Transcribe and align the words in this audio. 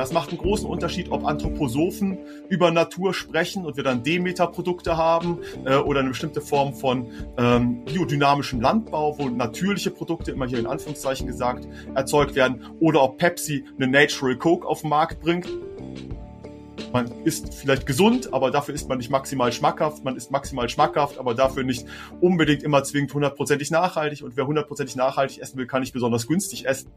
Ja, 0.00 0.04
es 0.04 0.14
macht 0.14 0.30
einen 0.30 0.38
großen 0.38 0.66
Unterschied, 0.66 1.10
ob 1.10 1.26
Anthroposophen 1.26 2.16
über 2.48 2.70
Natur 2.70 3.12
sprechen 3.12 3.66
und 3.66 3.76
wir 3.76 3.84
dann 3.84 4.02
Demeter-Produkte 4.02 4.96
haben 4.96 5.40
äh, 5.66 5.76
oder 5.76 6.00
eine 6.00 6.08
bestimmte 6.08 6.40
Form 6.40 6.72
von 6.72 7.08
ähm, 7.36 7.84
biodynamischem 7.84 8.62
Landbau, 8.62 9.18
wo 9.18 9.28
natürliche 9.28 9.90
Produkte, 9.90 10.30
immer 10.30 10.46
hier 10.46 10.58
in 10.58 10.66
Anführungszeichen 10.66 11.26
gesagt, 11.26 11.68
erzeugt 11.94 12.34
werden, 12.34 12.64
oder 12.80 13.02
ob 13.02 13.18
Pepsi 13.18 13.66
eine 13.76 13.88
Natural 13.88 14.36
Coke 14.36 14.66
auf 14.66 14.80
den 14.80 14.88
Markt 14.88 15.20
bringt. 15.20 15.46
Man 16.94 17.12
ist 17.24 17.52
vielleicht 17.52 17.84
gesund, 17.84 18.32
aber 18.32 18.50
dafür 18.50 18.74
ist 18.74 18.88
man 18.88 18.96
nicht 18.96 19.10
maximal 19.10 19.52
schmackhaft. 19.52 20.02
Man 20.02 20.16
ist 20.16 20.30
maximal 20.30 20.70
schmackhaft, 20.70 21.18
aber 21.18 21.34
dafür 21.34 21.62
nicht 21.62 21.84
unbedingt 22.22 22.62
immer 22.62 22.82
zwingend 22.84 23.12
hundertprozentig 23.12 23.70
nachhaltig. 23.70 24.22
Und 24.22 24.38
wer 24.38 24.46
hundertprozentig 24.46 24.96
nachhaltig 24.96 25.42
essen 25.42 25.58
will, 25.58 25.66
kann 25.66 25.80
nicht 25.82 25.92
besonders 25.92 26.26
günstig 26.26 26.66
essen. 26.66 26.90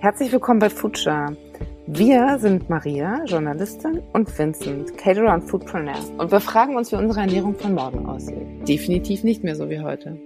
Herzlich 0.00 0.32
willkommen 0.32 0.60
bei 0.60 0.70
Future. 0.70 1.36
Wir 1.86 2.38
sind 2.38 2.70
Maria, 2.70 3.22
Journalistin, 3.26 4.00
und 4.14 4.38
Vincent, 4.38 4.96
Caterer 4.96 5.34
und 5.34 5.42
Foodpreneur. 5.42 5.98
Und 6.16 6.32
wir 6.32 6.40
fragen 6.40 6.74
uns, 6.74 6.90
wie 6.90 6.96
unsere 6.96 7.20
Ernährung 7.20 7.54
von 7.54 7.74
morgen 7.74 8.06
aussieht. 8.06 8.66
Definitiv 8.66 9.24
nicht 9.24 9.44
mehr 9.44 9.54
so 9.54 9.68
wie 9.68 9.78
heute. 9.78 10.18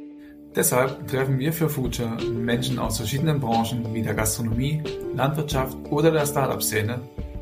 Deshalb 0.54 1.08
treffen 1.08 1.40
wir 1.40 1.52
für 1.52 1.68
Future 1.68 2.16
Menschen 2.32 2.78
aus 2.78 2.98
verschiedenen 2.98 3.40
Branchen 3.40 3.92
wie 3.92 4.02
der 4.02 4.14
Gastronomie, 4.14 4.80
Landwirtschaft 5.16 5.76
oder 5.90 6.12
der 6.12 6.24
Startup-Szene, 6.24 7.00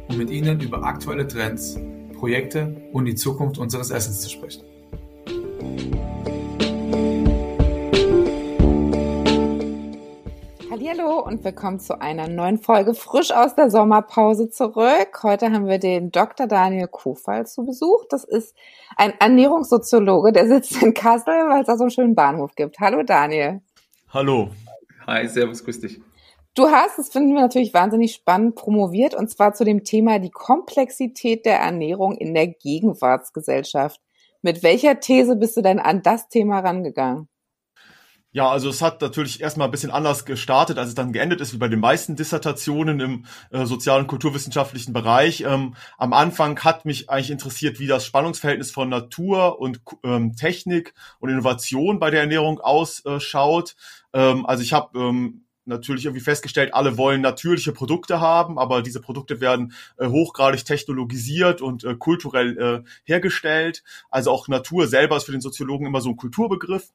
um 0.08 0.16
mit 0.16 0.30
ihnen 0.30 0.58
über 0.58 0.82
aktuelle 0.84 1.28
Trends, 1.28 1.78
Projekte 2.18 2.74
und 2.94 3.04
die 3.04 3.14
Zukunft 3.14 3.58
unseres 3.58 3.90
Essens 3.90 4.22
zu 4.22 4.30
sprechen. 4.30 4.62
Hallo 10.84 11.20
und 11.20 11.44
willkommen 11.44 11.78
zu 11.78 12.00
einer 12.00 12.28
neuen 12.28 12.58
Folge 12.58 12.94
frisch 12.94 13.30
aus 13.30 13.54
der 13.54 13.70
Sommerpause 13.70 14.50
zurück. 14.50 15.22
Heute 15.22 15.52
haben 15.52 15.66
wir 15.66 15.78
den 15.78 16.10
Dr. 16.10 16.48
Daniel 16.48 16.88
Kofall 16.88 17.46
zu 17.46 17.64
Besuch. 17.64 18.04
Das 18.10 18.24
ist 18.24 18.56
ein 18.96 19.12
Ernährungssoziologe, 19.20 20.32
der 20.32 20.48
sitzt 20.48 20.82
in 20.82 20.92
Kassel, 20.92 21.34
weil 21.48 21.60
es 21.60 21.66
da 21.66 21.76
so 21.76 21.84
einen 21.84 21.90
schönen 21.90 22.14
Bahnhof 22.16 22.54
gibt. 22.56 22.80
Hallo 22.80 23.04
Daniel. 23.04 23.60
Hallo. 24.10 24.50
Hi, 25.06 25.28
servus, 25.28 25.64
grüß 25.64 25.80
dich. 25.80 26.00
Du 26.54 26.68
hast, 26.68 26.98
das 26.98 27.10
finden 27.10 27.34
wir 27.34 27.42
natürlich 27.42 27.72
wahnsinnig 27.74 28.14
spannend, 28.14 28.56
promoviert 28.56 29.14
und 29.14 29.30
zwar 29.30 29.52
zu 29.52 29.64
dem 29.64 29.84
Thema 29.84 30.18
die 30.18 30.30
Komplexität 30.30 31.46
der 31.46 31.60
Ernährung 31.60 32.16
in 32.16 32.34
der 32.34 32.48
Gegenwartsgesellschaft. 32.48 34.00
Mit 34.40 34.64
welcher 34.64 34.98
These 34.98 35.36
bist 35.36 35.56
du 35.56 35.60
denn 35.60 35.78
an 35.78 36.02
das 36.02 36.28
Thema 36.28 36.58
rangegangen? 36.58 37.28
Ja, 38.34 38.48
also 38.50 38.70
es 38.70 38.80
hat 38.80 39.02
natürlich 39.02 39.42
erstmal 39.42 39.68
ein 39.68 39.70
bisschen 39.70 39.90
anders 39.90 40.24
gestartet, 40.24 40.78
als 40.78 40.88
es 40.88 40.94
dann 40.94 41.12
geendet 41.12 41.42
ist, 41.42 41.52
wie 41.52 41.58
bei 41.58 41.68
den 41.68 41.80
meisten 41.80 42.16
Dissertationen 42.16 42.98
im 42.98 43.26
äh, 43.50 43.66
sozialen 43.66 44.06
kulturwissenschaftlichen 44.06 44.94
Bereich. 44.94 45.42
Ähm, 45.42 45.74
am 45.98 46.14
Anfang 46.14 46.58
hat 46.60 46.86
mich 46.86 47.10
eigentlich 47.10 47.30
interessiert, 47.30 47.78
wie 47.78 47.86
das 47.86 48.06
Spannungsverhältnis 48.06 48.70
von 48.70 48.88
Natur 48.88 49.60
und 49.60 49.82
ähm, 50.02 50.34
Technik 50.34 50.94
und 51.18 51.28
Innovation 51.28 51.98
bei 51.98 52.10
der 52.10 52.22
Ernährung 52.22 52.58
ausschaut. 52.58 53.76
Ähm, 54.14 54.46
also 54.46 54.62
ich 54.62 54.72
habe 54.72 54.98
ähm, 54.98 55.41
natürlich 55.64 56.04
irgendwie 56.04 56.22
festgestellt, 56.22 56.74
alle 56.74 56.96
wollen 56.96 57.20
natürliche 57.20 57.72
Produkte 57.72 58.20
haben, 58.20 58.58
aber 58.58 58.82
diese 58.82 59.00
Produkte 59.00 59.40
werden 59.40 59.74
äh, 59.96 60.06
hochgradig 60.06 60.64
technologisiert 60.64 61.60
und 61.60 61.84
äh, 61.84 61.94
kulturell 61.94 62.58
äh, 62.58 62.88
hergestellt. 63.04 63.82
Also 64.10 64.30
auch 64.30 64.48
Natur 64.48 64.88
selber 64.88 65.16
ist 65.16 65.24
für 65.24 65.32
den 65.32 65.40
Soziologen 65.40 65.86
immer 65.86 66.00
so 66.00 66.10
ein 66.10 66.16
Kulturbegriff. 66.16 66.90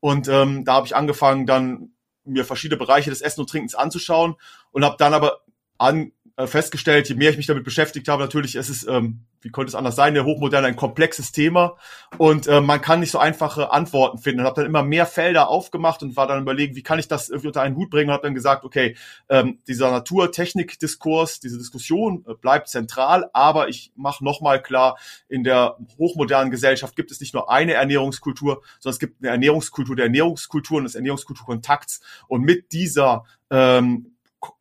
Und 0.00 0.28
ähm, 0.28 0.64
da 0.64 0.74
habe 0.74 0.86
ich 0.86 0.96
angefangen, 0.96 1.46
dann 1.46 1.92
mir 2.24 2.44
verschiedene 2.44 2.78
Bereiche 2.78 3.10
des 3.10 3.20
Essen 3.20 3.40
und 3.40 3.50
Trinkens 3.50 3.74
anzuschauen 3.74 4.36
und 4.70 4.84
habe 4.84 4.96
dann 4.98 5.14
aber 5.14 5.40
an, 5.78 6.12
äh, 6.36 6.46
festgestellt, 6.46 7.08
je 7.08 7.14
mehr 7.14 7.30
ich 7.30 7.36
mich 7.36 7.46
damit 7.46 7.64
beschäftigt 7.64 8.08
habe, 8.08 8.22
natürlich, 8.22 8.54
es 8.54 8.70
ist, 8.70 8.88
ähm, 8.88 9.20
wie 9.42 9.50
konnte 9.50 9.68
es 9.68 9.74
anders 9.74 9.96
sein, 9.96 10.14
der 10.14 10.24
Hochmoderne 10.24 10.66
ein 10.66 10.76
komplexes 10.76 11.30
Thema 11.30 11.76
und 12.16 12.46
äh, 12.46 12.60
man 12.60 12.80
kann 12.80 13.00
nicht 13.00 13.10
so 13.10 13.18
einfache 13.18 13.70
Antworten 13.70 14.18
finden. 14.18 14.40
Und 14.40 14.46
habe 14.46 14.62
dann 14.62 14.66
immer 14.66 14.82
mehr 14.82 15.04
Felder 15.06 15.48
aufgemacht 15.48 16.02
und 16.02 16.16
war 16.16 16.26
dann 16.26 16.40
überlegen, 16.40 16.74
wie 16.74 16.82
kann 16.82 16.98
ich 16.98 17.06
das 17.06 17.28
irgendwie 17.28 17.48
unter 17.48 17.60
einen 17.60 17.76
Hut 17.76 17.90
bringen 17.90 18.08
und 18.08 18.14
habe 18.14 18.22
dann 18.22 18.34
gesagt, 18.34 18.64
okay, 18.64 18.96
ähm, 19.28 19.58
dieser 19.68 19.90
Naturtechnik-Diskurs, 19.90 21.40
diese 21.40 21.58
Diskussion 21.58 22.24
äh, 22.26 22.34
bleibt 22.34 22.68
zentral, 22.68 23.28
aber 23.32 23.68
ich 23.68 23.92
mache 23.94 24.24
nochmal 24.24 24.62
klar, 24.62 24.98
in 25.28 25.44
der 25.44 25.76
hochmodernen 25.98 26.50
Gesellschaft 26.50 26.96
gibt 26.96 27.10
es 27.10 27.20
nicht 27.20 27.34
nur 27.34 27.50
eine 27.50 27.74
Ernährungskultur, 27.74 28.62
sondern 28.78 28.94
es 28.94 29.00
gibt 29.00 29.22
eine 29.22 29.32
Ernährungskultur 29.32 29.96
der 29.96 30.06
Ernährungskultur 30.06 30.78
und 30.78 30.84
des 30.84 30.94
Ernährungskulturkontakts 30.94 32.00
und 32.28 32.42
mit 32.42 32.72
dieser 32.72 33.24
ähm, 33.50 34.11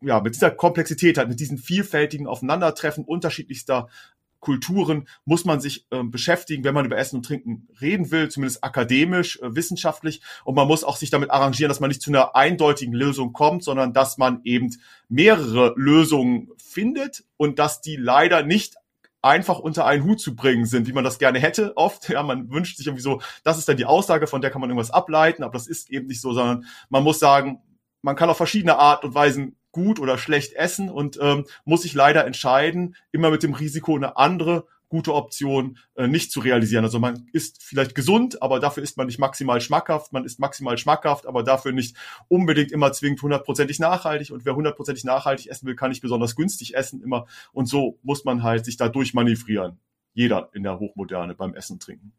ja, 0.01 0.21
mit 0.21 0.35
dieser 0.35 0.51
Komplexität, 0.51 1.17
halt 1.17 1.29
mit 1.29 1.39
diesen 1.39 1.57
vielfältigen 1.57 2.27
Aufeinandertreffen 2.27 3.03
unterschiedlichster 3.03 3.87
Kulturen 4.41 5.07
muss 5.23 5.45
man 5.45 5.61
sich 5.61 5.85
äh, 5.91 6.03
beschäftigen, 6.03 6.63
wenn 6.63 6.73
man 6.73 6.85
über 6.85 6.97
Essen 6.97 7.17
und 7.17 7.25
Trinken 7.25 7.67
reden 7.79 8.11
will, 8.11 8.27
zumindest 8.29 8.63
akademisch, 8.63 9.39
äh, 9.39 9.55
wissenschaftlich. 9.55 10.21
Und 10.43 10.55
man 10.55 10.67
muss 10.67 10.83
auch 10.83 10.97
sich 10.97 11.11
damit 11.11 11.29
arrangieren, 11.29 11.69
dass 11.69 11.79
man 11.79 11.89
nicht 11.89 12.01
zu 12.01 12.09
einer 12.09 12.35
eindeutigen 12.35 12.93
Lösung 12.93 13.33
kommt, 13.33 13.63
sondern 13.63 13.93
dass 13.93 14.17
man 14.17 14.41
eben 14.43 14.75
mehrere 15.07 15.73
Lösungen 15.77 16.49
findet 16.57 17.23
und 17.37 17.59
dass 17.59 17.81
die 17.81 17.95
leider 17.95 18.43
nicht 18.43 18.75
einfach 19.21 19.59
unter 19.59 19.85
einen 19.85 20.03
Hut 20.03 20.19
zu 20.19 20.35
bringen 20.35 20.65
sind, 20.65 20.87
wie 20.87 20.93
man 20.93 21.03
das 21.03 21.19
gerne 21.19 21.39
hätte 21.39 21.77
oft. 21.77 22.09
Ja, 22.09 22.23
man 22.23 22.49
wünscht 22.49 22.77
sich 22.77 22.87
irgendwie 22.87 23.03
so, 23.03 23.21
das 23.43 23.59
ist 23.59 23.69
dann 23.69 23.77
die 23.77 23.85
Aussage, 23.85 24.25
von 24.25 24.41
der 24.41 24.49
kann 24.49 24.61
man 24.61 24.71
irgendwas 24.71 24.89
ableiten, 24.89 25.43
aber 25.43 25.53
das 25.53 25.67
ist 25.67 25.91
eben 25.91 26.07
nicht 26.07 26.21
so, 26.21 26.33
sondern 26.33 26.65
man 26.89 27.03
muss 27.03 27.19
sagen, 27.19 27.61
man 28.01 28.15
kann 28.15 28.31
auf 28.31 28.37
verschiedene 28.37 28.79
Art 28.79 29.03
und 29.03 29.13
Weisen 29.13 29.55
gut 29.71 29.99
oder 29.99 30.17
schlecht 30.17 30.53
essen 30.53 30.89
und 30.89 31.17
ähm, 31.21 31.45
muss 31.65 31.83
sich 31.83 31.93
leider 31.93 32.25
entscheiden, 32.25 32.95
immer 33.11 33.31
mit 33.31 33.43
dem 33.43 33.53
Risiko, 33.53 33.95
eine 33.95 34.17
andere 34.17 34.65
gute 34.91 35.15
Option 35.15 35.77
äh, 35.95 36.07
nicht 36.07 36.31
zu 36.31 36.41
realisieren. 36.41 36.83
Also 36.83 36.99
man 36.99 37.27
ist 37.31 37.63
vielleicht 37.63 37.95
gesund, 37.95 38.41
aber 38.43 38.59
dafür 38.59 38.83
ist 38.83 38.97
man 38.97 39.07
nicht 39.07 39.19
maximal 39.19 39.61
schmackhaft. 39.61 40.11
Man 40.11 40.25
ist 40.25 40.37
maximal 40.37 40.77
schmackhaft, 40.77 41.25
aber 41.25 41.43
dafür 41.43 41.71
nicht 41.71 41.95
unbedingt 42.27 42.71
immer 42.73 42.91
zwingend 42.91 43.21
hundertprozentig 43.21 43.79
nachhaltig. 43.79 44.31
Und 44.31 44.45
wer 44.45 44.53
hundertprozentig 44.53 45.05
nachhaltig 45.05 45.47
essen 45.47 45.65
will, 45.65 45.75
kann 45.75 45.89
nicht 45.89 46.01
besonders 46.01 46.35
günstig 46.35 46.75
essen 46.75 47.01
immer. 47.01 47.25
Und 47.53 47.67
so 47.67 47.99
muss 48.03 48.25
man 48.25 48.43
halt 48.43 48.65
sich 48.65 48.75
da 48.75 48.89
durchmanövrieren. 48.89 49.79
Jeder 50.13 50.49
in 50.53 50.63
der 50.63 50.77
Hochmoderne 50.77 51.35
beim 51.35 51.55
Essen 51.55 51.79
trinken. 51.79 52.11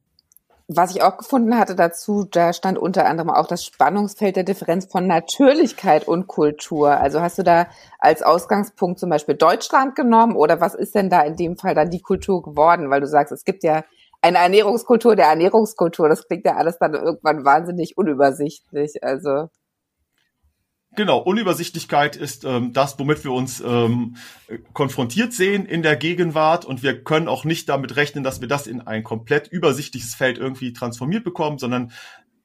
Was 0.75 0.95
ich 0.95 1.03
auch 1.03 1.19
gefunden 1.19 1.59
hatte 1.59 1.75
dazu, 1.75 2.25
da 2.25 2.53
stand 2.53 2.79
unter 2.79 3.05
anderem 3.07 3.31
auch 3.31 3.47
das 3.47 3.65
Spannungsfeld 3.65 4.37
der 4.37 4.45
Differenz 4.45 4.87
von 4.87 5.07
Natürlichkeit 5.07 6.09
und 6.09 6.29
Kultur. 6.29 6.93
Also 6.93 7.21
hast 7.21 7.39
du 7.39 7.43
da 7.43 7.67
als 7.99 8.23
Ausgangspunkt 8.23 8.99
zum 8.99 9.11
Beispiel 9.11 9.35
Deutschland 9.35 9.97
genommen 9.97 10.35
oder 10.35 10.61
was 10.61 10.75
ist 10.75 10.95
denn 10.95 11.11
da 11.11 11.21
in 11.23 11.37
dem 11.37 11.59
Fall 11.59 11.75
dann 11.75 11.91
die 11.91 12.01
Kultur 12.01 12.43
geworden? 12.43 12.89
Weil 12.91 13.01
du 13.01 13.07
sagst, 13.07 13.33
es 13.33 13.45
gibt 13.45 13.65
ja 13.65 13.85
eine 14.23 14.39
Ernährungskultur 14.39 15.15
der 15.15 15.27
Ernährungskultur. 15.27 16.09
Das 16.09 16.27
klingt 16.27 16.47
ja 16.47 16.57
alles 16.57 16.79
dann 16.79 16.95
irgendwann 16.95 17.45
wahnsinnig 17.45 17.99
unübersichtlich. 17.99 19.03
Also 19.03 19.49
Genau, 20.95 21.19
Unübersichtlichkeit 21.19 22.17
ist 22.17 22.45
ähm, 22.45 22.75
das, 22.75 22.99
womit 22.99 23.25
wir 23.25 23.33
uns 23.33 23.63
ähm, 23.65 24.17
konfrontiert 24.75 25.33
sehen 25.33 25.65
in 25.65 25.83
der 25.83 25.97
Gegenwart 25.97 26.67
und 26.67 26.83
wir 26.83 27.03
können 27.03 27.29
auch 27.29 27.45
nicht 27.45 27.71
damit 27.71 27.97
rechnen, 27.97 28.23
dass 28.23 28.43
wir 28.43 28.49
das 28.49 28.67
in 28.67 28.83
ein 28.83 29.03
komplett 29.03 29.49
übersichtliches 29.49 30.15
Feld 30.15 30.37
irgendwie 30.37 30.75
transformiert 30.75 31.25
bekommen, 31.25 31.57
sondern 31.57 31.93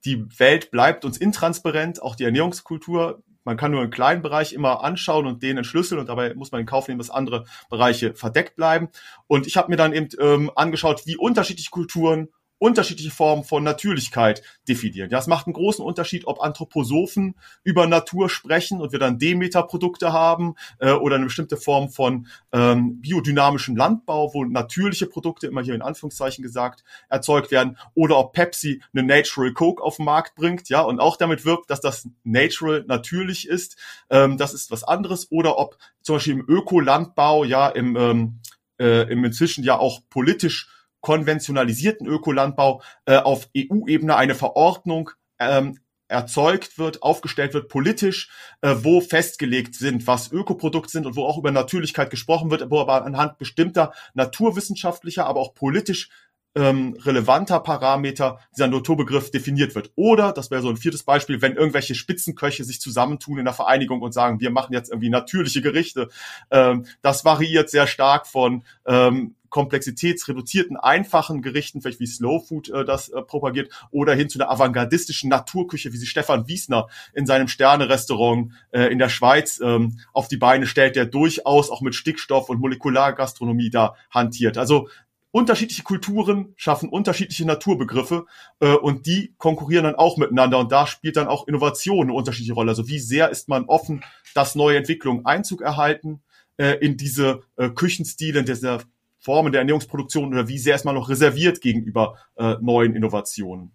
die 0.05 0.25
Welt 0.39 0.71
bleibt 0.71 1.03
uns 1.03 1.17
intransparent, 1.17 2.01
auch 2.01 2.15
die 2.15 2.23
Ernährungskultur. 2.23 3.21
Man 3.43 3.57
kann 3.57 3.71
nur 3.71 3.81
einen 3.81 3.91
kleinen 3.91 4.21
Bereich 4.21 4.53
immer 4.53 4.81
anschauen 4.81 5.25
und 5.25 5.43
den 5.43 5.57
entschlüsseln 5.57 5.99
und 5.99 6.07
dabei 6.07 6.33
muss 6.33 6.53
man 6.53 6.61
in 6.61 6.67
Kauf 6.67 6.87
nehmen, 6.87 6.99
dass 6.99 7.09
andere 7.09 7.43
Bereiche 7.69 8.13
verdeckt 8.13 8.55
bleiben. 8.55 8.87
Und 9.27 9.45
ich 9.45 9.57
habe 9.57 9.69
mir 9.69 9.77
dann 9.77 9.91
eben 9.91 10.07
ähm, 10.21 10.51
angeschaut, 10.55 11.05
wie 11.05 11.17
unterschiedliche 11.17 11.69
Kulturen 11.69 12.29
unterschiedliche 12.59 13.11
Formen 13.11 13.43
von 13.43 13.63
Natürlichkeit 13.63 14.41
definieren. 14.67 15.09
Ja, 15.09 15.19
es 15.19 15.27
macht 15.27 15.47
einen 15.47 15.53
großen 15.53 15.83
Unterschied, 15.83 16.25
ob 16.25 16.41
Anthroposophen 16.41 17.35
über 17.63 17.87
Natur 17.87 18.29
sprechen 18.29 18.81
und 18.81 18.91
wir 18.91 18.99
dann 18.99 19.19
Demeter-Produkte 19.19 20.11
haben 20.11 20.55
äh, 20.79 20.91
oder 20.91 21.15
eine 21.15 21.25
bestimmte 21.25 21.57
Form 21.57 21.89
von 21.89 22.27
ähm, 22.51 22.99
biodynamischem 23.01 23.75
Landbau, 23.75 24.33
wo 24.33 24.43
natürliche 24.43 25.05
Produkte, 25.05 25.47
immer 25.47 25.61
hier 25.61 25.75
in 25.75 25.81
Anführungszeichen 25.81 26.41
gesagt, 26.41 26.83
erzeugt 27.09 27.51
werden, 27.51 27.77
oder 27.93 28.17
ob 28.17 28.33
Pepsi 28.33 28.81
eine 28.93 29.03
Natural 29.03 29.53
Coke 29.53 29.83
auf 29.83 29.97
den 29.97 30.05
Markt 30.05 30.35
bringt, 30.35 30.69
ja, 30.69 30.81
und 30.81 30.99
auch 30.99 31.17
damit 31.17 31.45
wirbt, 31.45 31.69
dass 31.69 31.81
das 31.81 32.07
natural 32.23 32.85
natürlich 32.87 33.47
ist. 33.47 33.77
Ähm, 34.09 34.37
das 34.37 34.53
ist 34.53 34.71
was 34.71 34.83
anderes. 34.83 35.31
Oder 35.31 35.57
ob 35.57 35.77
zum 36.01 36.15
Beispiel 36.15 36.33
im 36.33 36.45
Ökolandbau, 36.47 37.43
ja, 37.43 37.69
im, 37.69 37.95
ähm, 37.95 38.39
äh, 38.79 39.11
im 39.11 39.23
inzwischen 39.23 39.63
ja 39.63 39.77
auch 39.77 40.01
politisch 40.09 40.69
konventionalisierten 41.01 42.07
Ökolandbau 42.07 42.81
äh, 43.05 43.17
auf 43.17 43.49
EU-Ebene 43.55 44.15
eine 44.15 44.35
Verordnung 44.35 45.11
ähm, 45.39 45.79
erzeugt 46.07 46.77
wird, 46.77 47.03
aufgestellt 47.03 47.53
wird, 47.53 47.67
politisch, 47.67 48.29
äh, 48.61 48.75
wo 48.77 49.01
festgelegt 49.01 49.75
sind, 49.75 50.07
was 50.07 50.31
Ökoprodukte 50.31 50.91
sind 50.91 51.05
und 51.05 51.15
wo 51.15 51.25
auch 51.25 51.37
über 51.37 51.51
Natürlichkeit 51.51 52.09
gesprochen 52.09 52.49
wird, 52.49 52.69
wo 52.69 52.79
aber 52.79 53.05
anhand 53.05 53.37
bestimmter 53.37 53.93
naturwissenschaftlicher, 54.13 55.25
aber 55.25 55.41
auch 55.41 55.53
politisch 55.53 56.09
ähm, 56.57 56.97
relevanter 57.03 57.59
Parameter 57.59 58.39
dieser 58.55 58.67
Naturbegriff 58.67 59.29
definiert 59.29 59.75
wird. 59.75 59.91
Oder, 59.95 60.31
das 60.31 60.49
wäre 60.49 60.61
so 60.61 60.69
ein 60.69 60.77
viertes 60.77 61.03
Beispiel, 61.03 61.41
wenn 61.41 61.55
irgendwelche 61.55 61.93
Spitzenköche 61.93 62.63
sich 62.63 62.81
zusammentun 62.81 63.37
in 63.37 63.45
der 63.45 63.53
Vereinigung 63.53 64.01
und 64.01 64.13
sagen, 64.13 64.39
wir 64.39 64.49
machen 64.49 64.73
jetzt 64.73 64.89
irgendwie 64.89 65.09
natürliche 65.09 65.61
Gerichte. 65.61 66.09
Ähm, 66.49 66.85
das 67.01 67.23
variiert 67.25 67.69
sehr 67.69 67.85
stark 67.85 68.25
von 68.25 68.63
ähm, 68.85 69.35
komplexitätsreduzierten, 69.49 70.77
einfachen 70.77 71.41
Gerichten, 71.41 71.81
vielleicht 71.81 71.99
wie 71.99 72.07
Slow 72.07 72.45
Food 72.45 72.69
äh, 72.69 72.85
das 72.85 73.09
äh, 73.09 73.21
propagiert, 73.21 73.71
oder 73.91 74.15
hin 74.15 74.29
zu 74.29 74.39
einer 74.39 74.51
avantgardistischen 74.51 75.29
Naturküche, 75.29 75.93
wie 75.93 75.97
sie 75.97 76.05
Stefan 76.05 76.47
Wiesner 76.47 76.87
in 77.13 77.25
seinem 77.25 77.47
Sterne-Restaurant 77.47 78.51
äh, 78.71 78.91
in 78.91 78.99
der 78.99 79.09
Schweiz 79.09 79.59
ähm, 79.63 79.99
auf 80.13 80.27
die 80.27 80.37
Beine 80.37 80.67
stellt, 80.67 80.95
der 80.95 81.05
durchaus 81.05 81.69
auch 81.69 81.81
mit 81.81 81.95
Stickstoff 81.95 82.49
und 82.49 82.59
Molekulargastronomie 82.59 83.69
da 83.69 83.95
hantiert. 84.09 84.57
Also 84.57 84.87
unterschiedliche 85.31 85.83
Kulturen 85.83 86.53
schaffen 86.55 86.89
unterschiedliche 86.89 87.45
Naturbegriffe 87.45 88.25
äh, 88.59 88.73
und 88.73 89.05
die 89.05 89.33
konkurrieren 89.37 89.83
dann 89.83 89.95
auch 89.95 90.17
miteinander 90.17 90.57
und 90.59 90.71
da 90.71 90.87
spielt 90.87 91.17
dann 91.17 91.27
auch 91.27 91.47
Innovation 91.47 92.07
eine 92.07 92.13
unterschiedliche 92.13 92.53
Rolle. 92.53 92.71
Also 92.71 92.87
wie 92.87 92.99
sehr 92.99 93.29
ist 93.29 93.47
man 93.47 93.65
offen, 93.65 94.03
dass 94.33 94.55
neue 94.55 94.77
Entwicklungen 94.77 95.25
Einzug 95.25 95.61
erhalten 95.61 96.21
äh, 96.57 96.77
in 96.83 96.97
diese 96.97 97.41
äh, 97.55 97.69
Küchenstile, 97.69 98.39
in 98.39 98.45
dieser 98.45 98.79
Formen 99.27 99.51
der 99.51 99.59
Ernährungsproduktion 99.59 100.29
oder 100.29 100.47
wie 100.47 100.57
sehr 100.57 100.75
ist 100.75 100.85
man 100.85 100.95
noch 100.95 101.09
reserviert 101.09 101.59
gegenüber 101.59 102.15
äh, 102.37 102.55
neuen 102.61 102.95
Innovationen? 102.95 103.73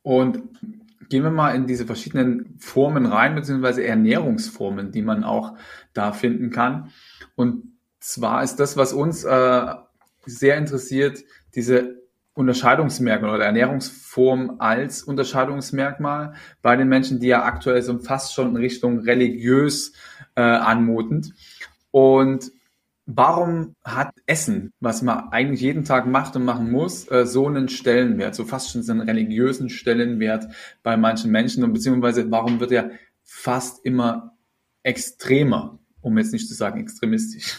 Und 0.00 0.40
gehen 1.10 1.24
wir 1.24 1.30
mal 1.30 1.54
in 1.54 1.66
diese 1.66 1.84
verschiedenen 1.84 2.56
Formen 2.58 3.04
rein, 3.04 3.34
beziehungsweise 3.34 3.84
Ernährungsformen, 3.84 4.92
die 4.92 5.02
man 5.02 5.24
auch 5.24 5.58
da 5.92 6.12
finden 6.12 6.48
kann. 6.48 6.90
Und 7.36 7.64
zwar 7.98 8.42
ist 8.42 8.56
das, 8.56 8.78
was 8.78 8.94
uns 8.94 9.24
äh, 9.24 9.66
sehr 10.24 10.56
interessiert, 10.56 11.22
diese 11.54 12.00
Unterscheidungsmerkmal 12.32 13.34
oder 13.34 13.44
Ernährungsform 13.44 14.56
als 14.58 15.02
Unterscheidungsmerkmal 15.02 16.32
bei 16.62 16.76
den 16.76 16.88
Menschen, 16.88 17.20
die 17.20 17.26
ja 17.26 17.44
aktuell 17.44 17.82
so 17.82 17.98
fast 17.98 18.32
schon 18.32 18.48
in 18.50 18.56
Richtung 18.56 19.00
religiös 19.00 19.92
äh, 20.34 20.40
anmutend. 20.40 21.34
Und 21.90 22.52
Warum 23.12 23.74
hat 23.82 24.14
Essen, 24.26 24.72
was 24.78 25.02
man 25.02 25.30
eigentlich 25.30 25.60
jeden 25.60 25.84
Tag 25.84 26.06
macht 26.06 26.36
und 26.36 26.44
machen 26.44 26.70
muss, 26.70 27.10
äh, 27.10 27.26
so 27.26 27.48
einen 27.48 27.68
Stellenwert, 27.68 28.36
so 28.36 28.44
fast 28.44 28.70
schon 28.70 28.84
so 28.84 28.92
einen 28.92 29.00
religiösen 29.00 29.68
Stellenwert 29.68 30.46
bei 30.84 30.96
manchen 30.96 31.32
Menschen 31.32 31.64
und 31.64 31.72
beziehungsweise 31.72 32.30
warum 32.30 32.60
wird 32.60 32.70
er 32.70 32.90
fast 33.24 33.84
immer 33.84 34.36
extremer, 34.84 35.80
um 36.00 36.18
jetzt 36.18 36.32
nicht 36.32 36.46
zu 36.48 36.54
sagen 36.54 36.80
extremistisch? 36.80 37.58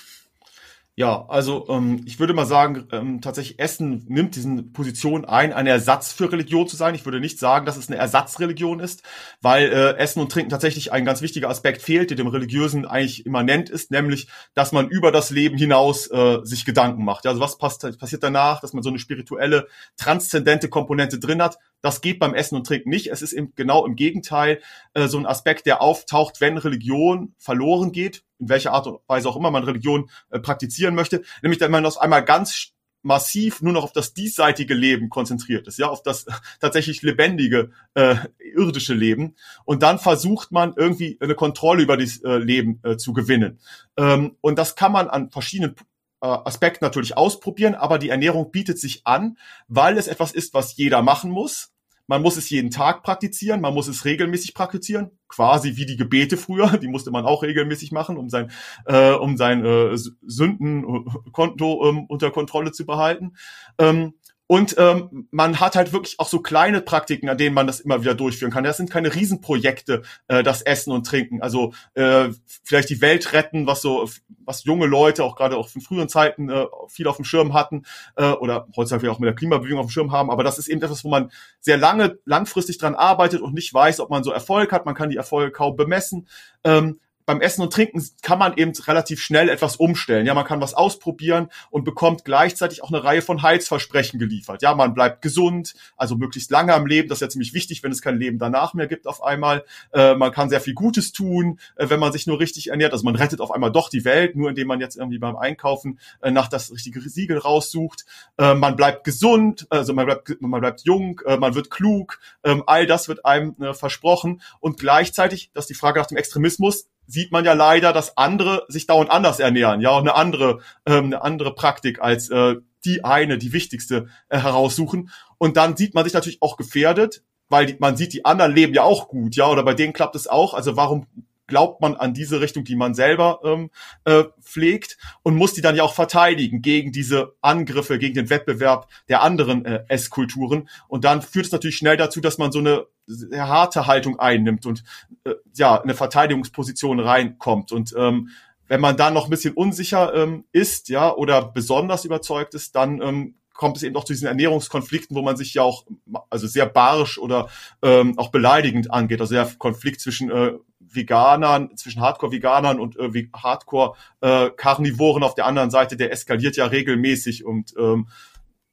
Ja, 1.02 1.26
also 1.30 1.66
ähm, 1.68 2.04
ich 2.06 2.20
würde 2.20 2.36
mal 2.36 2.46
sagen, 2.46 2.88
ähm, 2.92 3.22
tatsächlich 3.22 3.58
Essen 3.58 4.06
nimmt 4.08 4.36
diesen 4.36 4.72
Position 4.72 5.26
ein, 5.26 5.52
ein 5.52 5.66
Ersatz 5.66 6.14
für 6.14 6.32
Religion 6.32 6.68
zu 6.68 6.76
sein. 6.76 6.94
Ich 6.94 7.06
würde 7.06 7.20
nicht 7.20 7.40
sagen, 7.40 7.66
dass 7.66 7.76
es 7.76 7.88
eine 7.88 7.98
Ersatzreligion 7.98 8.80
ist, 8.80 9.02
weil 9.42 9.72
äh, 9.72 9.98
Essen 9.98 10.22
und 10.22 10.32
Trinken 10.32 10.52
tatsächlich 10.52 10.92
ein 10.92 11.04
ganz 11.04 11.24
wichtiger 11.24 11.50
Aspekt 11.50 11.82
fehlt, 11.82 12.12
der 12.12 12.18
dem 12.18 12.28
Religiösen 12.28 12.86
eigentlich 12.86 13.26
immanent 13.26 13.72
ist, 13.72 13.90
nämlich, 13.90 14.28
dass 14.54 14.74
man 14.74 14.90
über 14.90 15.12
das 15.12 15.32
Leben 15.32 15.58
hinaus 15.58 16.06
äh, 16.12 16.42
sich 16.44 16.66
Gedanken 16.66 17.04
macht. 17.04 17.26
Ja, 17.26 17.32
also 17.32 17.42
was 17.42 17.58
pass 17.58 17.80
passiert 17.80 18.22
danach, 18.22 18.62
dass 18.62 18.74
man 18.74 18.84
so 18.84 18.90
eine 18.90 19.00
spirituelle, 19.00 19.68
transzendente 19.98 20.70
Komponente 20.70 21.18
drin 21.18 21.42
hat, 21.42 21.58
das 21.82 22.02
geht 22.02 22.20
beim 22.20 22.36
Essen 22.36 22.58
und 22.58 22.68
Trinken 22.68 22.92
nicht. 22.92 23.08
Es 23.08 23.24
ist 23.24 23.34
eben 23.34 23.54
genau 23.56 23.88
im 23.88 23.96
Gegenteil 23.96 24.62
äh, 24.94 25.08
so 25.08 25.18
ein 25.18 25.26
Aspekt, 25.26 25.66
der 25.66 25.82
auftaucht, 25.82 26.42
wenn 26.42 26.60
Religion 26.60 27.34
verloren 27.40 27.92
geht, 27.92 28.24
in 28.42 28.50
welcher 28.50 28.74
Art 28.74 28.88
und 28.88 29.00
Weise 29.08 29.30
auch 29.30 29.38
immer 29.38 29.52
man 29.52 29.64
Religion 29.64 30.10
äh, 30.32 30.40
praktizieren 30.40 30.96
möchte, 30.96 31.24
nämlich 31.42 31.62
wenn 31.62 31.72
man 31.72 31.84
das 31.84 31.98
einmal 31.98 32.26
ganz 32.26 32.74
massiv 33.04 33.62
nur 33.62 33.74
noch 33.74 33.84
auf 33.84 33.94
das 33.94 34.14
diesseitige 34.14 34.74
Leben 34.74 35.10
konzentriert 35.10 35.68
ist, 35.68 35.80
ja, 35.80 35.88
auf 35.88 36.04
das 36.04 36.26
tatsächlich 36.60 37.02
lebendige 37.02 37.72
äh, 37.94 38.16
irdische 38.56 38.94
Leben 38.94 39.36
und 39.66 39.84
dann 39.84 40.00
versucht 40.00 40.52
man 40.52 40.74
irgendwie 40.76 41.18
eine 41.20 41.36
Kontrolle 41.36 41.84
über 41.84 41.98
das 41.98 42.22
äh, 42.24 42.38
Leben 42.38 42.80
äh, 42.84 42.98
zu 42.98 43.14
gewinnen. 43.14 43.60
Ähm, 43.98 44.36
und 44.42 44.58
das 44.58 44.76
kann 44.76 44.92
man 44.92 45.10
an 45.10 45.32
verschiedenen 45.32 45.76
äh, 46.22 46.28
Aspekten 46.28 46.86
natürlich 46.86 47.18
ausprobieren, 47.18 47.76
aber 47.76 47.98
die 47.98 48.10
Ernährung 48.10 48.52
bietet 48.52 48.80
sich 48.80 49.06
an, 49.08 49.38
weil 49.68 49.98
es 49.98 50.08
etwas 50.08 50.32
ist, 50.32 50.54
was 50.54 50.76
jeder 50.76 51.02
machen 51.02 51.32
muss 51.32 51.71
man 52.12 52.22
muss 52.24 52.36
es 52.36 52.50
jeden 52.50 52.72
Tag 52.72 53.04
praktizieren, 53.04 53.62
man 53.62 53.74
muss 53.74 53.88
es 53.88 54.04
regelmäßig 54.04 54.54
praktizieren, 54.54 55.12
quasi 55.30 55.78
wie 55.78 55.86
die 55.86 55.96
Gebete 55.96 56.36
früher, 56.36 56.78
die 56.78 56.90
musste 56.90 57.10
man 57.10 57.24
auch 57.24 57.42
regelmäßig 57.42 57.94
machen, 57.94 58.18
um 58.18 58.30
sein, 58.30 58.52
äh, 58.86 59.12
um 59.12 59.38
sein 59.38 59.64
äh, 59.64 59.96
Sündenkonto 59.96 61.88
ähm, 61.88 62.06
unter 62.10 62.30
Kontrolle 62.32 62.74
zu 62.74 62.86
behalten. 62.86 63.38
Ähm, 63.78 64.16
und 64.52 64.76
ähm, 64.78 65.30
man 65.32 65.62
hat 65.62 65.78
halt 65.78 65.94
wirklich 65.94 66.20
auch 66.20 66.28
so 66.28 66.42
kleine 66.42 66.82
Praktiken, 66.82 67.30
an 67.30 67.38
denen 67.38 67.56
man 67.56 67.68
das 67.68 67.80
immer 67.80 68.02
wieder 68.02 68.16
durchführen 68.16 68.52
kann. 68.52 68.66
Das 68.66 68.76
sind 68.76 68.92
keine 68.92 69.16
Riesenprojekte, 69.16 70.02
äh, 70.28 70.44
das 70.44 70.62
Essen 70.62 70.92
und 70.92 71.08
Trinken. 71.08 71.42
Also 71.42 71.72
äh, 71.94 72.28
vielleicht 72.62 72.90
die 72.90 73.00
Welt 73.00 73.32
retten, 73.32 73.66
was 73.66 73.82
so, 73.82 74.10
was 74.44 74.66
junge 74.66 74.88
Leute 74.88 75.24
auch 75.24 75.38
gerade 75.38 75.56
auch 75.56 75.74
in 75.74 75.80
früheren 75.80 76.10
Zeiten 76.10 76.50
äh, 76.50 76.66
viel 76.90 77.08
auf 77.08 77.16
dem 77.16 77.24
Schirm 77.24 77.54
hatten 77.54 77.84
äh, 78.18 78.26
oder 78.26 78.68
heutzutage 78.76 79.10
auch 79.10 79.20
mit 79.20 79.28
der 79.28 79.36
Klimabewegung 79.36 79.80
auf 79.80 79.86
dem 79.86 79.92
Schirm 79.92 80.12
haben. 80.12 80.30
Aber 80.30 80.44
das 80.44 80.58
ist 80.58 80.68
eben 80.68 80.82
etwas, 80.82 81.06
wo 81.06 81.08
man 81.08 81.32
sehr 81.62 81.78
lange, 81.78 82.20
langfristig 82.26 82.78
dran 82.78 82.96
arbeitet 82.96 83.40
und 83.40 83.54
nicht 83.54 83.74
weiß, 83.74 84.02
ob 84.02 84.10
man 84.10 84.26
so 84.26 84.34
Erfolg 84.34 84.74
hat. 84.74 84.86
Man 84.86 84.96
kann 84.96 85.12
die 85.12 85.16
Erfolge 85.16 85.54
kaum 85.54 85.78
bemessen. 85.78 86.28
Ähm, 86.66 87.00
beim 87.26 87.42
Essen 87.42 87.62
und 87.62 87.74
Trinken 87.74 88.04
kann 88.22 88.40
man 88.40 88.56
eben 88.58 88.72
relativ 88.88 89.22
schnell 89.22 89.50
etwas 89.50 89.76
umstellen. 89.76 90.26
Ja, 90.26 90.34
man 90.34 90.46
kann 90.46 90.62
was 90.62 90.74
ausprobieren 90.74 91.50
und 91.70 91.84
bekommt 91.84 92.26
gleichzeitig 92.26 92.84
auch 92.84 92.90
eine 92.90 93.04
Reihe 93.04 93.22
von 93.22 93.42
Heilsversprechen 93.42 94.20
geliefert. 94.20 94.62
Ja, 94.62 94.76
man 94.76 94.94
bleibt 94.94 95.22
gesund, 95.22 95.74
also 95.98 96.16
möglichst 96.16 96.52
lange 96.52 96.74
am 96.74 96.86
Leben. 96.86 97.10
Das 97.10 97.18
ist 97.18 97.22
ja 97.22 97.30
ziemlich 97.30 97.54
wichtig, 97.54 97.84
wenn 97.84 97.92
es 97.92 98.02
kein 98.02 98.18
Leben 98.18 98.38
danach 98.38 98.74
mehr 98.74 98.88
gibt 98.88 99.08
auf 99.08 99.24
einmal. 99.24 99.64
Äh, 99.94 100.16
man 100.16 100.32
kann 100.32 100.50
sehr 100.50 100.62
viel 100.62 100.74
Gutes 100.74 101.12
tun, 101.12 101.60
äh, 101.76 101.90
wenn 101.90 102.00
man 102.00 102.12
sich 102.12 102.28
nur 102.28 102.40
richtig 102.40 102.68
ernährt. 102.68 102.94
Also 102.94 103.06
man 103.06 103.16
rettet 103.16 103.42
auf 103.42 103.52
einmal 103.52 103.72
doch 103.72 103.90
die 103.90 104.06
Welt, 104.06 104.36
nur 104.36 104.50
indem 104.50 104.68
man 104.68 104.80
jetzt 104.80 104.98
irgendwie 104.98 105.20
beim 105.20 105.36
Einkaufen 105.36 106.00
äh, 106.22 106.32
nach 106.32 106.48
das 106.48 106.72
richtige 106.72 107.02
Siegel 107.02 107.38
raussucht. 107.38 108.06
Äh, 108.38 108.54
man 108.54 108.76
bleibt 108.76 109.04
gesund, 109.04 109.68
also 109.70 109.94
man 109.94 110.06
bleibt, 110.06 110.42
man 110.42 110.62
bleibt 110.62 110.82
jung, 110.82 111.22
äh, 111.26 111.38
man 111.38 111.56
wird 111.56 111.70
klug. 111.70 112.20
Ähm, 112.44 112.64
all 112.68 112.86
das 112.86 113.08
wird 113.08 113.26
einem 113.26 113.56
äh, 113.62 113.74
versprochen. 113.74 114.42
Und 114.60 114.80
gleichzeitig, 114.80 115.52
das 115.54 115.66
ist 115.66 115.70
die 115.70 115.76
Frage 115.76 116.00
nach 116.00 116.08
dem 116.08 116.18
Extremismus, 116.18 116.88
sieht 117.12 117.32
man 117.32 117.46
ja 117.46 117.54
leider, 117.54 117.94
dass 117.94 118.18
andere 118.18 118.66
sich 118.68 118.88
dauernd 118.88 119.12
anders 119.12 119.40
ernähren, 119.40 119.82
ja, 119.82 119.92
und 119.92 120.08
eine 120.08 120.16
andere, 120.16 120.60
ähm, 120.86 121.06
eine 121.06 121.22
andere 121.22 121.54
Praktik 121.54 122.02
als 122.02 122.30
äh, 122.30 122.56
die 122.86 123.04
eine, 123.04 123.38
die 123.38 123.54
wichtigste 123.54 124.08
äh, 124.30 124.40
heraussuchen. 124.40 125.10
Und 125.38 125.58
dann 125.58 125.76
sieht 125.78 125.94
man 125.94 126.04
sich 126.04 126.14
natürlich 126.14 126.42
auch 126.42 126.58
gefährdet, 126.58 127.24
weil 127.50 127.66
die, 127.66 127.76
man 127.80 127.98
sieht, 127.98 128.14
die 128.14 128.26
anderen 128.26 128.54
leben 128.54 128.74
ja 128.74 128.84
auch 128.84 129.08
gut, 129.08 129.36
ja, 129.36 129.48
oder 129.48 129.64
bei 129.64 129.74
denen 129.74 129.94
klappt 129.94 130.16
es 130.16 130.28
auch. 130.28 130.54
Also 130.54 130.78
warum 130.78 131.08
glaubt 131.52 131.82
man 131.82 131.96
an 131.96 132.14
diese 132.14 132.40
Richtung, 132.40 132.64
die 132.64 132.78
man 132.78 132.96
selber 132.96 133.42
ähm, 133.44 133.72
äh, 134.06 134.24
pflegt 134.42 134.98
und 135.22 135.36
muss 135.36 135.54
die 135.54 135.60
dann 135.60 135.76
ja 135.76 135.84
auch 135.84 135.94
verteidigen 135.94 136.62
gegen 136.62 136.94
diese 136.94 137.34
Angriffe, 137.42 138.00
gegen 138.00 138.16
den 138.16 138.30
Wettbewerb 138.30 138.88
der 139.10 139.22
anderen 139.22 139.66
äh, 139.66 139.84
Esskulturen. 139.90 140.70
Und 140.88 141.04
dann 141.04 141.22
führt 141.22 141.48
es 141.48 141.52
natürlich 141.52 141.76
schnell 141.76 141.98
dazu, 141.98 142.22
dass 142.22 142.38
man 142.38 142.54
so 142.54 142.60
eine 142.60 142.86
sehr 143.06 143.50
harte 143.50 143.86
Haltung 143.86 144.18
einnimmt 144.18 144.66
und 144.66 144.86
äh, 145.26 145.34
ja, 145.54 145.82
eine 145.82 145.94
Verteidigungsposition 145.94 147.02
reinkommt. 147.02 147.74
Und 147.74 147.94
ähm, 147.98 148.30
wenn 148.70 148.80
man 148.80 148.96
dann 148.96 149.14
noch 149.14 149.26
ein 149.26 149.30
bisschen 149.30 149.54
unsicher 149.54 150.16
ähm, 150.16 150.46
ist, 150.54 150.88
ja, 150.88 151.14
oder 151.14 151.52
besonders 151.52 152.06
überzeugt 152.06 152.54
ist, 152.54 152.78
dann 152.78 153.02
ähm, 153.02 153.36
kommt 153.54 153.76
es 153.76 153.84
eben 153.84 153.98
auch 153.98 154.06
zu 154.06 154.14
diesen 154.14 154.30
Ernährungskonflikten, 154.30 155.18
wo 155.18 155.22
man 155.22 155.36
sich 155.36 155.54
ja 155.54 155.64
auch 155.64 155.86
also 156.30 156.48
sehr 156.48 156.66
barisch 156.66 157.20
oder 157.20 157.50
ähm, 157.82 158.18
auch 158.18 158.30
beleidigend 158.30 158.90
angeht. 158.92 159.20
Also 159.20 159.36
der 159.36 159.52
Konflikt 159.58 160.00
zwischen 160.00 160.32
äh, 160.32 160.54
Veganern, 160.94 161.76
zwischen 161.78 162.02
Hardcore-Veganern 162.02 162.80
und 162.80 162.98
äh, 162.98 163.28
Hardcore-Karnivoren 163.34 165.24
äh, 165.24 165.26
auf 165.26 165.36
der 165.36 165.46
anderen 165.46 165.72
Seite, 165.72 165.98
der 165.98 166.12
eskaliert 166.12 166.56
ja 166.56 166.66
regelmäßig 166.66 167.46
und 167.46 167.74
ähm, 167.78 168.08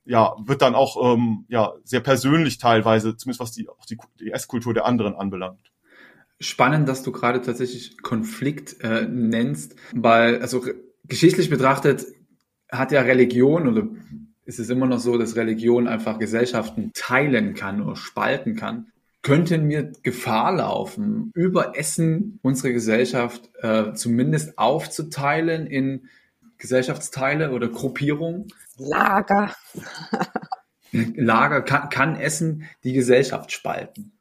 ja, 0.04 0.34
wird 0.42 0.62
dann 0.62 0.75
auch 0.75 1.14
ähm, 1.14 1.44
ja, 1.48 1.75
sehr 1.84 2.00
persönlich 2.00 2.58
teilweise, 2.58 3.16
zumindest 3.16 3.40
was 3.40 3.52
die, 3.52 3.68
auch 3.68 3.84
die, 3.84 3.98
die 4.20 4.32
Esskultur 4.32 4.72
der 4.72 4.87
anderen 4.87 5.14
anbelangt. 5.14 5.70
Spannend, 6.40 6.88
dass 6.88 7.02
du 7.02 7.12
gerade 7.12 7.42
tatsächlich 7.42 8.00
Konflikt 8.00 8.80
äh, 8.82 9.06
nennst, 9.06 9.76
weil, 9.92 10.40
also 10.40 10.64
geschichtlich 11.04 11.50
betrachtet 11.50 12.06
hat 12.70 12.92
ja 12.92 13.02
Religion 13.02 13.68
oder 13.68 13.88
ist 14.44 14.58
es 14.58 14.70
immer 14.70 14.87
noch 14.87 14.98
so, 14.98 15.18
dass 15.18 15.37
Religion 15.37 15.88
einfach 15.88 16.18
Gesellschaften 16.18 16.90
teilen 16.94 17.54
kann 17.54 17.82
oder 17.82 17.96
spalten 17.96 18.56
kann 18.56 18.90
könnten 19.22 19.68
wir 19.68 19.92
Gefahr 20.02 20.56
laufen, 20.56 21.30
über 21.34 21.76
Essen 21.76 22.38
unsere 22.42 22.72
Gesellschaft 22.72 23.50
äh, 23.62 23.92
zumindest 23.94 24.58
aufzuteilen 24.58 25.66
in 25.66 26.08
Gesellschaftsteile 26.58 27.52
oder 27.52 27.68
Gruppierungen? 27.68 28.48
Lager. 28.76 29.54
Lager 30.92 31.62
kann, 31.62 31.88
kann 31.88 32.16
Essen 32.16 32.64
die 32.84 32.92
Gesellschaft 32.92 33.52
spalten. 33.52 34.12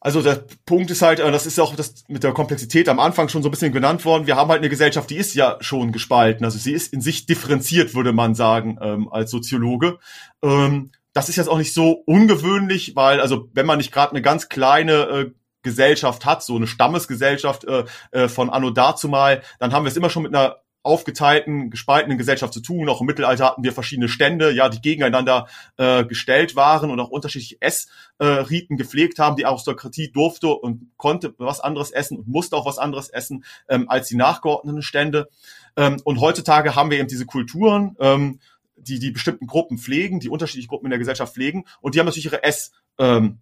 Also 0.00 0.22
der 0.22 0.44
Punkt 0.64 0.90
ist 0.92 1.02
halt, 1.02 1.18
äh, 1.18 1.30
das 1.32 1.46
ist 1.46 1.58
auch 1.58 1.74
das 1.74 2.04
mit 2.08 2.22
der 2.22 2.32
Komplexität 2.32 2.88
am 2.88 3.00
Anfang 3.00 3.28
schon 3.28 3.42
so 3.42 3.48
ein 3.48 3.50
bisschen 3.50 3.72
genannt 3.72 4.04
worden. 4.04 4.26
Wir 4.26 4.36
haben 4.36 4.48
halt 4.48 4.60
eine 4.60 4.68
Gesellschaft, 4.68 5.10
die 5.10 5.16
ist 5.16 5.34
ja 5.34 5.56
schon 5.60 5.90
gespalten. 5.90 6.44
Also 6.44 6.58
sie 6.58 6.72
ist 6.72 6.92
in 6.92 7.00
sich 7.00 7.26
differenziert, 7.26 7.94
würde 7.94 8.12
man 8.12 8.34
sagen, 8.34 8.78
ähm, 8.80 9.08
als 9.10 9.30
Soziologe. 9.30 9.98
Ähm, 10.42 10.92
das 11.18 11.28
ist 11.28 11.34
jetzt 11.34 11.48
auch 11.48 11.58
nicht 11.58 11.74
so 11.74 12.04
ungewöhnlich, 12.06 12.94
weil 12.94 13.20
also 13.20 13.48
wenn 13.52 13.66
man 13.66 13.78
nicht 13.78 13.90
gerade 13.90 14.12
eine 14.12 14.22
ganz 14.22 14.48
kleine 14.48 14.92
äh, 14.92 15.30
Gesellschaft 15.62 16.24
hat, 16.24 16.44
so 16.44 16.54
eine 16.54 16.68
Stammesgesellschaft 16.68 17.64
äh, 17.64 17.84
äh, 18.12 18.28
von 18.28 18.50
Anno 18.50 18.70
dazumal, 18.70 19.42
dann 19.58 19.72
haben 19.72 19.84
wir 19.84 19.90
es 19.90 19.96
immer 19.96 20.10
schon 20.10 20.22
mit 20.22 20.32
einer 20.32 20.58
aufgeteilten, 20.84 21.70
gespaltenen 21.70 22.18
Gesellschaft 22.18 22.54
zu 22.54 22.60
tun. 22.60 22.88
Auch 22.88 23.00
im 23.00 23.08
Mittelalter 23.08 23.46
hatten 23.46 23.64
wir 23.64 23.72
verschiedene 23.72 24.08
Stände, 24.08 24.52
ja, 24.52 24.68
die 24.68 24.80
gegeneinander 24.80 25.48
äh, 25.76 26.04
gestellt 26.04 26.54
waren 26.54 26.92
und 26.92 27.00
auch 27.00 27.10
unterschiedliche 27.10 27.56
Essriten 27.60 28.74
äh, 28.74 28.76
gepflegt 28.76 29.18
haben. 29.18 29.34
Die 29.34 29.44
Aristokratie 29.44 30.12
durfte 30.12 30.46
und 30.46 30.92
konnte 30.96 31.34
was 31.38 31.58
anderes 31.58 31.90
essen 31.90 32.18
und 32.18 32.28
musste 32.28 32.54
auch 32.54 32.64
was 32.64 32.78
anderes 32.78 33.08
essen 33.08 33.44
ähm, 33.68 33.90
als 33.90 34.06
die 34.06 34.16
nachgeordneten 34.16 34.82
Stände. 34.82 35.28
Ähm, 35.76 36.00
und 36.04 36.20
heutzutage 36.20 36.76
haben 36.76 36.92
wir 36.92 36.98
eben 36.98 37.08
diese 37.08 37.26
Kulturen, 37.26 37.96
ähm, 37.98 38.38
die 38.80 38.98
die 38.98 39.10
bestimmten 39.10 39.46
Gruppen 39.46 39.78
pflegen, 39.78 40.20
die 40.20 40.28
unterschiedliche 40.28 40.68
Gruppen 40.68 40.86
in 40.86 40.90
der 40.90 40.98
Gesellschaft 40.98 41.34
pflegen. 41.34 41.64
Und 41.80 41.94
die 41.94 42.00
haben 42.00 42.06
natürlich 42.06 42.26
ihre 42.26 42.42
Ess 42.42 42.72
ähm, 42.98 43.40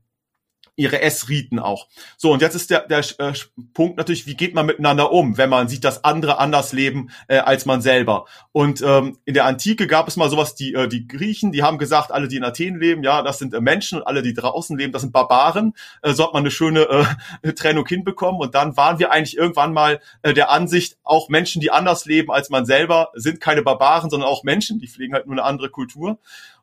ihre 0.76 1.00
Essriten 1.00 1.58
auch. 1.58 1.88
So, 2.16 2.32
und 2.32 2.42
jetzt 2.42 2.54
ist 2.54 2.70
der, 2.70 2.86
der 2.86 2.98
äh, 3.18 3.32
Punkt 3.72 3.96
natürlich, 3.96 4.26
wie 4.26 4.36
geht 4.36 4.54
man 4.54 4.66
miteinander 4.66 5.10
um, 5.10 5.38
wenn 5.38 5.50
man 5.50 5.68
sieht, 5.68 5.84
dass 5.84 6.04
andere 6.04 6.38
anders 6.38 6.72
leben 6.72 7.10
äh, 7.28 7.38
als 7.38 7.66
man 7.66 7.80
selber. 7.80 8.26
Und 8.52 8.82
ähm, 8.82 9.18
in 9.24 9.34
der 9.34 9.46
Antike 9.46 9.86
gab 9.86 10.06
es 10.06 10.16
mal 10.16 10.30
sowas, 10.30 10.54
die, 10.54 10.74
äh, 10.74 10.86
die 10.86 11.08
Griechen, 11.08 11.50
die 11.50 11.62
haben 11.62 11.78
gesagt, 11.78 12.12
alle, 12.12 12.28
die 12.28 12.36
in 12.36 12.44
Athen 12.44 12.78
leben, 12.78 13.02
ja, 13.02 13.22
das 13.22 13.38
sind 13.38 13.54
äh, 13.54 13.60
Menschen 13.60 13.98
und 13.98 14.06
alle, 14.06 14.22
die 14.22 14.34
draußen 14.34 14.76
leben, 14.76 14.92
das 14.92 15.02
sind 15.02 15.12
Barbaren. 15.12 15.72
Äh, 16.02 16.12
so 16.12 16.24
hat 16.24 16.34
man 16.34 16.42
eine 16.42 16.50
schöne 16.50 17.06
äh, 17.42 17.52
Trennung 17.54 17.86
hinbekommen. 17.86 18.40
Und 18.40 18.54
dann 18.54 18.76
waren 18.76 18.98
wir 18.98 19.10
eigentlich 19.10 19.36
irgendwann 19.36 19.72
mal 19.72 20.00
äh, 20.22 20.34
der 20.34 20.50
Ansicht, 20.50 20.98
auch 21.02 21.28
Menschen, 21.28 21.60
die 21.60 21.70
anders 21.70 22.04
leben 22.04 22.30
als 22.30 22.50
man 22.50 22.66
selber, 22.66 23.10
sind 23.14 23.40
keine 23.40 23.62
Barbaren, 23.62 24.10
sondern 24.10 24.28
auch 24.28 24.44
Menschen, 24.44 24.78
die 24.78 24.88
pflegen 24.88 25.14
halt 25.14 25.26
nur 25.26 25.34
eine 25.34 25.44
andere 25.44 25.70
Kultur. 25.70 26.18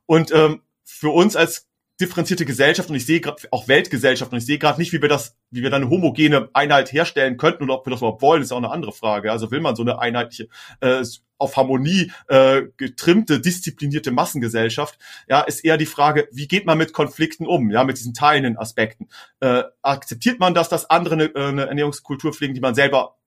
Und 0.05 0.32
ähm, 0.32 0.62
für 0.84 1.10
uns 1.10 1.36
als 1.36 1.67
differenzierte 2.02 2.46
Gesellschaft 2.46 2.90
und 2.90 2.96
ich 2.96 3.06
sehe 3.06 3.22
gerade 3.22 3.44
auch 3.52 3.68
Weltgesellschaft 3.68 4.32
und 4.32 4.38
ich 4.40 4.46
sehe 4.46 4.58
gerade 4.58 4.80
nicht, 4.80 4.94
wie 4.94 5.02
wir 5.02 5.10
das, 5.10 5.36
wie 5.52 5.62
wir 5.62 5.70
da 5.70 5.78
eine 5.78 5.90
homogene 5.90 6.50
Einheit 6.54 6.92
herstellen 6.92 7.38
könnten 7.38 7.64
oder 7.64 7.76
ob 7.76 7.86
wir 7.86 7.92
das 7.92 8.00
überhaupt 8.00 8.22
wollen, 8.22 8.42
ist 8.42 8.52
auch 8.52 8.58
eine 8.58 8.72
andere 8.72 8.92
Frage. 8.92 9.32
Also 9.32 9.52
will 9.52 9.62
man 9.62 9.76
so 9.76 9.84
eine 9.84 10.00
einheitliche 10.00 10.48
äh, 10.82 11.04
auf 11.38 11.58
Harmonie 11.58 12.12
äh, 12.30 12.64
getrimmte, 12.78 13.40
disziplinierte 13.40 14.12
Massengesellschaft, 14.12 14.98
ja, 15.28 15.42
ist 15.42 15.66
eher 15.66 15.78
die 15.78 15.86
Frage, 15.86 16.28
wie 16.32 16.48
geht 16.48 16.66
man 16.66 16.78
mit 16.78 16.94
Konflikten 16.94 17.46
um, 17.46 17.70
ja, 17.70 17.84
mit 17.84 17.98
diesen 17.98 18.14
teilenden 18.14 18.58
Aspekten. 18.58 19.10
Äh, 19.42 19.64
akzeptiert 19.82 20.40
man 20.40 20.54
das, 20.54 20.70
dass 20.70 20.90
andere 20.90 21.16
eine, 21.16 21.26
äh, 21.36 21.48
eine 21.48 21.66
Ernährungskultur 21.68 22.34
pflegen, 22.34 22.54
die 22.54 22.62
man 22.62 22.76
selber 22.76 23.18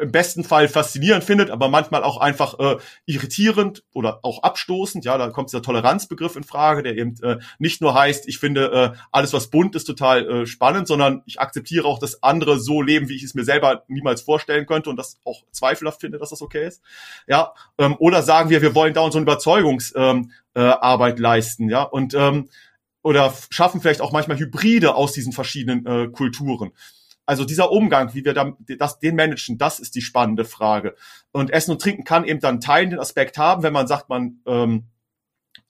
im 0.00 0.10
besten 0.10 0.42
Fall 0.42 0.68
faszinierend 0.68 1.22
findet, 1.22 1.50
aber 1.50 1.68
manchmal 1.68 2.02
auch 2.02 2.18
einfach 2.18 2.58
äh, 2.58 2.76
irritierend 3.04 3.84
oder 3.92 4.20
auch 4.22 4.42
abstoßend. 4.42 5.04
Ja, 5.04 5.18
da 5.18 5.30
kommt 5.30 5.50
dieser 5.50 5.62
Toleranzbegriff 5.62 6.34
in 6.36 6.42
Frage, 6.42 6.82
der 6.82 6.96
eben 6.96 7.14
äh, 7.22 7.38
nicht 7.58 7.80
nur 7.80 7.94
heißt, 7.94 8.26
ich 8.28 8.38
finde 8.38 8.94
äh, 8.94 8.98
alles, 9.12 9.32
was 9.32 9.48
bunt 9.48 9.76
ist, 9.76 9.84
total 9.84 10.28
äh, 10.28 10.46
spannend, 10.46 10.88
sondern 10.88 11.22
ich 11.26 11.40
akzeptiere 11.40 11.86
auch, 11.86 11.98
dass 11.98 12.22
andere 12.22 12.58
so 12.58 12.82
leben, 12.82 13.08
wie 13.08 13.16
ich 13.16 13.22
es 13.22 13.34
mir 13.34 13.44
selber 13.44 13.84
niemals 13.86 14.22
vorstellen 14.22 14.66
könnte 14.66 14.90
und 14.90 14.96
das 14.96 15.18
auch 15.24 15.44
zweifelhaft 15.52 16.00
finde, 16.00 16.18
dass 16.18 16.30
das 16.30 16.42
okay 16.42 16.66
ist. 16.66 16.82
Ja, 17.28 17.52
ähm, 17.78 17.94
oder 17.98 18.22
sagen 18.22 18.50
wir, 18.50 18.62
wir 18.62 18.74
wollen 18.74 18.94
da 18.94 19.02
unsere 19.02 19.22
Überzeugungsarbeit 19.22 20.16
ähm, 20.16 20.32
äh, 20.54 20.60
Arbeit 20.60 21.18
leisten. 21.18 21.68
Ja, 21.68 21.82
und 21.82 22.14
ähm, 22.14 22.48
oder 23.02 23.32
schaffen 23.50 23.80
vielleicht 23.80 24.00
auch 24.00 24.10
manchmal 24.10 24.38
Hybride 24.38 24.96
aus 24.96 25.12
diesen 25.12 25.32
verschiedenen 25.32 25.86
äh, 25.86 26.08
Kulturen. 26.08 26.72
Also 27.26 27.44
dieser 27.44 27.72
Umgang, 27.72 28.14
wie 28.14 28.24
wir 28.24 28.34
dann 28.34 28.56
das, 28.78 29.00
den 29.00 29.16
managen, 29.16 29.58
das 29.58 29.80
ist 29.80 29.96
die 29.96 30.00
spannende 30.00 30.44
Frage. 30.44 30.94
Und 31.32 31.50
Essen 31.50 31.72
und 31.72 31.82
Trinken 31.82 32.04
kann 32.04 32.24
eben 32.24 32.40
dann 32.40 32.60
teilenden 32.60 33.00
Aspekt 33.00 33.36
haben, 33.36 33.64
wenn 33.64 33.72
man 33.72 33.88
sagt, 33.88 34.08
man 34.08 34.40
ähm, 34.46 34.84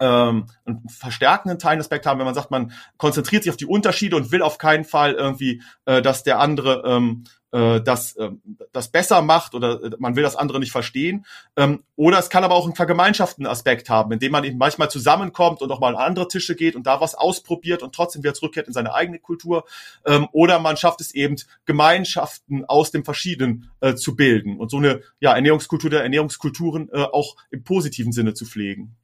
ähm, 0.01 0.47
einen 0.65 0.89
verstärkenden 0.89 1.59
Teilaspekt 1.59 2.07
haben, 2.07 2.19
wenn 2.19 2.27
man 2.27 2.35
sagt, 2.35 2.51
man 2.51 2.73
konzentriert 2.97 3.43
sich 3.43 3.51
auf 3.51 3.57
die 3.57 3.67
Unterschiede 3.67 4.17
und 4.17 4.33
will 4.33 4.43
auf 4.43 4.59
keinen 4.59 4.85
Fall 4.85 5.15
irgendwie, 5.15 5.63
äh, 5.85 6.03
dass 6.03 6.23
der 6.23 6.39
andere 6.39 6.83
ähm, 6.87 7.25
äh, 7.53 7.81
das, 7.81 8.17
äh, 8.17 8.31
das 8.73 8.89
besser 8.89 9.23
macht 9.23 9.55
oder 9.55 9.83
äh, 9.83 9.91
man 9.99 10.17
will 10.17 10.23
das 10.23 10.37
andere 10.37 10.61
nicht 10.61 10.73
verstehen. 10.73 11.25
Ähm, 11.57 11.85
oder 11.95 12.19
es 12.19 12.29
kann 12.29 12.45
aber 12.45 12.55
auch 12.55 12.65
einen 12.65 12.75
vergemeinschaftenden 12.75 13.51
Aspekt 13.51 13.89
haben, 13.89 14.13
indem 14.13 14.33
man 14.33 14.45
eben 14.45 14.59
manchmal 14.59 14.91
zusammenkommt 14.91 15.63
und 15.63 15.71
auch 15.71 15.81
mal 15.81 15.95
an 15.95 16.03
andere 16.03 16.29
Tische 16.29 16.55
geht 16.55 16.77
und 16.77 16.87
da 16.87 17.01
was 17.01 17.15
ausprobiert 17.15 17.83
und 17.83 17.95
trotzdem 17.95 18.23
wieder 18.23 18.35
zurückkehrt 18.35 18.67
in 18.67 18.73
seine 18.73 18.95
eigene 18.95 19.19
Kultur. 19.19 19.65
Ähm, 20.05 20.29
oder 20.33 20.59
man 20.59 20.77
schafft 20.77 21.01
es 21.01 21.15
eben, 21.15 21.37
Gemeinschaften 21.65 22.65
aus 22.65 22.91
dem 22.91 23.05
Verschiedenen 23.05 23.71
äh, 23.81 23.95
zu 23.95 24.17
bilden 24.17 24.59
und 24.59 24.71
so 24.71 24.77
eine 24.77 25.01
ja, 25.21 25.35
Ernährungskultur 25.35 25.89
der 25.89 26.03
Ernährungskulturen 26.03 26.91
äh, 26.93 27.03
auch 27.05 27.37
im 27.51 27.65
positiven 27.65 28.13
Sinne 28.13 28.35
zu 28.35 28.45
pflegen. 28.45 28.97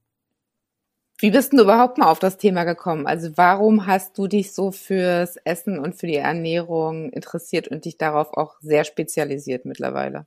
Wie 1.22 1.30
bist 1.30 1.52
du 1.52 1.62
überhaupt 1.62 1.98
mal 1.98 2.08
auf 2.10 2.18
das 2.18 2.36
Thema 2.36 2.64
gekommen? 2.64 3.06
Also 3.06 3.30
warum 3.36 3.86
hast 3.86 4.18
du 4.18 4.26
dich 4.26 4.52
so 4.52 4.72
fürs 4.72 5.36
Essen 5.36 5.78
und 5.78 5.94
für 5.94 6.08
die 6.08 6.16
Ernährung 6.16 7.10
interessiert 7.10 7.68
und 7.68 7.84
dich 7.84 7.96
darauf 7.96 8.36
auch 8.36 8.56
sehr 8.60 8.82
spezialisiert 8.82 9.64
mittlerweile? 9.64 10.26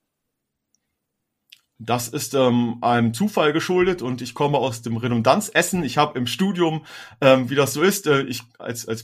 Das 1.79 2.07
ist 2.07 2.33
ähm, 2.33 2.77
einem 2.79 3.13
Zufall 3.13 3.51
geschuldet 3.51 4.01
und 4.01 4.21
ich 4.21 4.33
komme 4.33 4.57
aus 4.57 4.83
dem 4.83 4.95
Redundanzessen. 4.95 5.83
Ich 5.83 5.97
habe 5.97 6.17
im 6.17 6.27
Studium, 6.27 6.85
ähm, 7.19 7.49
wie 7.49 7.55
das 7.55 7.73
so 7.73 7.81
ist, 7.81 8.07
äh, 8.07 8.21
ich 8.21 8.43
als 8.57 8.87
als 8.87 9.03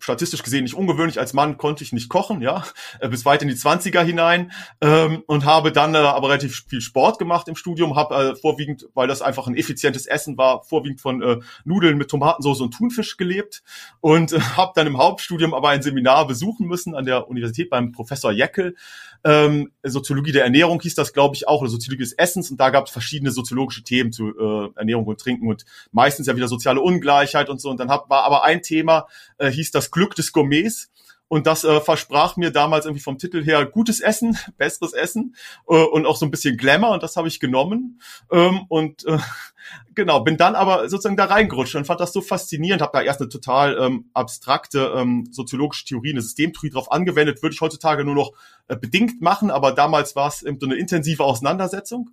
statistisch 0.00 0.42
gesehen 0.42 0.64
nicht 0.64 0.74
ungewöhnlich. 0.74 1.18
Als 1.18 1.32
Mann 1.32 1.56
konnte 1.56 1.82
ich 1.84 1.92
nicht 1.92 2.08
kochen, 2.08 2.42
ja, 2.42 2.64
äh, 3.00 3.08
bis 3.08 3.24
weit 3.24 3.42
in 3.42 3.48
die 3.48 3.56
Zwanziger 3.56 4.02
hinein 4.02 4.52
ähm, 4.80 5.22
und 5.26 5.44
habe 5.44 5.72
dann 5.72 5.94
äh, 5.94 5.98
aber 5.98 6.28
relativ 6.28 6.64
viel 6.68 6.80
Sport 6.80 7.18
gemacht 7.18 7.48
im 7.48 7.56
Studium, 7.56 7.96
habe 7.96 8.14
äh, 8.14 8.36
vorwiegend, 8.36 8.86
weil 8.94 9.08
das 9.08 9.22
einfach 9.22 9.46
ein 9.46 9.56
effizientes 9.56 10.06
Essen 10.06 10.36
war, 10.36 10.62
vorwiegend 10.62 11.00
von 11.00 11.22
äh, 11.22 11.38
Nudeln 11.64 11.96
mit 11.96 12.08
Tomatensauce 12.08 12.60
und 12.60 12.72
Thunfisch 12.72 13.16
gelebt 13.16 13.62
und 14.00 14.32
äh, 14.32 14.40
habe 14.56 14.72
dann 14.74 14.86
im 14.86 14.98
Hauptstudium 14.98 15.54
aber 15.54 15.70
ein 15.70 15.82
Seminar 15.82 16.26
besuchen 16.26 16.66
müssen 16.66 16.94
an 16.94 17.06
der 17.06 17.28
Universität 17.28 17.70
beim 17.70 17.92
Professor 17.92 18.32
Jeckel. 18.32 18.76
Ähm, 19.24 19.70
Soziologie 19.84 20.32
der 20.32 20.44
Ernährung 20.44 20.80
hieß 20.80 20.96
das, 20.96 21.12
glaube 21.12 21.36
ich, 21.36 21.46
auch, 21.46 21.60
oder 21.60 21.70
Soziologie 21.70 22.02
des 22.02 22.12
Essens 22.12 22.50
und 22.50 22.58
da 22.58 22.70
gab 22.70 22.86
es 22.86 22.92
verschiedene 22.92 23.30
soziologische 23.30 23.84
Themen 23.84 24.12
zu 24.12 24.28
äh, 24.28 24.70
Ernährung 24.76 25.06
und 25.06 25.20
Trinken 25.20 25.48
und 25.48 25.64
meistens 25.92 26.26
ja 26.26 26.34
wieder 26.34 26.48
soziale 26.48 26.80
Ungleichheit 26.80 27.48
und 27.48 27.60
so 27.60 27.70
und 27.70 27.78
dann 27.78 27.88
hab, 27.88 28.10
war 28.10 28.24
aber 28.24 28.42
ein 28.42 28.62
Thema, 28.62 29.06
äh, 29.38 29.50
hieß 29.50 29.61
das 29.70 29.90
Glück 29.90 30.14
des 30.14 30.32
Gourmets. 30.32 30.90
Und 31.32 31.46
das 31.46 31.64
äh, 31.64 31.80
versprach 31.80 32.36
mir 32.36 32.50
damals 32.50 32.84
irgendwie 32.84 33.02
vom 33.02 33.16
Titel 33.16 33.42
her 33.42 33.64
gutes 33.64 34.00
Essen, 34.00 34.36
besseres 34.58 34.92
Essen 34.92 35.34
äh, 35.66 35.82
und 35.82 36.04
auch 36.04 36.16
so 36.16 36.26
ein 36.26 36.30
bisschen 36.30 36.58
Glamour. 36.58 36.90
Und 36.90 37.02
das 37.02 37.16
habe 37.16 37.26
ich 37.26 37.40
genommen. 37.40 38.02
Ähm, 38.30 38.66
und 38.68 39.06
äh, 39.06 39.16
genau, 39.94 40.20
bin 40.20 40.36
dann 40.36 40.54
aber 40.54 40.90
sozusagen 40.90 41.16
da 41.16 41.24
reingerutscht 41.24 41.74
und 41.74 41.86
fand 41.86 42.00
das 42.00 42.12
so 42.12 42.20
faszinierend. 42.20 42.82
Habe 42.82 42.98
da 42.98 43.02
erst 43.02 43.22
eine 43.22 43.30
total 43.30 43.78
ähm, 43.78 44.10
abstrakte 44.12 44.92
ähm, 44.94 45.26
soziologische 45.30 45.86
Theorie, 45.86 46.10
eine 46.10 46.20
Systemtheorie 46.20 46.68
drauf 46.68 46.92
angewendet. 46.92 47.42
Würde 47.42 47.54
ich 47.54 47.62
heutzutage 47.62 48.04
nur 48.04 48.14
noch 48.14 48.32
äh, 48.68 48.76
bedingt 48.76 49.22
machen, 49.22 49.50
aber 49.50 49.72
damals 49.72 50.14
war 50.14 50.28
es 50.28 50.42
eben 50.42 50.60
so 50.60 50.66
eine 50.66 50.74
intensive 50.74 51.24
Auseinandersetzung. 51.24 52.10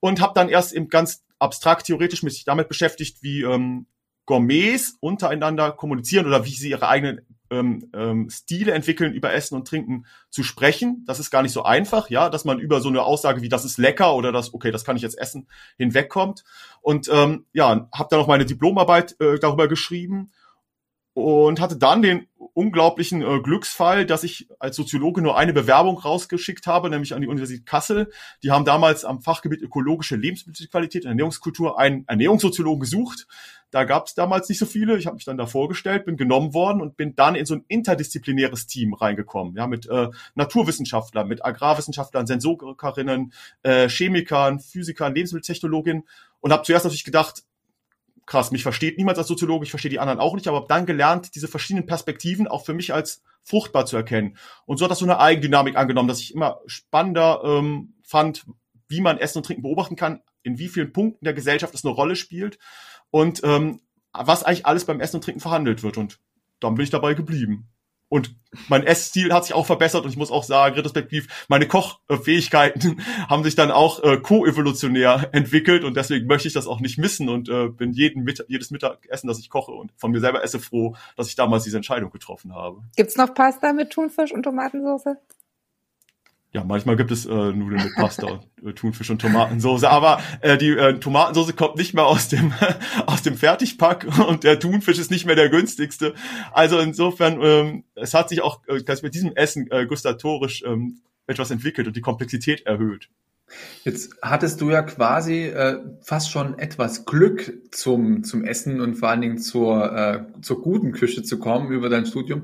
Und 0.00 0.22
habe 0.22 0.32
dann 0.34 0.48
erst 0.48 0.72
eben 0.72 0.88
ganz 0.88 1.22
abstrakt 1.38 1.84
theoretisch 1.84 2.22
mich 2.22 2.44
damit 2.44 2.68
beschäftigt, 2.68 3.22
wie 3.22 3.42
ähm, 3.42 3.84
Gourmets 4.26 4.96
untereinander 5.00 5.72
kommunizieren 5.72 6.26
oder 6.26 6.44
wie 6.44 6.50
sie 6.50 6.70
ihre 6.70 6.88
eigenen 6.88 7.26
ähm, 7.50 7.90
ähm, 7.92 8.30
Stile 8.30 8.72
entwickeln, 8.72 9.12
über 9.12 9.32
Essen 9.32 9.54
und 9.54 9.68
Trinken 9.68 10.06
zu 10.30 10.42
sprechen. 10.42 11.04
Das 11.06 11.20
ist 11.20 11.30
gar 11.30 11.42
nicht 11.42 11.52
so 11.52 11.64
einfach, 11.64 12.08
ja, 12.08 12.30
dass 12.30 12.44
man 12.44 12.58
über 12.58 12.80
so 12.80 12.88
eine 12.88 13.02
Aussage 13.02 13.42
wie 13.42 13.48
das 13.48 13.64
ist 13.64 13.78
lecker 13.78 14.14
oder 14.14 14.32
das, 14.32 14.54
okay, 14.54 14.70
das 14.70 14.84
kann 14.84 14.96
ich 14.96 15.02
jetzt 15.02 15.18
essen, 15.18 15.48
hinwegkommt. 15.76 16.44
Und 16.80 17.10
ähm, 17.12 17.44
ja, 17.52 17.88
habe 17.92 18.08
dann 18.10 18.20
noch 18.20 18.26
meine 18.26 18.46
Diplomarbeit 18.46 19.16
äh, 19.20 19.38
darüber 19.38 19.68
geschrieben 19.68 20.32
und 21.14 21.60
hatte 21.60 21.76
dann 21.76 22.02
den 22.02 22.26
unglaublichen 22.54 23.22
äh, 23.22 23.40
Glücksfall, 23.40 24.04
dass 24.06 24.24
ich 24.24 24.48
als 24.58 24.76
Soziologe 24.76 25.22
nur 25.22 25.36
eine 25.36 25.52
Bewerbung 25.52 25.98
rausgeschickt 25.98 26.66
habe, 26.66 26.90
nämlich 26.90 27.14
an 27.14 27.22
die 27.22 27.28
Universität 27.28 27.66
Kassel. 27.66 28.10
Die 28.42 28.50
haben 28.50 28.64
damals 28.64 29.04
am 29.04 29.22
Fachgebiet 29.22 29.62
ökologische 29.62 30.16
Lebensmittelqualität 30.16 31.04
und 31.04 31.10
Ernährungskultur 31.10 31.78
einen 31.78 32.04
Ernährungssoziologen 32.06 32.80
gesucht. 32.80 33.26
Da 33.70 33.84
gab 33.84 34.06
es 34.06 34.14
damals 34.14 34.50
nicht 34.50 34.58
so 34.58 34.66
viele. 34.66 34.98
Ich 34.98 35.06
habe 35.06 35.14
mich 35.14 35.24
dann 35.24 35.38
da 35.38 35.46
vorgestellt, 35.46 36.04
bin 36.04 36.18
genommen 36.18 36.52
worden 36.52 36.82
und 36.82 36.98
bin 36.98 37.14
dann 37.16 37.34
in 37.34 37.46
so 37.46 37.54
ein 37.54 37.64
interdisziplinäres 37.68 38.66
Team 38.66 38.92
reingekommen, 38.92 39.56
ja, 39.56 39.66
mit 39.66 39.88
äh, 39.88 40.08
Naturwissenschaftlern, 40.34 41.26
mit 41.26 41.42
Agrarwissenschaftlern, 41.42 42.26
Sensorikerinnen, 42.26 43.32
äh, 43.62 43.88
Chemikern, 43.88 44.60
Physikern, 44.60 45.14
Lebensmitteltechnologinnen 45.14 46.02
und 46.40 46.52
habe 46.52 46.64
zuerst 46.64 46.84
natürlich 46.84 47.04
gedacht, 47.04 47.44
krass, 48.26 48.50
mich 48.50 48.62
versteht 48.62 48.98
niemand 48.98 49.18
als 49.18 49.28
Soziologe, 49.28 49.64
ich 49.64 49.70
verstehe 49.70 49.90
die 49.90 49.98
anderen 49.98 50.20
auch 50.20 50.34
nicht, 50.34 50.46
aber 50.48 50.58
habe 50.58 50.68
dann 50.68 50.86
gelernt, 50.86 51.34
diese 51.34 51.48
verschiedenen 51.48 51.86
Perspektiven 51.86 52.46
auch 52.46 52.64
für 52.64 52.74
mich 52.74 52.94
als 52.94 53.22
fruchtbar 53.42 53.86
zu 53.86 53.96
erkennen. 53.96 54.36
Und 54.64 54.78
so 54.78 54.84
hat 54.84 54.90
das 54.90 55.00
so 55.00 55.04
eine 55.04 55.18
Eigendynamik 55.18 55.76
angenommen, 55.76 56.08
dass 56.08 56.20
ich 56.20 56.34
immer 56.34 56.60
spannender 56.66 57.42
ähm, 57.44 57.94
fand, 58.04 58.46
wie 58.88 59.00
man 59.00 59.18
Essen 59.18 59.38
und 59.38 59.46
Trinken 59.46 59.62
beobachten 59.62 59.96
kann, 59.96 60.22
in 60.42 60.58
wie 60.58 60.68
vielen 60.68 60.92
Punkten 60.92 61.24
der 61.24 61.34
Gesellschaft 61.34 61.74
es 61.74 61.84
eine 61.84 61.94
Rolle 61.94 62.16
spielt 62.16 62.58
und 63.10 63.40
ähm, 63.42 63.80
was 64.12 64.42
eigentlich 64.44 64.66
alles 64.66 64.84
beim 64.84 65.00
Essen 65.00 65.16
und 65.16 65.24
Trinken 65.24 65.40
verhandelt 65.40 65.82
wird. 65.82 65.96
Und 65.96 66.20
dann 66.60 66.74
bin 66.74 66.84
ich 66.84 66.90
dabei 66.90 67.14
geblieben. 67.14 67.71
Und 68.12 68.36
mein 68.68 68.82
Essstil 68.82 69.32
hat 69.32 69.46
sich 69.46 69.54
auch 69.54 69.64
verbessert 69.64 70.04
und 70.04 70.10
ich 70.10 70.18
muss 70.18 70.30
auch 70.30 70.44
sagen, 70.44 70.74
retrospektiv, 70.74 71.46
meine 71.48 71.66
Kochfähigkeiten 71.66 73.00
haben 73.30 73.42
sich 73.42 73.54
dann 73.54 73.70
auch 73.70 74.04
äh, 74.04 74.18
koevolutionär 74.18 75.30
entwickelt 75.32 75.82
und 75.82 75.96
deswegen 75.96 76.26
möchte 76.26 76.46
ich 76.46 76.52
das 76.52 76.66
auch 76.66 76.80
nicht 76.80 76.98
missen 76.98 77.30
und 77.30 77.48
äh, 77.48 77.68
bin 77.68 77.94
jeden 77.94 78.22
Mittag, 78.22 78.44
jedes 78.50 78.70
Mittagessen, 78.70 79.28
das 79.28 79.38
ich 79.38 79.48
koche 79.48 79.72
und 79.72 79.92
von 79.96 80.10
mir 80.10 80.20
selber 80.20 80.44
esse, 80.44 80.60
froh, 80.60 80.94
dass 81.16 81.28
ich 81.28 81.36
damals 81.36 81.64
diese 81.64 81.78
Entscheidung 81.78 82.10
getroffen 82.10 82.54
habe. 82.54 82.82
Gibt's 82.96 83.16
noch 83.16 83.32
Pasta 83.32 83.72
mit 83.72 83.88
Thunfisch 83.88 84.32
und 84.32 84.42
Tomatensauce? 84.42 85.16
Ja, 86.54 86.64
manchmal 86.64 86.96
gibt 86.96 87.10
es 87.10 87.24
äh, 87.24 87.30
Nudeln 87.30 87.82
mit 87.82 87.94
Pasta 87.94 88.40
äh, 88.62 88.74
Thunfisch 88.74 89.08
und 89.08 89.22
Tomatensauce, 89.22 89.84
aber 89.84 90.20
äh, 90.42 90.58
die 90.58 90.68
äh, 90.68 90.98
Tomatensauce 90.98 91.56
kommt 91.56 91.76
nicht 91.76 91.94
mehr 91.94 92.04
aus 92.04 92.28
dem 92.28 92.52
aus 93.06 93.22
dem 93.22 93.36
Fertigpack 93.38 94.06
und 94.28 94.44
der 94.44 94.58
Thunfisch 94.58 94.98
ist 94.98 95.10
nicht 95.10 95.24
mehr 95.24 95.34
der 95.34 95.48
günstigste. 95.48 96.12
Also 96.52 96.78
insofern, 96.78 97.40
ähm, 97.40 97.84
es 97.94 98.12
hat 98.12 98.28
sich 98.28 98.42
auch 98.42 98.60
äh, 98.66 98.82
mit 99.02 99.14
diesem 99.14 99.34
Essen 99.34 99.70
äh, 99.70 99.86
gustatorisch 99.86 100.62
ähm, 100.66 101.00
etwas 101.26 101.50
entwickelt 101.50 101.86
und 101.86 101.96
die 101.96 102.02
Komplexität 102.02 102.66
erhöht. 102.66 103.08
Jetzt 103.84 104.14
hattest 104.20 104.60
du 104.60 104.70
ja 104.70 104.82
quasi 104.82 105.44
äh, 105.44 105.78
fast 106.02 106.30
schon 106.30 106.58
etwas 106.58 107.06
Glück 107.06 107.60
zum 107.70 108.24
zum 108.24 108.44
Essen 108.44 108.82
und 108.82 108.96
vor 108.96 109.08
allen 109.08 109.22
Dingen 109.22 109.38
zur 109.38 109.90
äh, 109.90 110.42
zur 110.42 110.60
guten 110.60 110.92
Küche 110.92 111.22
zu 111.22 111.38
kommen 111.38 111.72
über 111.72 111.88
dein 111.88 112.04
Studium. 112.04 112.42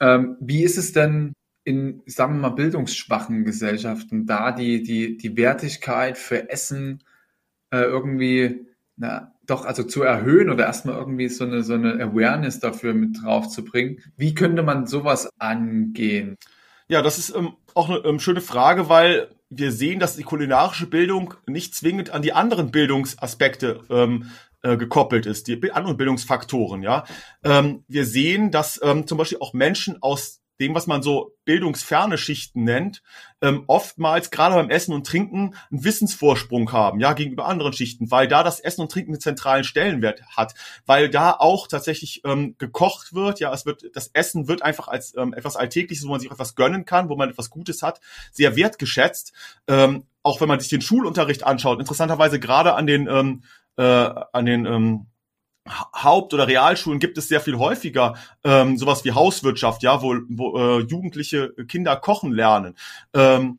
Ähm, 0.00 0.36
wie 0.40 0.62
ist 0.62 0.78
es 0.78 0.92
denn 0.92 1.32
in, 1.66 2.00
sagen 2.06 2.34
wir 2.34 2.42
mal, 2.42 2.54
bildungsschwachen 2.54 3.44
Gesellschaften 3.44 4.24
da 4.24 4.52
die, 4.52 4.84
die, 4.84 5.16
die 5.16 5.36
Wertigkeit 5.36 6.16
für 6.16 6.48
Essen 6.48 7.02
äh, 7.72 7.82
irgendwie 7.82 8.66
na, 8.96 9.34
doch 9.46 9.64
also 9.64 9.82
zu 9.82 10.02
erhöhen 10.02 10.48
oder 10.48 10.64
erstmal 10.64 10.96
irgendwie 10.96 11.28
so 11.28 11.44
eine, 11.44 11.64
so 11.64 11.74
eine 11.74 11.94
Awareness 11.94 12.60
dafür 12.60 12.94
mit 12.94 13.20
drauf 13.20 13.48
zu 13.48 13.64
bringen. 13.64 13.98
Wie 14.16 14.32
könnte 14.32 14.62
man 14.62 14.86
sowas 14.86 15.28
angehen? 15.38 16.36
Ja, 16.86 17.02
das 17.02 17.18
ist 17.18 17.34
ähm, 17.34 17.54
auch 17.74 17.90
eine 17.90 17.98
ähm, 18.04 18.20
schöne 18.20 18.40
Frage, 18.40 18.88
weil 18.88 19.28
wir 19.50 19.72
sehen, 19.72 19.98
dass 19.98 20.16
die 20.16 20.22
kulinarische 20.22 20.86
Bildung 20.86 21.34
nicht 21.48 21.74
zwingend 21.74 22.10
an 22.10 22.22
die 22.22 22.32
anderen 22.32 22.70
Bildungsaspekte 22.70 23.80
ähm, 23.90 24.30
äh, 24.62 24.76
gekoppelt 24.76 25.26
ist, 25.26 25.48
die 25.48 25.72
anderen 25.72 25.96
Bildungsfaktoren. 25.96 26.82
Ja, 26.82 27.04
ähm, 27.42 27.84
wir 27.88 28.06
sehen, 28.06 28.52
dass 28.52 28.80
ähm, 28.84 29.08
zum 29.08 29.18
Beispiel 29.18 29.38
auch 29.40 29.52
Menschen 29.52 30.00
aus 30.00 30.40
dem, 30.60 30.74
was 30.74 30.86
man 30.86 31.02
so 31.02 31.36
bildungsferne 31.44 32.18
Schichten 32.18 32.64
nennt, 32.64 33.02
ähm, 33.40 33.64
oftmals 33.66 34.30
gerade 34.30 34.54
beim 34.54 34.70
Essen 34.70 34.92
und 34.92 35.06
Trinken 35.06 35.54
einen 35.70 35.84
Wissensvorsprung 35.84 36.72
haben, 36.72 37.00
ja, 37.00 37.12
gegenüber 37.12 37.46
anderen 37.46 37.72
Schichten, 37.72 38.10
weil 38.10 38.28
da 38.28 38.42
das 38.42 38.60
Essen 38.60 38.80
und 38.82 38.90
Trinken 38.90 39.12
einen 39.12 39.20
zentralen 39.20 39.64
Stellenwert 39.64 40.22
hat, 40.36 40.54
weil 40.86 41.08
da 41.08 41.32
auch 41.32 41.68
tatsächlich 41.68 42.22
ähm, 42.24 42.56
gekocht 42.58 43.14
wird, 43.14 43.40
ja, 43.40 43.52
es 43.52 43.66
wird, 43.66 43.84
das 43.94 44.10
Essen 44.12 44.48
wird 44.48 44.62
einfach 44.62 44.88
als 44.88 45.16
ähm, 45.16 45.34
etwas 45.34 45.56
Alltägliches, 45.56 46.04
wo 46.06 46.10
man 46.10 46.20
sich 46.20 46.30
etwas 46.30 46.54
gönnen 46.54 46.84
kann, 46.84 47.08
wo 47.08 47.16
man 47.16 47.30
etwas 47.30 47.50
Gutes 47.50 47.82
hat, 47.82 48.00
sehr 48.32 48.56
wertgeschätzt, 48.56 49.32
ähm, 49.68 50.04
auch 50.22 50.40
wenn 50.40 50.48
man 50.48 50.60
sich 50.60 50.68
den 50.68 50.82
Schulunterricht 50.82 51.44
anschaut, 51.44 51.80
interessanterweise 51.80 52.40
gerade 52.40 52.74
an 52.74 52.86
den, 52.86 53.06
ähm, 53.08 53.42
äh, 53.76 53.82
an 53.82 54.46
den, 54.46 54.66
ähm, 54.66 55.06
Haupt- 55.68 56.34
oder 56.34 56.46
Realschulen 56.46 56.98
gibt 56.98 57.18
es 57.18 57.28
sehr 57.28 57.40
viel 57.40 57.56
häufiger 57.58 58.14
ähm, 58.44 58.76
sowas 58.76 59.04
wie 59.04 59.12
Hauswirtschaft, 59.12 59.82
ja, 59.82 60.02
wo, 60.02 60.16
wo 60.28 60.58
äh, 60.58 60.80
Jugendliche 60.82 61.52
Kinder 61.68 61.96
kochen 61.96 62.32
lernen. 62.32 62.76
Ähm, 63.14 63.58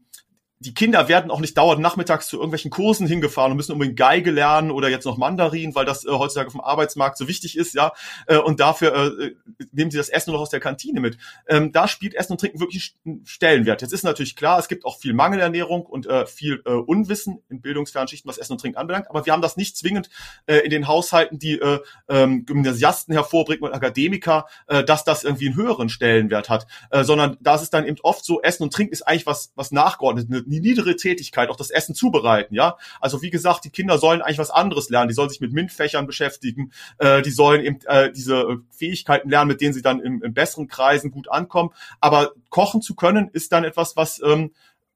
die 0.59 0.73
Kinder 0.73 1.07
werden 1.07 1.29
auch 1.29 1.39
nicht 1.39 1.55
dauernd 1.57 1.81
nachmittags 1.81 2.27
zu 2.27 2.37
irgendwelchen 2.37 2.71
Kursen 2.71 3.05
hingefahren 3.05 3.51
und 3.51 3.57
müssen 3.57 3.73
unbedingt 3.73 3.97
Geige 3.97 4.31
lernen 4.31 4.71
oder 4.71 4.89
jetzt 4.89 5.05
noch 5.05 5.17
Mandarin, 5.17 5.75
weil 5.75 5.85
das 5.85 6.03
äh, 6.03 6.09
heutzutage 6.09 6.49
dem 6.49 6.61
Arbeitsmarkt 6.61 7.17
so 7.17 7.27
wichtig 7.27 7.57
ist, 7.57 7.75
ja. 7.75 7.91
Äh, 8.25 8.37
und 8.37 8.59
dafür 8.59 9.19
äh, 9.21 9.35
nehmen 9.71 9.91
sie 9.91 9.97
das 9.97 10.09
Essen 10.09 10.33
noch 10.33 10.39
aus 10.39 10.49
der 10.49 10.59
Kantine 10.59 10.99
mit. 10.99 11.17
Ähm, 11.47 11.71
da 11.71 11.87
spielt 11.87 12.15
Essen 12.15 12.33
und 12.33 12.39
Trinken 12.39 12.59
wirklich 12.59 12.95
einen 13.05 13.23
Stellenwert. 13.25 13.83
Jetzt 13.83 13.93
ist 13.93 14.03
natürlich 14.03 14.35
klar, 14.35 14.57
es 14.57 14.67
gibt 14.67 14.83
auch 14.85 14.97
viel 14.97 15.13
Mangelernährung 15.13 15.85
und 15.85 16.07
äh, 16.07 16.25
viel 16.25 16.63
äh, 16.65 16.71
Unwissen 16.71 17.43
in 17.49 17.61
Bildungsfernschichten, 17.61 18.27
was 18.27 18.39
Essen 18.39 18.53
und 18.53 18.61
Trinken 18.61 18.79
anbelangt. 18.79 19.09
Aber 19.09 19.25
wir 19.27 19.33
haben 19.33 19.43
das 19.43 19.57
nicht 19.57 19.77
zwingend 19.77 20.09
äh, 20.47 20.57
in 20.57 20.71
den 20.71 20.87
Haushalten, 20.87 21.37
die 21.37 21.59
äh, 21.59 21.79
ähm, 22.09 22.45
Gymnasiasten 22.45 23.13
hervorbringen 23.13 23.63
und 23.63 23.73
Akademiker, 23.73 24.47
äh, 24.65 24.83
dass 24.83 25.03
das 25.03 25.23
irgendwie 25.23 25.47
einen 25.47 25.55
höheren 25.55 25.89
Stellenwert 25.89 26.49
hat, 26.49 26.65
äh, 26.89 27.03
sondern 27.03 27.37
da 27.41 27.55
ist 27.55 27.61
es 27.61 27.69
dann 27.69 27.85
eben 27.85 27.97
oft 28.01 28.25
so, 28.25 28.41
Essen 28.41 28.63
und 28.63 28.73
Trinken 28.73 28.93
ist 28.93 29.03
eigentlich 29.03 29.27
was, 29.27 29.51
was 29.55 29.71
nachgeordnet 29.71 30.29
die 30.49 30.59
niedere 30.59 30.95
Tätigkeit, 30.95 31.49
auch 31.49 31.55
das 31.55 31.69
Essen 31.69 31.95
zubereiten, 31.95 32.55
ja. 32.55 32.77
Also 32.99 33.21
wie 33.21 33.29
gesagt, 33.29 33.65
die 33.65 33.69
Kinder 33.69 33.97
sollen 33.97 34.21
eigentlich 34.21 34.37
was 34.37 34.51
anderes 34.51 34.89
lernen. 34.89 35.09
Die 35.09 35.13
sollen 35.13 35.29
sich 35.29 35.41
mit 35.41 35.53
MINT-Fächern 35.53 36.07
beschäftigen. 36.07 36.71
Äh, 36.97 37.21
die 37.21 37.31
sollen 37.31 37.63
eben 37.63 37.79
äh, 37.85 38.11
diese 38.11 38.57
Fähigkeiten 38.71 39.29
lernen, 39.29 39.49
mit 39.49 39.61
denen 39.61 39.73
sie 39.73 39.81
dann 39.81 39.99
im, 39.99 40.23
in 40.23 40.33
besseren 40.33 40.67
Kreisen 40.67 41.11
gut 41.11 41.29
ankommen. 41.29 41.71
Aber 41.99 42.33
kochen 42.49 42.81
zu 42.81 42.95
können 42.95 43.29
ist 43.31 43.51
dann 43.51 43.63
etwas, 43.63 43.95
was 43.95 44.21
ähm, 44.23 44.51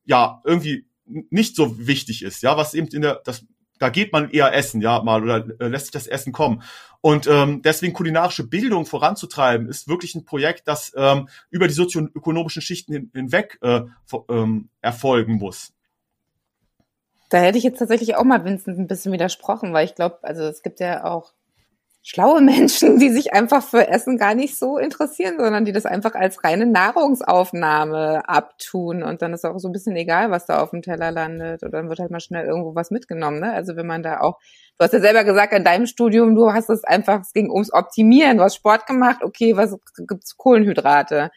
ja 0.06 0.42
irgendwie 0.44 0.86
nicht 1.06 1.56
so 1.56 1.88
wichtig 1.88 2.24
ist, 2.24 2.42
ja, 2.42 2.58
was 2.58 2.74
eben 2.74 2.88
in 2.88 3.02
der 3.02 3.22
das 3.24 3.46
da 3.82 3.90
geht 3.90 4.14
man 4.14 4.30
eher 4.30 4.54
essen, 4.54 4.80
ja, 4.80 5.02
mal 5.02 5.24
oder 5.24 5.46
äh, 5.60 5.68
lässt 5.68 5.88
sich 5.88 5.92
das 5.92 6.06
Essen 6.06 6.32
kommen. 6.32 6.62
Und 7.02 7.26
ähm, 7.26 7.64
deswegen 7.64 7.94
kulinarische 7.94 8.46
Bildung 8.46 8.86
voranzutreiben, 8.86 9.68
ist 9.68 9.88
wirklich 9.88 10.14
ein 10.14 10.24
Projekt, 10.24 10.68
das 10.68 10.94
ähm, 10.96 11.28
über 11.50 11.68
die 11.68 11.74
sozioökonomischen 11.74 12.62
Schichten 12.62 12.94
hin, 12.94 13.12
hinweg 13.14 13.58
äh, 13.62 13.82
ähm, 14.30 14.70
erfolgen 14.82 15.34
muss. 15.34 15.74
Da 17.30 17.40
hätte 17.40 17.58
ich 17.58 17.64
jetzt 17.64 17.80
tatsächlich 17.80 18.16
auch 18.16 18.24
mal 18.24 18.46
Vincent 18.46 18.78
ein 18.78 18.88
bisschen 18.88 19.14
widersprochen, 19.14 19.74
weil 19.74 19.86
ich 19.86 19.96
glaube, 19.96 20.20
also 20.22 20.44
es 20.44 20.62
gibt 20.62 20.80
ja 20.80 21.06
auch 21.06 21.34
schlaue 22.04 22.42
Menschen, 22.42 22.98
die 22.98 23.10
sich 23.10 23.34
einfach 23.34 23.64
für 23.64 23.88
Essen 23.88 24.18
gar 24.18 24.34
nicht 24.34 24.58
so 24.58 24.78
interessieren, 24.78 25.36
sondern 25.38 25.66
die 25.66 25.72
das 25.72 25.86
einfach 25.86 26.16
als 26.16 26.44
reine 26.44 26.66
Nahrungsaufnahme 26.66 28.28
abtun. 28.28 29.04
Und 29.04 29.22
dann 29.22 29.34
ist 29.34 29.46
auch 29.46 29.60
so 29.60 29.70
ein 29.70 29.72
bisschen 29.72 29.96
egal, 29.96 30.32
was 30.32 30.48
da 30.48 30.62
auf 30.62 30.72
dem 30.72 30.82
Teller 30.82 31.12
landet. 31.12 31.62
Oder 31.62 31.72
dann 31.72 31.90
wird 31.90 32.00
halt 32.00 32.12
mal 32.12 32.20
schnell 32.20 32.46
irgendwo 32.46 32.74
was 32.74 32.90
mitgenommen. 32.90 33.40
Ne? 33.40 33.54
Also 33.54 33.76
wenn 33.76 33.86
man 33.86 34.02
da 34.02 34.20
auch, 34.22 34.40
du 34.78 34.86
hast 34.86 34.94
ja 34.94 35.00
selber 35.00 35.24
gesagt, 35.24 35.54
in 35.54 35.64
deinem 35.64 35.86
Studium, 35.86 36.34
du 36.34 36.52
hast 36.52 36.70
es 36.70 36.84
einfach, 36.84 37.22
es 37.22 37.34
ging 37.34 37.52
ums 37.52 37.72
Optimieren. 37.72 38.38
Du 38.38 38.44
hast 38.44 38.56
Sport 38.56 38.88
gemacht, 38.88 39.24
okay, 39.24 39.56
was 39.56 39.78
gibt's 40.08 40.36
Kohlenhydrate? 40.38 41.30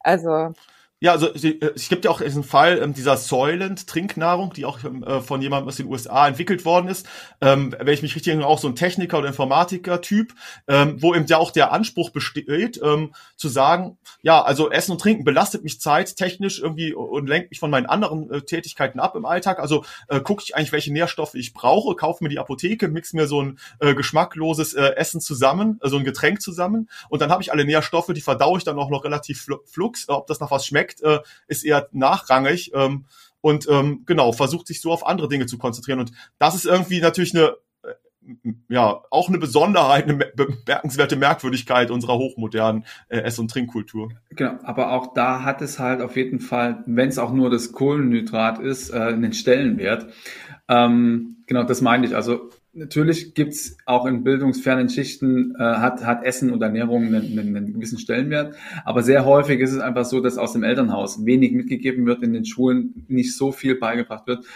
Also 0.00 0.52
ja, 1.00 1.12
also 1.12 1.32
äh, 1.32 1.60
es 1.76 1.88
gibt 1.88 2.04
ja 2.04 2.10
auch 2.10 2.20
diesen 2.20 2.42
Fall 2.42 2.78
ähm, 2.82 2.92
dieser 2.92 3.16
Soylent-Trinknahrung, 3.16 4.52
die 4.52 4.64
auch 4.64 4.82
ähm, 4.82 5.04
äh, 5.04 5.20
von 5.20 5.40
jemandem 5.40 5.68
aus 5.68 5.76
den 5.76 5.86
USA 5.86 6.26
entwickelt 6.26 6.64
worden 6.64 6.88
ist. 6.88 7.06
Ähm, 7.40 7.72
wenn 7.78 7.94
ich 7.94 8.02
mich 8.02 8.16
richtig 8.16 8.32
erinnere, 8.32 8.48
auch 8.48 8.58
so 8.58 8.66
ein 8.66 8.74
Techniker 8.74 9.18
oder 9.18 9.28
Informatiker-Typ, 9.28 10.34
ähm, 10.66 11.00
wo 11.00 11.14
eben 11.14 11.26
ja 11.26 11.38
auch 11.38 11.52
der 11.52 11.70
Anspruch 11.70 12.10
besteht, 12.10 12.80
ähm, 12.82 13.14
zu 13.36 13.48
sagen, 13.48 13.96
ja, 14.22 14.42
also 14.42 14.70
Essen 14.70 14.92
und 14.92 15.00
Trinken 15.00 15.22
belastet 15.22 15.62
mich 15.62 15.80
zeittechnisch 15.80 16.58
irgendwie 16.60 16.92
und 16.92 17.28
lenkt 17.28 17.50
mich 17.50 17.60
von 17.60 17.70
meinen 17.70 17.86
anderen 17.86 18.28
äh, 18.32 18.42
Tätigkeiten 18.42 18.98
ab 18.98 19.14
im 19.14 19.24
Alltag. 19.24 19.60
Also 19.60 19.84
äh, 20.08 20.20
gucke 20.20 20.42
ich 20.44 20.56
eigentlich, 20.56 20.72
welche 20.72 20.92
Nährstoffe 20.92 21.34
ich 21.34 21.54
brauche, 21.54 21.94
kaufe 21.94 22.24
mir 22.24 22.30
die 22.30 22.40
Apotheke, 22.40 22.88
mix 22.88 23.12
mir 23.12 23.28
so 23.28 23.40
ein 23.40 23.60
äh, 23.78 23.94
geschmackloses 23.94 24.74
äh, 24.74 24.96
Essen 24.96 25.20
zusammen, 25.20 25.78
äh, 25.80 25.88
so 25.88 25.96
ein 25.96 26.04
Getränk 26.04 26.42
zusammen 26.42 26.88
und 27.08 27.22
dann 27.22 27.30
habe 27.30 27.42
ich 27.42 27.52
alle 27.52 27.64
Nährstoffe, 27.64 28.10
die 28.12 28.20
verdaue 28.20 28.58
ich 28.58 28.64
dann 28.64 28.78
auch 28.80 28.90
noch 28.90 29.04
relativ 29.04 29.46
flux, 29.66 30.08
ob 30.08 30.26
das 30.26 30.40
nach 30.40 30.50
was 30.50 30.66
schmeckt 30.66 30.87
Effekt 30.88 31.02
äh, 31.02 31.20
ist 31.46 31.64
eher 31.64 31.88
nachrangig 31.92 32.72
ähm, 32.74 33.04
und 33.40 33.68
ähm, 33.70 34.02
genau, 34.06 34.32
versucht 34.32 34.66
sich 34.66 34.80
so 34.80 34.92
auf 34.92 35.06
andere 35.06 35.28
Dinge 35.28 35.46
zu 35.46 35.58
konzentrieren. 35.58 36.00
Und 36.00 36.12
das 36.38 36.54
ist 36.54 36.66
irgendwie 36.66 37.00
natürlich 37.00 37.34
eine 37.34 37.56
äh, 37.84 38.52
ja, 38.68 39.00
auch 39.10 39.28
eine 39.28 39.38
Besonderheit, 39.38 40.04
eine 40.04 40.16
bemerkenswerte 40.16 41.16
Merkwürdigkeit 41.16 41.90
unserer 41.90 42.18
hochmodernen 42.18 42.84
äh, 43.08 43.18
Ess- 43.18 43.38
und 43.38 43.50
Trinkkultur. 43.50 44.10
Genau, 44.30 44.58
aber 44.64 44.92
auch 44.92 45.14
da 45.14 45.44
hat 45.44 45.62
es 45.62 45.78
halt 45.78 46.00
auf 46.00 46.16
jeden 46.16 46.40
Fall, 46.40 46.82
wenn 46.86 47.08
es 47.08 47.18
auch 47.18 47.32
nur 47.32 47.48
das 47.48 47.72
Kohlenhydrat 47.72 48.58
ist, 48.58 48.90
äh, 48.90 48.98
einen 48.98 49.32
Stellenwert. 49.32 50.06
Ähm, 50.68 51.44
genau, 51.46 51.62
das 51.62 51.80
meine 51.80 52.06
ich. 52.06 52.16
Also 52.16 52.50
natürlich 52.78 53.34
gibt's 53.34 53.76
auch 53.84 54.06
in 54.06 54.24
bildungsfernen 54.24 54.88
Schichten, 54.88 55.54
äh, 55.56 55.62
hat, 55.62 56.04
hat 56.04 56.24
Essen 56.24 56.50
und 56.52 56.62
Ernährung 56.62 57.06
einen, 57.06 57.38
einen, 57.38 57.56
einen 57.56 57.72
gewissen 57.74 57.98
Stellenwert. 57.98 58.54
Aber 58.84 59.02
sehr 59.02 59.24
häufig 59.24 59.60
ist 59.60 59.72
es 59.72 59.80
einfach 59.80 60.04
so, 60.04 60.20
dass 60.20 60.38
aus 60.38 60.52
dem 60.52 60.62
Elternhaus 60.62 61.24
wenig 61.24 61.52
mitgegeben 61.52 62.06
wird, 62.06 62.22
in 62.22 62.32
den 62.32 62.44
Schulen 62.44 63.04
nicht 63.08 63.36
so 63.36 63.52
viel 63.52 63.74
beigebracht 63.74 64.26
wird. 64.26 64.46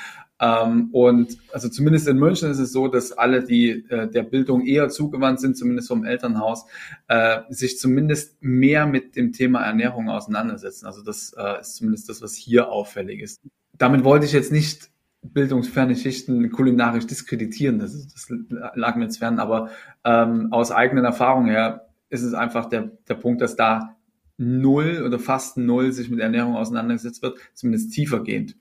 Ähm, 0.40 0.88
und 0.92 1.38
also 1.52 1.68
zumindest 1.68 2.08
in 2.08 2.18
München 2.18 2.50
ist 2.50 2.58
es 2.58 2.72
so, 2.72 2.88
dass 2.88 3.12
alle, 3.12 3.44
die 3.44 3.84
äh, 3.88 4.08
der 4.10 4.24
Bildung 4.24 4.66
eher 4.66 4.88
zugewandt 4.88 5.40
sind, 5.40 5.56
zumindest 5.56 5.88
vom 5.88 6.04
Elternhaus, 6.04 6.66
äh, 7.06 7.40
sich 7.50 7.78
zumindest 7.78 8.42
mehr 8.42 8.86
mit 8.86 9.14
dem 9.14 9.32
Thema 9.32 9.62
Ernährung 9.62 10.08
auseinandersetzen. 10.08 10.86
Also 10.86 11.02
das 11.02 11.32
äh, 11.36 11.60
ist 11.60 11.76
zumindest 11.76 12.08
das, 12.08 12.22
was 12.22 12.34
hier 12.34 12.70
auffällig 12.70 13.20
ist. 13.20 13.40
Damit 13.78 14.04
wollte 14.04 14.26
ich 14.26 14.32
jetzt 14.32 14.52
nicht 14.52 14.91
bildungsferne 15.22 15.96
Schichten 15.96 16.50
kulinarisch 16.50 17.06
diskreditieren. 17.06 17.78
Das, 17.78 17.92
das 18.08 18.26
lag 18.74 18.96
mir 18.96 19.04
jetzt 19.04 19.18
fern, 19.18 19.38
aber 19.38 19.70
ähm, 20.04 20.48
aus 20.52 20.72
eigenen 20.72 21.04
Erfahrungen 21.04 21.48
her 21.48 21.88
ist 22.10 22.22
es 22.22 22.34
einfach 22.34 22.66
der, 22.66 22.90
der 23.08 23.14
Punkt, 23.14 23.40
dass 23.40 23.56
da 23.56 23.96
null 24.36 25.02
oder 25.06 25.18
fast 25.18 25.56
null 25.56 25.92
sich 25.92 26.10
mit 26.10 26.20
Ernährung 26.20 26.56
auseinandergesetzt 26.56 27.22
wird, 27.22 27.38
zumindest 27.54 27.92
tiefergehend. 27.92 28.56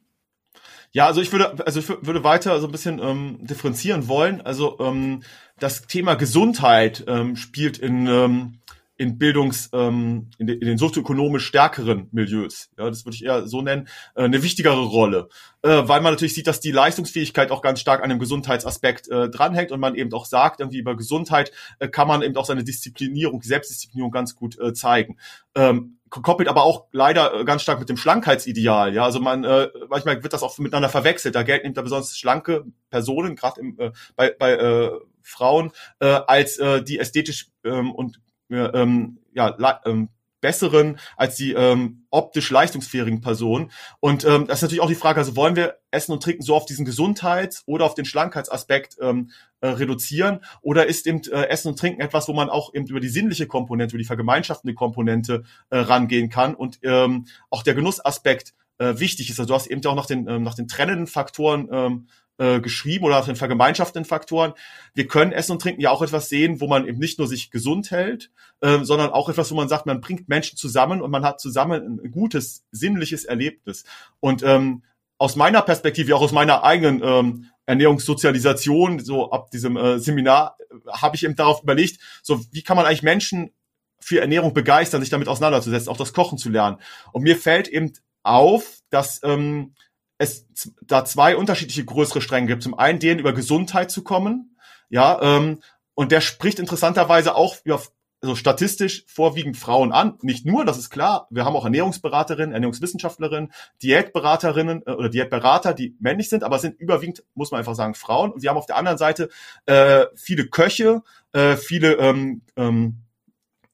Ja, 0.93 1.07
also 1.07 1.21
ich 1.21 1.31
würde, 1.31 1.65
also 1.65 1.79
ich 1.79 1.87
würde 1.87 2.23
weiter 2.23 2.59
so 2.59 2.67
ein 2.67 2.71
bisschen 2.71 2.99
ähm, 2.99 3.39
differenzieren 3.41 4.07
wollen. 4.07 4.41
Also 4.41 4.77
ähm, 4.79 5.23
das 5.57 5.87
Thema 5.87 6.15
Gesundheit 6.15 7.05
ähm, 7.07 7.37
spielt 7.37 7.77
in 7.77 8.07
ähm, 8.07 8.59
in 9.01 9.17
Bildungs, 9.17 9.69
ähm, 9.73 10.29
in, 10.37 10.45
de, 10.45 10.55
in 10.55 10.67
den 10.67 10.77
sozioökonomisch 10.77 11.47
stärkeren 11.47 12.07
Milieus, 12.11 12.69
ja, 12.77 12.87
das 12.87 13.03
würde 13.03 13.15
ich 13.15 13.25
eher 13.25 13.47
so 13.47 13.63
nennen, 13.63 13.87
äh, 14.13 14.23
eine 14.23 14.43
wichtigere 14.43 14.83
Rolle, 14.83 15.27
äh, 15.63 15.69
weil 15.69 16.01
man 16.01 16.13
natürlich 16.13 16.35
sieht, 16.35 16.45
dass 16.45 16.59
die 16.59 16.71
Leistungsfähigkeit 16.71 17.49
auch 17.49 17.63
ganz 17.63 17.79
stark 17.79 18.03
an 18.03 18.09
dem 18.09 18.19
Gesundheitsaspekt 18.19 19.09
äh, 19.09 19.27
dranhängt 19.27 19.71
und 19.71 19.79
man 19.79 19.95
eben 19.95 20.13
auch 20.13 20.25
sagt, 20.25 20.59
irgendwie 20.59 20.77
über 20.77 20.95
Gesundheit 20.95 21.51
äh, 21.79 21.87
kann 21.87 22.07
man 22.07 22.21
eben 22.21 22.35
auch 22.37 22.45
seine 22.45 22.63
Disziplinierung, 22.63 23.41
Selbstdisziplinierung 23.41 24.11
ganz 24.11 24.35
gut 24.35 24.59
äh, 24.59 24.71
zeigen. 24.71 25.17
Ähm, 25.55 25.97
koppelt 26.11 26.47
aber 26.47 26.63
auch 26.63 26.85
leider 26.91 27.33
äh, 27.33 27.43
ganz 27.43 27.63
stark 27.63 27.79
mit 27.79 27.89
dem 27.89 27.97
Schlankheitsideal. 27.97 28.93
Ja, 28.93 29.03
also 29.03 29.19
man 29.19 29.43
äh, 29.43 29.69
manchmal 29.89 30.21
wird 30.21 30.33
das 30.33 30.43
auch 30.43 30.55
miteinander 30.59 30.89
verwechselt. 30.89 31.33
Da 31.33 31.41
gelten 31.41 31.65
eben 31.65 31.73
da 31.73 31.81
besonders 31.81 32.15
schlanke 32.15 32.65
Personen, 32.91 33.35
gerade 33.35 33.61
äh, 33.79 33.91
bei, 34.15 34.35
bei 34.37 34.51
äh, 34.51 34.91
Frauen, 35.23 35.71
äh, 35.99 36.05
als 36.05 36.59
äh, 36.59 36.83
die 36.83 36.99
ästhetisch 36.99 37.47
ähm, 37.63 37.91
und 37.91 38.19
ähm, 38.51 39.19
ja 39.33 39.55
ähm, 39.85 40.09
besseren 40.41 40.99
als 41.15 41.35
die 41.35 41.53
ähm, 41.53 42.05
optisch 42.09 42.49
leistungsfähigen 42.49 43.21
Personen. 43.21 43.71
Und 43.99 44.25
ähm, 44.25 44.47
das 44.47 44.57
ist 44.57 44.63
natürlich 44.63 44.81
auch 44.81 44.89
die 44.89 44.95
Frage, 44.95 45.19
also 45.19 45.35
wollen 45.35 45.55
wir 45.55 45.77
Essen 45.91 46.11
und 46.11 46.23
Trinken 46.23 46.41
so 46.41 46.55
auf 46.55 46.65
diesen 46.65 46.83
Gesundheits- 46.83 47.63
oder 47.67 47.85
auf 47.85 47.93
den 47.93 48.05
Schlankheitsaspekt 48.05 48.97
ähm, 48.99 49.29
äh, 49.61 49.67
reduzieren? 49.67 50.39
Oder 50.61 50.87
ist 50.87 51.07
eben 51.07 51.21
äh, 51.31 51.47
Essen 51.47 51.69
und 51.69 51.79
Trinken 51.79 52.01
etwas, 52.01 52.27
wo 52.27 52.33
man 52.33 52.49
auch 52.49 52.73
eben 52.73 52.87
über 52.87 52.99
die 52.99 53.07
sinnliche 53.07 53.47
Komponente, 53.47 53.93
über 53.93 54.01
die 54.01 54.07
vergemeinschaftende 54.07 54.73
Komponente 54.73 55.43
äh, 55.69 55.77
rangehen 55.77 56.29
kann 56.29 56.55
und 56.55 56.79
ähm, 56.81 57.27
auch 57.49 57.63
der 57.63 57.75
Genussaspekt 57.75 58.53
äh, 58.81 58.99
wichtig 58.99 59.29
ist. 59.29 59.39
Also 59.39 59.49
du 59.49 59.53
hast 59.53 59.67
eben 59.67 59.85
auch 59.85 59.95
nach 59.95 60.07
den, 60.07 60.27
ähm, 60.27 60.43
nach 60.43 60.55
den 60.55 60.67
trennenden 60.67 61.07
Faktoren 61.07 61.69
ähm, 61.71 62.07
äh, 62.37 62.59
geschrieben 62.59 63.05
oder 63.05 63.19
nach 63.19 63.25
den 63.25 63.35
vergemeinschaftenden 63.35 64.07
Faktoren. 64.07 64.53
Wir 64.95 65.07
können 65.07 65.31
Essen 65.31 65.51
und 65.51 65.61
Trinken 65.61 65.81
ja 65.81 65.91
auch 65.91 66.01
etwas 66.01 66.29
sehen, 66.29 66.59
wo 66.59 66.67
man 66.67 66.87
eben 66.87 66.97
nicht 66.97 67.19
nur 67.19 67.27
sich 67.27 67.51
gesund 67.51 67.91
hält, 67.91 68.31
äh, 68.61 68.83
sondern 68.83 69.11
auch 69.11 69.29
etwas, 69.29 69.51
wo 69.51 69.55
man 69.55 69.69
sagt, 69.69 69.85
man 69.85 70.01
bringt 70.01 70.27
Menschen 70.27 70.57
zusammen 70.57 71.01
und 71.01 71.11
man 71.11 71.23
hat 71.23 71.39
zusammen 71.39 72.01
ein 72.03 72.11
gutes, 72.11 72.65
sinnliches 72.71 73.25
Erlebnis. 73.25 73.83
Und 74.19 74.41
ähm, 74.41 74.81
aus 75.19 75.35
meiner 75.35 75.61
Perspektive, 75.61 76.15
auch 76.15 76.21
aus 76.21 76.31
meiner 76.31 76.63
eigenen 76.63 77.03
ähm, 77.03 77.45
Ernährungssozialisation, 77.67 78.99
so 78.99 79.31
ab 79.31 79.51
diesem 79.51 79.77
äh, 79.77 79.99
Seminar, 79.99 80.57
äh, 80.59 80.91
habe 80.91 81.15
ich 81.15 81.23
eben 81.23 81.35
darauf 81.35 81.61
überlegt, 81.61 81.99
so 82.23 82.43
wie 82.51 82.63
kann 82.63 82.75
man 82.75 82.87
eigentlich 82.87 83.03
Menschen 83.03 83.51
für 83.99 84.19
Ernährung 84.19 84.55
begeistern, 84.55 85.01
sich 85.01 85.11
damit 85.11 85.27
auseinanderzusetzen, 85.27 85.89
auch 85.89 85.97
das 85.97 86.13
Kochen 86.13 86.39
zu 86.39 86.49
lernen. 86.49 86.77
Und 87.11 87.21
mir 87.21 87.37
fällt 87.37 87.67
eben 87.67 87.93
auf, 88.23 88.79
dass 88.89 89.21
ähm, 89.23 89.73
es 90.17 90.47
da 90.81 91.05
zwei 91.05 91.35
unterschiedliche 91.35 91.85
größere 91.85 92.21
Stränge 92.21 92.47
gibt. 92.47 92.63
Zum 92.63 92.77
einen 92.77 92.99
den 92.99 93.19
über 93.19 93.33
Gesundheit 93.33 93.91
zu 93.91 94.03
kommen, 94.03 94.55
ja, 94.89 95.19
ähm, 95.21 95.61
und 95.93 96.11
der 96.11 96.21
spricht 96.21 96.59
interessanterweise 96.59 97.35
auch 97.35 97.57
über 97.63 97.81
also 98.21 98.35
statistisch 98.35 99.03
vorwiegend 99.07 99.57
Frauen 99.57 99.91
an. 99.91 100.17
Nicht 100.21 100.45
nur, 100.45 100.63
das 100.63 100.77
ist 100.77 100.91
klar. 100.91 101.27
Wir 101.31 101.43
haben 101.43 101.55
auch 101.55 101.63
Ernährungsberaterinnen, 101.63 102.53
Ernährungswissenschaftlerinnen, 102.53 103.51
Diätberaterinnen 103.81 104.83
äh, 104.85 104.91
oder 104.91 105.09
Diätberater, 105.09 105.73
die 105.73 105.95
männlich 105.99 106.29
sind, 106.29 106.43
aber 106.43 106.59
sind 106.59 106.79
überwiegend, 106.79 107.23
muss 107.33 107.51
man 107.51 107.59
einfach 107.59 107.75
sagen, 107.75 107.95
Frauen. 107.95 108.31
Und 108.31 108.43
wir 108.43 108.51
haben 108.51 108.57
auf 108.57 108.67
der 108.67 108.77
anderen 108.77 108.99
Seite 108.99 109.29
äh, 109.65 110.05
viele 110.15 110.47
Köche, 110.47 111.01
äh, 111.33 111.55
viele 111.55 111.93
ähm, 111.93 112.41
ähm, 112.55 112.97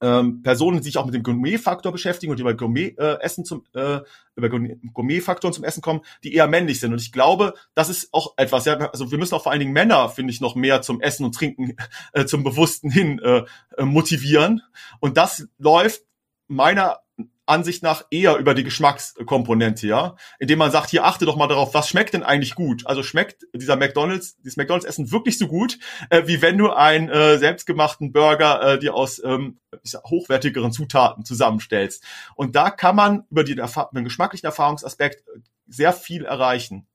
ähm, 0.00 0.42
Personen, 0.42 0.78
die 0.78 0.84
sich 0.84 0.98
auch 0.98 1.06
mit 1.06 1.14
dem 1.14 1.22
Gourmet-Faktor 1.22 1.92
beschäftigen 1.92 2.32
und 2.32 2.40
über 2.40 2.54
Gourmet-Essen 2.54 3.42
äh, 3.42 3.46
zum 3.46 3.64
äh, 3.74 4.00
über 4.36 4.48
Gourmet-Faktoren 4.48 5.52
zum 5.52 5.64
Essen 5.64 5.82
kommen, 5.82 6.02
die 6.22 6.34
eher 6.34 6.46
männlich 6.46 6.80
sind. 6.80 6.92
Und 6.92 7.00
ich 7.00 7.12
glaube, 7.12 7.54
das 7.74 7.88
ist 7.88 8.08
auch 8.12 8.34
etwas. 8.36 8.64
Ja, 8.64 8.76
also 8.76 9.10
wir 9.10 9.18
müssen 9.18 9.34
auch 9.34 9.42
vor 9.42 9.52
allen 9.52 9.60
Dingen 9.60 9.72
Männer, 9.72 10.08
finde 10.08 10.32
ich, 10.32 10.40
noch 10.40 10.54
mehr 10.54 10.82
zum 10.82 11.00
Essen 11.00 11.24
und 11.24 11.34
Trinken, 11.34 11.76
äh, 12.12 12.24
zum 12.24 12.44
Bewussten 12.44 12.90
hin 12.90 13.18
äh, 13.18 13.42
äh 13.76 13.84
motivieren. 13.84 14.62
Und 15.00 15.16
das 15.16 15.48
läuft 15.58 16.02
meiner 16.46 17.00
Ansicht 17.48 17.82
nach 17.82 18.04
eher 18.10 18.36
über 18.36 18.54
die 18.54 18.64
Geschmackskomponente, 18.64 19.86
ja, 19.86 20.16
indem 20.38 20.58
man 20.58 20.70
sagt, 20.70 20.90
hier 20.90 21.04
achte 21.04 21.24
doch 21.24 21.36
mal 21.36 21.48
darauf, 21.48 21.74
was 21.74 21.88
schmeckt 21.88 22.14
denn 22.14 22.22
eigentlich 22.22 22.54
gut? 22.54 22.86
Also 22.86 23.02
schmeckt 23.02 23.46
dieser 23.54 23.76
McDonald's, 23.76 24.36
dieses 24.38 24.56
McDonald's 24.56 24.86
Essen 24.86 25.10
wirklich 25.10 25.38
so 25.38 25.48
gut, 25.48 25.78
äh, 26.10 26.22
wie 26.26 26.42
wenn 26.42 26.58
du 26.58 26.70
einen 26.70 27.08
äh, 27.08 27.38
selbstgemachten 27.38 28.12
Burger 28.12 28.74
äh, 28.74 28.78
dir 28.78 28.94
aus 28.94 29.22
ähm, 29.24 29.58
hochwertigeren 30.04 30.72
Zutaten 30.72 31.24
zusammenstellst. 31.24 32.04
Und 32.34 32.56
da 32.56 32.70
kann 32.70 32.96
man 32.96 33.24
über 33.30 33.44
die, 33.44 33.54
den 33.54 34.04
geschmacklichen 34.04 34.46
Erfahrungsaspekt 34.46 35.24
sehr 35.66 35.92
viel 35.92 36.24
erreichen. 36.24 36.86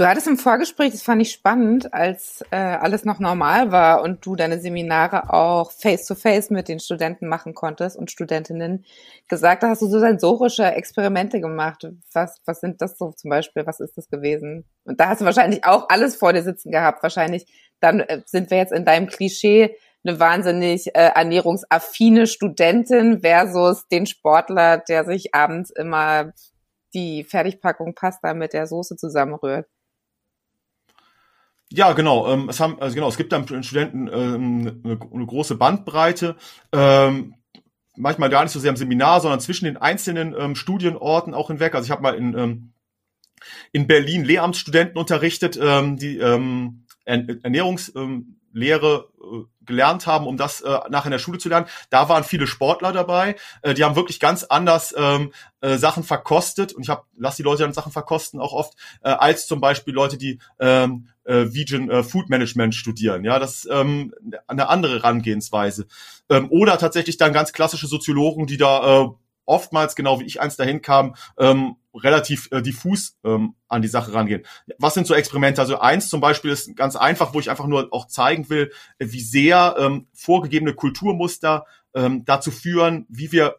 Du 0.00 0.08
hattest 0.08 0.28
im 0.28 0.38
Vorgespräch, 0.38 0.92
das 0.92 1.02
fand 1.02 1.20
ich 1.20 1.30
spannend, 1.30 1.92
als 1.92 2.42
äh, 2.50 2.56
alles 2.56 3.04
noch 3.04 3.18
normal 3.18 3.70
war 3.70 4.00
und 4.00 4.24
du 4.24 4.34
deine 4.34 4.58
Seminare 4.58 5.30
auch 5.30 5.72
face-to-face 5.72 6.46
-face 6.46 6.54
mit 6.54 6.68
den 6.68 6.80
Studenten 6.80 7.28
machen 7.28 7.52
konntest 7.52 7.98
und 7.98 8.10
Studentinnen, 8.10 8.86
gesagt, 9.28 9.62
da 9.62 9.68
hast 9.68 9.82
du 9.82 9.88
so 9.88 10.00
sensorische 10.00 10.64
Experimente 10.64 11.38
gemacht. 11.38 11.86
Was, 12.14 12.40
was 12.46 12.60
sind 12.60 12.80
das 12.80 12.96
so 12.96 13.12
zum 13.12 13.28
Beispiel? 13.28 13.66
Was 13.66 13.78
ist 13.78 13.98
das 13.98 14.08
gewesen? 14.08 14.64
Und 14.84 15.00
da 15.00 15.10
hast 15.10 15.20
du 15.20 15.26
wahrscheinlich 15.26 15.66
auch 15.66 15.90
alles 15.90 16.16
vor 16.16 16.32
dir 16.32 16.44
sitzen 16.44 16.72
gehabt. 16.72 17.02
Wahrscheinlich, 17.02 17.44
dann 17.80 18.00
äh, 18.00 18.22
sind 18.24 18.50
wir 18.50 18.56
jetzt 18.56 18.72
in 18.72 18.86
deinem 18.86 19.06
Klischee 19.06 19.76
eine 20.02 20.18
wahnsinnig 20.18 20.96
äh, 20.96 21.10
ernährungsaffine 21.14 22.26
Studentin 22.26 23.20
versus 23.20 23.86
den 23.88 24.06
Sportler, 24.06 24.78
der 24.78 25.04
sich 25.04 25.34
abends 25.34 25.68
immer 25.68 26.32
die 26.94 27.22
Fertigpackung 27.24 27.94
Pasta 27.94 28.32
mit 28.32 28.54
der 28.54 28.66
Soße 28.66 28.96
zusammenrührt. 28.96 29.66
Ja, 31.72 31.92
genau. 31.92 32.32
Ähm, 32.32 32.48
es 32.48 32.58
haben, 32.58 32.80
also 32.80 32.94
genau, 32.94 33.08
es 33.08 33.16
gibt 33.16 33.32
dann 33.32 33.46
Studenten 33.62 34.08
ähm, 34.08 34.80
eine, 34.84 34.98
eine 35.12 35.26
große 35.26 35.54
Bandbreite. 35.54 36.36
Ähm, 36.72 37.34
manchmal 37.96 38.30
gar 38.30 38.42
nicht 38.42 38.52
so 38.52 38.60
sehr 38.60 38.70
im 38.70 38.76
Seminar, 38.76 39.20
sondern 39.20 39.40
zwischen 39.40 39.66
den 39.66 39.76
einzelnen 39.76 40.34
ähm, 40.36 40.56
Studienorten 40.56 41.34
auch 41.34 41.48
hinweg. 41.48 41.74
Also 41.74 41.86
ich 41.86 41.90
habe 41.90 42.02
mal 42.02 42.14
in, 42.14 42.36
ähm, 42.36 42.72
in 43.72 43.86
Berlin 43.86 44.24
Lehramtsstudenten 44.24 44.98
unterrichtet, 44.98 45.58
ähm, 45.62 45.96
die 45.96 46.18
ähm, 46.18 46.86
Ernährungslehre 47.04 49.08
äh, 49.20 49.64
gelernt 49.64 50.06
haben, 50.06 50.26
um 50.26 50.36
das 50.36 50.60
äh, 50.62 50.78
nachher 50.90 51.06
in 51.06 51.12
der 51.12 51.18
Schule 51.18 51.38
zu 51.38 51.48
lernen. 51.48 51.66
Da 51.90 52.08
waren 52.08 52.24
viele 52.24 52.46
Sportler 52.46 52.92
dabei, 52.92 53.36
äh, 53.62 53.74
die 53.74 53.84
haben 53.84 53.96
wirklich 53.96 54.18
ganz 54.18 54.44
anders 54.44 54.94
ähm, 54.96 55.32
äh, 55.60 55.76
Sachen 55.76 56.02
verkostet 56.02 56.72
und 56.72 56.82
ich 56.82 56.88
habe 56.88 57.04
lass 57.16 57.36
die 57.36 57.42
Leute 57.42 57.62
dann 57.62 57.72
Sachen 57.72 57.92
verkosten 57.92 58.40
auch 58.40 58.52
oft 58.52 58.74
äh, 59.02 59.10
als 59.10 59.46
zum 59.46 59.60
Beispiel 59.60 59.94
Leute, 59.94 60.18
die 60.18 60.40
ähm, 60.58 61.08
äh, 61.30 61.54
Vegan 61.54 61.88
äh, 61.90 62.02
Food 62.02 62.28
Management 62.28 62.74
studieren. 62.74 63.24
Ja, 63.24 63.38
das 63.38 63.64
ist 63.64 63.68
ähm, 63.70 64.12
eine 64.46 64.68
andere 64.68 64.96
Herangehensweise. 64.96 65.86
Ähm, 66.28 66.48
oder 66.50 66.78
tatsächlich 66.78 67.16
dann 67.16 67.32
ganz 67.32 67.52
klassische 67.52 67.86
Soziologen, 67.86 68.46
die 68.46 68.56
da 68.56 69.02
äh, 69.02 69.08
oftmals, 69.46 69.96
genau 69.96 70.20
wie 70.20 70.24
ich 70.24 70.40
eins 70.40 70.56
dahin 70.56 70.82
kam, 70.82 71.14
ähm, 71.38 71.76
relativ 71.94 72.48
äh, 72.52 72.62
diffus 72.62 73.16
ähm, 73.24 73.54
an 73.68 73.82
die 73.82 73.88
Sache 73.88 74.12
rangehen. 74.12 74.44
Was 74.78 74.94
sind 74.94 75.06
so 75.06 75.14
Experimente? 75.14 75.60
Also 75.60 75.78
eins 75.78 76.08
zum 76.08 76.20
Beispiel 76.20 76.50
ist 76.50 76.76
ganz 76.76 76.94
einfach, 76.96 77.34
wo 77.34 77.40
ich 77.40 77.50
einfach 77.50 77.66
nur 77.66 77.88
auch 77.92 78.06
zeigen 78.06 78.48
will, 78.48 78.72
wie 78.98 79.20
sehr 79.20 79.76
ähm, 79.78 80.06
vorgegebene 80.12 80.74
Kulturmuster 80.74 81.66
ähm, 81.94 82.24
dazu 82.24 82.50
führen, 82.50 83.06
wie 83.08 83.32
wir 83.32 83.56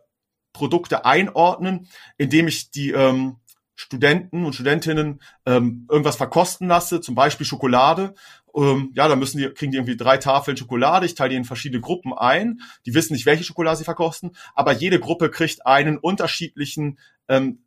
Produkte 0.53 1.05
einordnen, 1.05 1.87
indem 2.17 2.47
ich 2.47 2.71
die 2.71 2.91
ähm, 2.91 3.37
Studenten 3.81 4.45
und 4.45 4.53
Studentinnen 4.53 5.21
ähm, 5.47 5.87
irgendwas 5.89 6.15
verkosten 6.15 6.67
lasse, 6.67 7.01
zum 7.01 7.15
Beispiel 7.15 7.47
Schokolade. 7.47 8.13
Ähm, 8.55 8.91
ja, 8.93 9.07
da 9.07 9.15
müssen 9.15 9.39
die, 9.39 9.49
kriegen 9.49 9.71
die 9.71 9.79
irgendwie 9.79 9.97
drei 9.97 10.17
Tafeln 10.17 10.55
Schokolade. 10.55 11.07
Ich 11.07 11.15
teile 11.15 11.31
die 11.31 11.35
in 11.35 11.45
verschiedene 11.45 11.81
Gruppen 11.81 12.13
ein. 12.13 12.61
Die 12.85 12.93
wissen 12.93 13.13
nicht, 13.13 13.25
welche 13.25 13.43
Schokolade 13.43 13.77
sie 13.77 13.83
verkosten, 13.83 14.31
aber 14.53 14.71
jede 14.71 14.99
Gruppe 14.99 15.31
kriegt 15.31 15.65
einen 15.65 15.97
unterschiedlichen 15.97 16.99
ähm, 17.27 17.63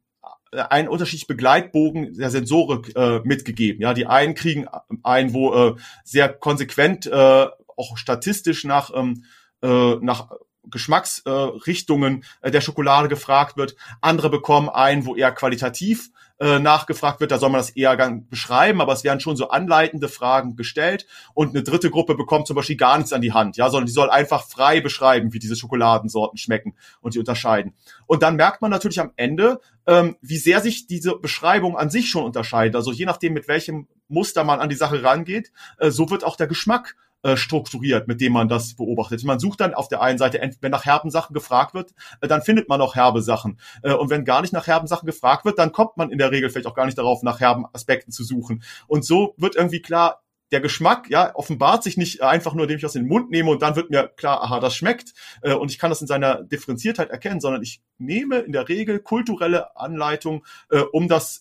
einen 0.52 0.86
unterschiedlichen 0.86 1.26
Begleitbogen 1.26 2.14
der 2.14 2.30
Sensorik 2.30 2.94
äh, 2.94 3.20
mitgegeben. 3.24 3.82
Ja, 3.82 3.92
die 3.92 4.06
einen 4.06 4.36
kriegen 4.36 4.68
einen, 5.02 5.34
wo 5.34 5.52
äh, 5.52 5.74
sehr 6.04 6.28
konsequent 6.28 7.06
äh, 7.06 7.46
auch 7.76 7.96
statistisch 7.96 8.62
nach 8.62 8.92
ähm, 8.94 9.24
äh, 9.62 9.96
nach 9.96 10.30
Geschmacksrichtungen 10.70 12.24
äh, 12.40 12.50
der 12.50 12.60
Schokolade 12.60 13.08
gefragt 13.08 13.56
wird. 13.56 13.76
Andere 14.00 14.30
bekommen 14.30 14.68
einen, 14.68 15.06
wo 15.06 15.14
eher 15.14 15.32
qualitativ 15.32 16.10
äh, 16.40 16.58
nachgefragt 16.58 17.20
wird. 17.20 17.30
Da 17.30 17.38
soll 17.38 17.50
man 17.50 17.60
das 17.60 17.70
eher 17.70 17.96
beschreiben, 18.28 18.80
aber 18.80 18.92
es 18.92 19.04
werden 19.04 19.20
schon 19.20 19.36
so 19.36 19.48
anleitende 19.48 20.08
Fragen 20.08 20.56
gestellt. 20.56 21.06
Und 21.32 21.50
eine 21.50 21.62
dritte 21.62 21.90
Gruppe 21.90 22.14
bekommt 22.14 22.46
zum 22.46 22.56
Beispiel 22.56 22.76
gar 22.76 22.98
nichts 22.98 23.12
an 23.12 23.22
die 23.22 23.32
Hand, 23.32 23.56
ja, 23.56 23.70
sondern 23.70 23.86
die 23.86 23.92
soll 23.92 24.10
einfach 24.10 24.46
frei 24.46 24.80
beschreiben, 24.80 25.32
wie 25.32 25.38
diese 25.38 25.56
Schokoladensorten 25.56 26.38
schmecken 26.38 26.74
und 27.00 27.14
die 27.14 27.18
unterscheiden. 27.18 27.74
Und 28.06 28.22
dann 28.22 28.36
merkt 28.36 28.62
man 28.62 28.70
natürlich 28.70 29.00
am 29.00 29.12
Ende, 29.16 29.60
ähm, 29.86 30.16
wie 30.20 30.38
sehr 30.38 30.60
sich 30.60 30.86
diese 30.86 31.16
Beschreibung 31.16 31.76
an 31.76 31.90
sich 31.90 32.08
schon 32.08 32.24
unterscheidet. 32.24 32.74
Also 32.74 32.92
je 32.92 33.06
nachdem, 33.06 33.32
mit 33.32 33.48
welchem 33.48 33.86
Muster 34.08 34.44
man 34.44 34.60
an 34.60 34.68
die 34.68 34.76
Sache 34.76 35.02
rangeht, 35.02 35.52
äh, 35.78 35.90
so 35.90 36.10
wird 36.10 36.24
auch 36.24 36.36
der 36.36 36.46
Geschmack 36.46 36.96
äh, 37.24 37.38
strukturiert, 37.38 38.06
mit 38.06 38.20
dem 38.20 38.34
man 38.34 38.48
das 38.48 38.74
beobachtet. 38.74 39.24
Man 39.24 39.38
sucht 39.38 39.60
dann 39.60 39.72
auf 39.72 39.88
der 39.88 40.02
einen 40.02 40.18
Seite, 40.18 40.38
wenn 40.60 40.70
nach 40.70 40.84
herben 40.84 41.10
Sachen 41.10 41.32
gefragt 41.32 41.72
wird, 41.72 41.94
äh, 42.20 42.28
dann 42.28 42.42
findet 42.42 42.68
man 42.68 42.82
auch 42.82 42.96
herbe 42.96 43.22
Sachen. 43.22 43.58
Äh, 43.82 43.94
und 43.94 44.10
wenn 44.10 44.26
gar 44.26 44.42
nicht 44.42 44.52
nach 44.52 44.66
herben 44.66 44.86
Sachen 44.86 45.06
gefragt 45.06 45.46
wird, 45.46 45.58
dann 45.58 45.72
kommt 45.72 45.96
man 45.96 46.10
in 46.10 46.18
der 46.18 46.30
Regel 46.30 46.50
vielleicht 46.50 46.66
auch 46.66 46.74
gar 46.74 46.84
nicht 46.84 46.98
darauf, 46.98 47.22
nach 47.22 47.40
herben 47.40 47.64
Aspekten 47.72 48.12
zu 48.12 48.24
suchen. 48.24 48.62
Und 48.88 49.06
so 49.06 49.32
wird 49.38 49.56
irgendwie 49.56 49.80
klar, 49.80 50.22
der 50.52 50.60
Geschmack, 50.60 51.08
ja, 51.08 51.34
offenbart 51.34 51.82
sich 51.82 51.96
nicht 51.96 52.22
einfach 52.22 52.52
nur, 52.52 52.64
indem 52.64 52.76
ich 52.76 52.84
aus 52.84 52.92
den 52.92 53.08
Mund 53.08 53.30
nehme 53.30 53.50
und 53.50 53.62
dann 53.62 53.74
wird 53.74 53.88
mir 53.88 54.08
klar, 54.08 54.42
aha, 54.42 54.60
das 54.60 54.76
schmeckt 54.76 55.14
und 55.40 55.70
ich 55.70 55.78
kann 55.78 55.90
das 55.90 56.02
in 56.02 56.06
seiner 56.06 56.42
Differenziertheit 56.42 57.08
erkennen, 57.08 57.40
sondern 57.40 57.62
ich 57.62 57.80
nehme 57.96 58.40
in 58.40 58.52
der 58.52 58.68
Regel 58.68 59.00
kulturelle 59.00 59.74
Anleitung, 59.76 60.44
um 60.92 61.08
das 61.08 61.40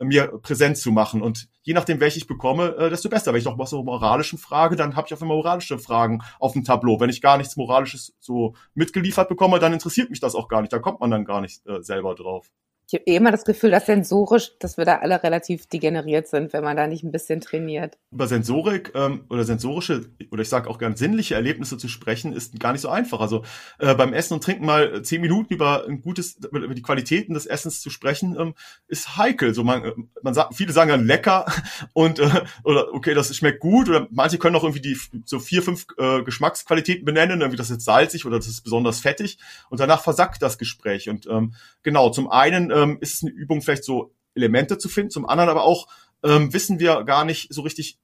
mir 0.00 0.28
präsent 0.42 0.78
zu 0.78 0.90
machen. 0.90 1.22
Und 1.22 1.48
je 1.68 1.74
nachdem, 1.74 2.00
welche 2.00 2.16
ich 2.16 2.26
bekomme, 2.26 2.74
äh, 2.78 2.88
desto 2.88 3.10
besser. 3.10 3.30
Wenn 3.30 3.40
ich 3.40 3.44
noch 3.44 3.58
was 3.58 3.68
so 3.68 3.82
moralischen 3.82 4.38
frage, 4.38 4.74
dann 4.74 4.96
habe 4.96 5.06
ich 5.06 5.12
auf 5.12 5.20
einmal 5.20 5.36
moralische 5.36 5.78
Fragen 5.78 6.22
auf 6.40 6.54
dem 6.54 6.64
Tableau. 6.64 6.98
Wenn 6.98 7.10
ich 7.10 7.20
gar 7.20 7.36
nichts 7.36 7.58
Moralisches 7.58 8.16
so 8.20 8.54
mitgeliefert 8.72 9.28
bekomme, 9.28 9.58
dann 9.58 9.74
interessiert 9.74 10.08
mich 10.08 10.18
das 10.18 10.34
auch 10.34 10.48
gar 10.48 10.62
nicht. 10.62 10.72
Da 10.72 10.78
kommt 10.78 11.00
man 11.00 11.10
dann 11.10 11.26
gar 11.26 11.42
nicht 11.42 11.66
äh, 11.66 11.82
selber 11.82 12.14
drauf 12.14 12.50
ich 12.90 12.94
habe 12.94 13.04
eh 13.04 13.16
immer 13.16 13.30
das 13.30 13.44
Gefühl, 13.44 13.70
dass 13.70 13.84
sensorisch, 13.84 14.52
dass 14.60 14.78
wir 14.78 14.86
da 14.86 14.96
alle 14.96 15.22
relativ 15.22 15.66
degeneriert 15.66 16.26
sind, 16.26 16.54
wenn 16.54 16.64
man 16.64 16.74
da 16.74 16.86
nicht 16.86 17.04
ein 17.04 17.12
bisschen 17.12 17.42
trainiert. 17.42 17.98
Über 18.10 18.26
Sensorik 18.26 18.92
ähm, 18.94 19.26
oder 19.28 19.44
sensorische 19.44 20.06
oder 20.30 20.40
ich 20.40 20.48
sage 20.48 20.70
auch 20.70 20.78
gern 20.78 20.96
sinnliche 20.96 21.34
Erlebnisse 21.34 21.76
zu 21.76 21.86
sprechen, 21.86 22.32
ist 22.32 22.58
gar 22.58 22.72
nicht 22.72 22.80
so 22.80 22.88
einfach. 22.88 23.20
Also 23.20 23.44
äh, 23.78 23.94
beim 23.94 24.14
Essen 24.14 24.32
und 24.32 24.42
Trinken 24.42 24.64
mal 24.64 25.02
zehn 25.02 25.20
Minuten 25.20 25.52
über 25.52 25.86
ein 25.86 26.00
gutes, 26.00 26.38
über 26.50 26.74
die 26.74 26.80
Qualitäten 26.80 27.34
des 27.34 27.44
Essens 27.44 27.82
zu 27.82 27.90
sprechen, 27.90 28.34
ähm, 28.40 28.54
ist 28.86 29.18
heikel. 29.18 29.52
So 29.52 29.64
man, 29.64 30.08
man 30.22 30.32
sagt, 30.32 30.54
viele 30.54 30.72
sagen 30.72 30.88
dann 30.88 31.04
lecker 31.04 31.44
und 31.92 32.20
äh, 32.20 32.30
oder 32.64 32.94
okay, 32.94 33.12
das 33.12 33.36
schmeckt 33.36 33.60
gut 33.60 33.90
oder 33.90 34.08
manche 34.10 34.38
können 34.38 34.56
auch 34.56 34.64
irgendwie 34.64 34.80
die 34.80 34.96
so 35.26 35.40
vier, 35.40 35.62
fünf 35.62 35.84
äh, 35.98 36.22
Geschmacksqualitäten 36.22 37.04
benennen, 37.04 37.42
irgendwie 37.42 37.58
das 37.58 37.68
ist 37.68 37.82
salzig 37.82 38.24
oder 38.24 38.38
das 38.38 38.46
ist 38.46 38.62
besonders 38.62 39.00
fettig 39.00 39.36
und 39.68 39.78
danach 39.78 40.02
versackt 40.02 40.40
das 40.40 40.56
Gespräch. 40.56 41.10
Und 41.10 41.26
ähm, 41.26 41.52
genau, 41.82 42.08
zum 42.08 42.30
einen 42.30 42.77
ähm, 42.78 42.98
ist 43.00 43.14
es 43.14 43.22
eine 43.22 43.32
Übung, 43.32 43.62
vielleicht 43.62 43.84
so 43.84 44.12
Elemente 44.34 44.78
zu 44.78 44.88
finden. 44.88 45.10
Zum 45.10 45.28
anderen 45.28 45.50
aber 45.50 45.64
auch 45.64 45.88
ähm, 46.22 46.52
wissen 46.52 46.78
wir 46.78 47.04
gar 47.04 47.24
nicht 47.24 47.52
so 47.52 47.62
richtig 47.62 47.98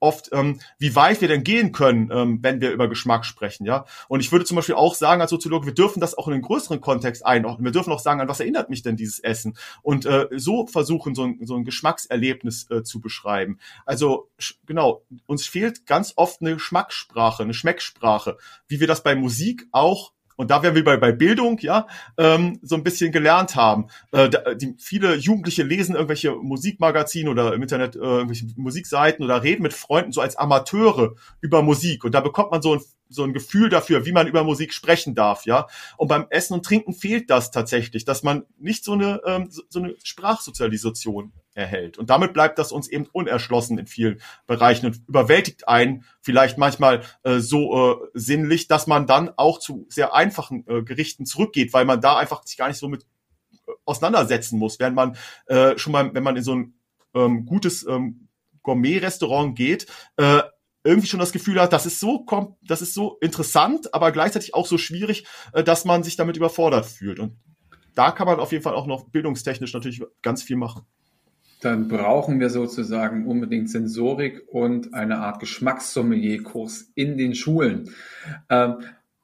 oft, 0.00 0.30
ähm, 0.32 0.60
wie 0.78 0.94
weit 0.94 1.20
wir 1.20 1.28
denn 1.28 1.42
gehen 1.42 1.72
können, 1.72 2.10
ähm, 2.12 2.38
wenn 2.40 2.60
wir 2.60 2.70
über 2.70 2.88
Geschmack 2.88 3.24
sprechen, 3.24 3.64
ja. 3.66 3.84
Und 4.06 4.20
ich 4.20 4.30
würde 4.30 4.44
zum 4.44 4.54
Beispiel 4.56 4.76
auch 4.76 4.94
sagen 4.94 5.20
als 5.20 5.30
Soziologe, 5.30 5.66
wir 5.66 5.74
dürfen 5.74 6.00
das 6.00 6.16
auch 6.16 6.28
in 6.28 6.34
einen 6.34 6.42
größeren 6.42 6.80
Kontext 6.80 7.26
einordnen. 7.26 7.64
Wir 7.64 7.72
dürfen 7.72 7.92
auch 7.92 7.98
sagen, 7.98 8.20
an 8.20 8.28
was 8.28 8.40
erinnert 8.40 8.70
mich 8.70 8.82
denn 8.82 8.96
dieses 8.96 9.18
Essen? 9.18 9.56
Und 9.82 10.06
äh, 10.06 10.28
so 10.36 10.66
versuchen, 10.66 11.14
so 11.14 11.24
ein, 11.24 11.40
so 11.44 11.56
ein 11.56 11.64
Geschmackserlebnis 11.64 12.70
äh, 12.70 12.82
zu 12.84 13.00
beschreiben. 13.00 13.58
Also 13.86 14.30
genau, 14.66 15.02
uns 15.26 15.46
fehlt 15.46 15.86
ganz 15.86 16.12
oft 16.16 16.40
eine 16.40 16.54
Geschmackssprache, 16.54 17.42
eine 17.42 17.54
Schmecksprache, 17.54 18.38
wie 18.68 18.80
wir 18.80 18.86
das 18.86 19.02
bei 19.02 19.16
Musik 19.16 19.66
auch 19.72 20.12
und 20.38 20.52
da 20.52 20.62
werden 20.62 20.76
wir 20.76 20.84
bei, 20.84 20.96
bei 20.96 21.10
Bildung, 21.10 21.58
ja, 21.58 21.88
ähm, 22.16 22.60
so 22.62 22.76
ein 22.76 22.84
bisschen 22.84 23.10
gelernt 23.10 23.56
haben. 23.56 23.88
Äh, 24.12 24.30
die, 24.56 24.76
viele 24.78 25.16
Jugendliche 25.16 25.64
lesen 25.64 25.96
irgendwelche 25.96 26.30
Musikmagazine 26.30 27.28
oder 27.28 27.52
im 27.54 27.62
Internet 27.62 27.96
äh, 27.96 27.98
irgendwelche 27.98 28.46
Musikseiten 28.56 29.24
oder 29.24 29.42
reden 29.42 29.64
mit 29.64 29.72
Freunden 29.72 30.12
so 30.12 30.20
als 30.20 30.36
Amateure 30.36 31.16
über 31.40 31.62
Musik. 31.62 32.04
Und 32.04 32.12
da 32.12 32.20
bekommt 32.20 32.52
man 32.52 32.62
so 32.62 32.76
ein 32.76 32.80
so 33.10 33.24
ein 33.24 33.32
Gefühl 33.32 33.70
dafür, 33.70 34.04
wie 34.04 34.12
man 34.12 34.26
über 34.26 34.44
Musik 34.44 34.74
sprechen 34.74 35.14
darf, 35.14 35.46
ja. 35.46 35.66
Und 35.96 36.08
beim 36.08 36.26
Essen 36.28 36.52
und 36.52 36.64
Trinken 36.64 36.92
fehlt 36.92 37.30
das 37.30 37.50
tatsächlich, 37.50 38.04
dass 38.04 38.22
man 38.22 38.44
nicht 38.58 38.84
so 38.84 38.92
eine 38.92 39.22
ähm, 39.24 39.50
so 39.50 39.78
eine 39.78 39.96
Sprachsozialisation 40.04 41.32
erhält. 41.58 41.98
Und 41.98 42.08
damit 42.08 42.32
bleibt 42.32 42.58
das 42.58 42.72
uns 42.72 42.88
eben 42.88 43.06
unerschlossen 43.12 43.78
in 43.78 43.86
vielen 43.86 44.20
Bereichen 44.46 44.86
und 44.86 45.00
überwältigt 45.08 45.68
einen 45.68 46.04
vielleicht 46.22 46.56
manchmal 46.56 47.02
äh, 47.24 47.40
so 47.40 47.92
äh, 47.92 48.08
sinnlich, 48.14 48.68
dass 48.68 48.86
man 48.86 49.06
dann 49.06 49.30
auch 49.36 49.58
zu 49.58 49.86
sehr 49.88 50.14
einfachen 50.14 50.64
äh, 50.68 50.82
Gerichten 50.82 51.26
zurückgeht, 51.26 51.72
weil 51.72 51.84
man 51.84 52.00
da 52.00 52.16
einfach 52.16 52.44
sich 52.44 52.56
gar 52.56 52.68
nicht 52.68 52.78
so 52.78 52.88
mit 52.88 53.02
äh, 53.66 53.72
auseinandersetzen 53.84 54.58
muss, 54.58 54.78
während 54.78 54.96
man 54.96 55.16
äh, 55.46 55.76
schon 55.76 55.92
mal, 55.92 56.14
wenn 56.14 56.22
man 56.22 56.36
in 56.36 56.44
so 56.44 56.54
ein 56.54 56.74
ähm, 57.14 57.44
gutes 57.44 57.86
ähm, 57.86 58.28
Gourmet-Restaurant 58.62 59.56
geht, 59.56 59.86
äh, 60.16 60.42
irgendwie 60.84 61.08
schon 61.08 61.20
das 61.20 61.32
Gefühl 61.32 61.60
hat, 61.60 61.72
das 61.72 61.86
ist 61.86 61.98
so 61.98 62.24
das 62.62 62.82
ist 62.82 62.94
so 62.94 63.18
interessant, 63.20 63.92
aber 63.92 64.12
gleichzeitig 64.12 64.54
auch 64.54 64.66
so 64.66 64.78
schwierig, 64.78 65.26
äh, 65.52 65.64
dass 65.64 65.84
man 65.84 66.04
sich 66.04 66.16
damit 66.16 66.36
überfordert 66.36 66.86
fühlt. 66.86 67.18
Und 67.18 67.36
da 67.94 68.12
kann 68.12 68.28
man 68.28 68.38
auf 68.38 68.52
jeden 68.52 68.62
Fall 68.62 68.74
auch 68.74 68.86
noch 68.86 69.08
bildungstechnisch 69.08 69.74
natürlich 69.74 70.00
ganz 70.22 70.44
viel 70.44 70.56
machen. 70.56 70.86
Dann 71.60 71.88
brauchen 71.88 72.38
wir 72.38 72.50
sozusagen 72.50 73.26
unbedingt 73.26 73.70
Sensorik 73.70 74.42
und 74.48 74.94
eine 74.94 75.18
Art 75.18 75.40
Geschmackssommelier-Kurs 75.40 76.92
in 76.94 77.18
den 77.18 77.34
Schulen. 77.34 77.90
Ähm, 78.48 78.76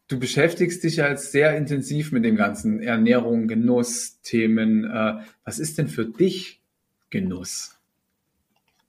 du 0.08 0.18
beschäftigst 0.18 0.82
dich 0.82 0.96
ja 0.96 1.08
jetzt 1.08 1.32
sehr 1.32 1.56
intensiv 1.56 2.10
mit 2.12 2.24
dem 2.24 2.36
ganzen 2.36 2.80
Ernährung, 2.80 3.46
Genuss, 3.46 4.20
Themen. 4.22 4.84
Äh, 4.84 5.18
was 5.44 5.58
ist 5.58 5.78
denn 5.78 5.88
für 5.88 6.06
dich 6.06 6.60
Genuss? 7.10 7.78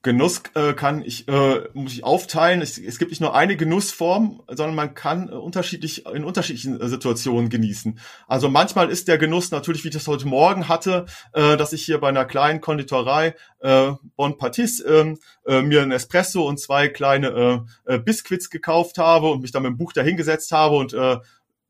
Genuss 0.06 0.44
äh, 0.54 0.74
kann 0.74 1.02
ich 1.04 1.28
äh, 1.28 1.68
muss 1.74 1.94
ich 1.94 2.04
aufteilen. 2.04 2.62
Es, 2.62 2.78
es, 2.78 3.00
gibt 3.00 3.10
nicht 3.10 3.22
nur 3.22 3.34
eine 3.34 3.58
Genussform, 3.58 4.44
sondern 4.48 4.76
man 4.76 4.94
kann 4.94 5.30
äh, 5.30 5.32
unterschiedlich 5.32 6.06
in 6.06 6.24
unterschiedlichen 6.24 6.80
äh, 6.80 6.88
Situationen 6.88 7.50
genießen. 7.50 7.98
Also 8.28 8.48
manchmal 8.48 8.92
ist 8.92 9.08
der 9.08 9.18
Genuss 9.18 9.50
natürlich, 9.50 9.84
wie 9.84 9.88
ich 9.88 9.96
das 9.96 10.08
heute 10.08 10.28
Morgen 10.28 10.70
hatte, 10.70 11.08
äh, 11.34 11.58
dass 11.58 11.74
ich 11.74 11.84
hier 11.84 12.00
bei 12.00 12.10
einer 12.10 12.26
kleinen 12.26 12.62
Konditorei 12.62 13.34
äh, 13.62 13.94
Bon 14.16 14.38
Patis 14.38 14.80
ähm, 14.88 15.18
äh, 15.48 15.64
mir 15.64 15.82
ein 15.82 15.92
Espresso 15.92 16.48
und 16.48 16.60
zwei 16.60 16.88
kleine 16.88 17.66
äh, 17.88 17.96
äh, 17.96 17.98
Biscuits 17.98 18.52
gekauft 18.52 19.00
habe 19.00 19.32
und 19.32 19.42
mich 19.42 19.52
dann 19.52 19.64
mit 19.64 19.72
dem 19.72 19.78
Buch 19.78 19.92
dahingesetzt 19.92 20.52
habe 20.52 20.76
und 20.76 20.94
äh, 20.94 21.18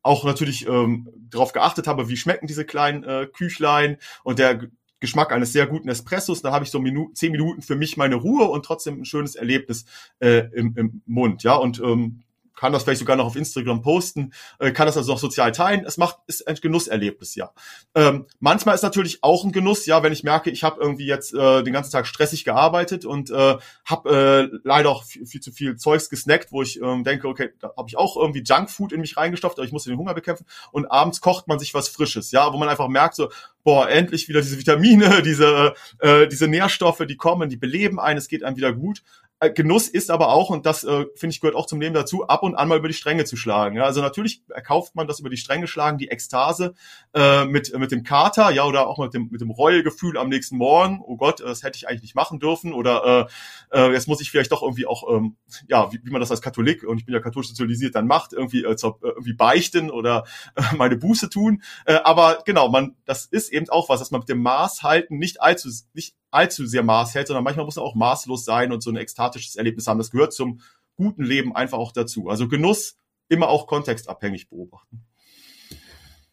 auch 0.02 0.24
natürlich 0.24 0.68
ähm, 0.68 1.08
darauf 1.30 1.54
geachtet 1.54 1.86
habe, 1.86 2.10
wie 2.10 2.18
schmecken 2.18 2.46
diese 2.46 2.66
kleinen 2.66 3.02
äh, 3.02 3.26
Küchlein 3.32 3.96
und 4.24 4.38
der 4.38 4.60
Geschmack 5.00 5.32
eines 5.32 5.52
sehr 5.52 5.66
guten 5.66 5.88
Espressos. 5.88 6.42
Da 6.42 6.52
habe 6.52 6.64
ich 6.64 6.70
so 6.70 6.78
Minu 6.78 7.10
zehn 7.12 7.32
Minuten 7.32 7.62
für 7.62 7.76
mich 7.76 7.96
meine 7.96 8.16
Ruhe 8.16 8.44
und 8.44 8.64
trotzdem 8.64 9.00
ein 9.00 9.04
schönes 9.04 9.34
Erlebnis 9.34 9.84
äh, 10.20 10.48
im, 10.52 10.74
im 10.76 11.02
Mund. 11.06 11.42
Ja, 11.42 11.54
und 11.56 11.80
ähm, 11.80 12.22
kann 12.56 12.72
das 12.72 12.82
vielleicht 12.82 13.00
sogar 13.00 13.16
noch 13.16 13.26
auf 13.26 13.36
Instagram 13.36 13.82
posten, 13.82 14.32
äh, 14.58 14.72
kann 14.72 14.86
das 14.86 14.96
also 14.96 15.12
auch 15.12 15.18
sozial 15.18 15.52
teilen. 15.52 15.84
Es 15.86 15.98
macht 15.98 16.16
ist 16.26 16.48
ein 16.48 16.56
Genusserlebnis, 16.56 17.34
ja. 17.34 17.52
Ähm, 17.94 18.26
manchmal 18.40 18.74
ist 18.74 18.82
natürlich 18.82 19.22
auch 19.22 19.44
ein 19.44 19.52
Genuss, 19.52 19.86
ja, 19.86 20.02
wenn 20.02 20.12
ich 20.12 20.24
merke, 20.24 20.50
ich 20.50 20.64
habe 20.64 20.80
irgendwie 20.80 21.06
jetzt 21.06 21.34
äh, 21.34 21.62
den 21.62 21.72
ganzen 21.72 21.92
Tag 21.92 22.06
stressig 22.06 22.44
gearbeitet 22.44 23.04
und 23.04 23.30
äh, 23.30 23.56
habe 23.84 24.50
äh, 24.52 24.58
leider 24.64 24.90
auch 24.90 25.04
viel, 25.04 25.26
viel, 25.26 25.40
zu 25.40 25.52
viel 25.52 25.76
Zeugs 25.76 26.10
gesnackt, 26.10 26.50
wo 26.50 26.62
ich 26.62 26.80
ähm, 26.80 27.04
denke, 27.04 27.28
okay, 27.28 27.50
da 27.60 27.72
habe 27.76 27.88
ich 27.88 27.96
auch 27.96 28.16
irgendwie 28.16 28.42
Junkfood 28.42 28.92
in 28.92 29.00
mich 29.00 29.16
reingestopft, 29.16 29.58
aber 29.58 29.66
ich 29.66 29.72
muss 29.72 29.84
den 29.84 29.96
Hunger 29.96 30.14
bekämpfen 30.14 30.46
und 30.72 30.86
abends 30.90 31.20
kocht 31.20 31.48
man 31.48 31.58
sich 31.58 31.74
was 31.74 31.88
Frisches, 31.88 32.30
ja, 32.30 32.52
wo 32.52 32.58
man 32.58 32.68
einfach 32.68 32.88
merkt 32.88 33.14
so, 33.14 33.28
boah, 33.62 33.88
endlich 33.88 34.28
wieder 34.28 34.40
diese 34.40 34.58
Vitamine, 34.58 35.22
diese 35.24 35.74
äh, 35.98 36.26
diese 36.28 36.48
Nährstoffe, 36.48 37.02
die 37.06 37.16
kommen, 37.16 37.48
die 37.48 37.56
beleben 37.56 37.98
einen, 37.98 38.18
es 38.18 38.28
geht 38.28 38.44
einem 38.44 38.56
wieder 38.56 38.72
gut. 38.72 39.02
Äh, 39.38 39.50
Genuss 39.50 39.88
ist 39.88 40.10
aber 40.10 40.28
auch, 40.28 40.48
und 40.48 40.64
das 40.64 40.82
äh, 40.84 41.04
finde 41.14 41.34
ich 41.34 41.40
gehört 41.40 41.56
auch 41.56 41.66
zum 41.66 41.80
Leben 41.80 41.94
dazu, 41.94 42.26
ab 42.26 42.42
und 42.42 42.54
an 42.54 42.68
mal 42.68 42.78
über 42.78 42.88
die 42.88 42.94
Stränge 42.94 43.26
zu 43.26 43.36
schlagen. 43.36 43.76
Ja? 43.76 43.84
Also 43.84 44.00
natürlich 44.00 44.42
erkauft 44.48 44.94
man 44.94 45.06
das 45.06 45.20
über 45.20 45.28
die 45.28 45.36
Stränge 45.36 45.66
schlagen, 45.66 45.98
die 45.98 46.08
Ekstase 46.08 46.74
äh, 47.12 47.44
mit, 47.44 47.76
mit 47.78 47.92
dem 47.92 48.02
Kater, 48.02 48.50
ja, 48.50 48.64
oder 48.64 48.86
auch 48.86 48.98
mit 48.98 49.12
dem, 49.12 49.28
mit 49.30 49.42
dem 49.42 49.50
Reuegefühl 49.50 50.16
am 50.16 50.30
nächsten 50.30 50.56
Morgen, 50.56 51.02
oh 51.04 51.16
Gott, 51.16 51.40
das 51.40 51.62
hätte 51.62 51.76
ich 51.76 51.86
eigentlich 51.86 52.02
nicht 52.02 52.14
machen 52.14 52.40
dürfen, 52.40 52.72
oder 52.72 53.28
äh, 53.72 53.78
äh, 53.78 53.92
jetzt 53.92 54.08
muss 54.08 54.22
ich 54.22 54.30
vielleicht 54.30 54.52
doch 54.52 54.62
irgendwie 54.62 54.86
auch, 54.86 55.04
ähm, 55.14 55.36
ja, 55.68 55.92
wie, 55.92 56.00
wie 56.02 56.10
man 56.10 56.20
das 56.20 56.30
als 56.30 56.40
Katholik, 56.40 56.82
und 56.84 56.98
ich 56.98 57.04
bin 57.04 57.14
ja 57.14 57.20
katholisch 57.20 57.48
sozialisiert, 57.48 57.94
dann 57.94 58.06
macht, 58.06 58.32
irgendwie, 58.32 58.64
äh, 58.64 58.76
zur, 58.76 58.98
äh, 59.02 59.08
irgendwie 59.08 59.34
beichten 59.34 59.90
oder 59.90 60.24
äh, 60.54 60.62
meine 60.76 60.96
Buße 60.96 61.28
tun. 61.28 61.62
Äh, 61.84 61.96
aber 62.04 62.38
genau, 62.46 62.70
man, 62.70 62.96
das 63.04 63.26
ist 63.26 63.52
eben 63.52 63.68
auch 63.68 63.90
was, 63.90 64.00
dass 64.00 64.10
man 64.10 64.20
mit 64.20 64.30
dem 64.30 64.40
Maß 64.40 64.82
halten 64.82 65.18
nicht 65.18 65.42
allzu, 65.42 65.68
nicht 65.92 66.14
allzu 66.30 66.66
sehr 66.66 66.82
Maß 66.82 67.14
hält, 67.14 67.28
sondern 67.28 67.44
manchmal 67.44 67.64
muss 67.64 67.76
er 67.76 67.82
auch 67.82 67.94
maßlos 67.94 68.44
sein 68.44 68.72
und 68.72 68.82
so 68.82 68.90
ein 68.90 68.96
ekstatisches 68.96 69.56
Erlebnis 69.56 69.86
haben. 69.86 69.98
Das 69.98 70.10
gehört 70.10 70.32
zum 70.32 70.60
guten 70.96 71.22
Leben 71.22 71.54
einfach 71.54 71.78
auch 71.78 71.92
dazu. 71.92 72.28
Also 72.28 72.48
Genuss 72.48 72.98
immer 73.28 73.48
auch 73.48 73.66
kontextabhängig 73.66 74.48
beobachten. 74.48 75.04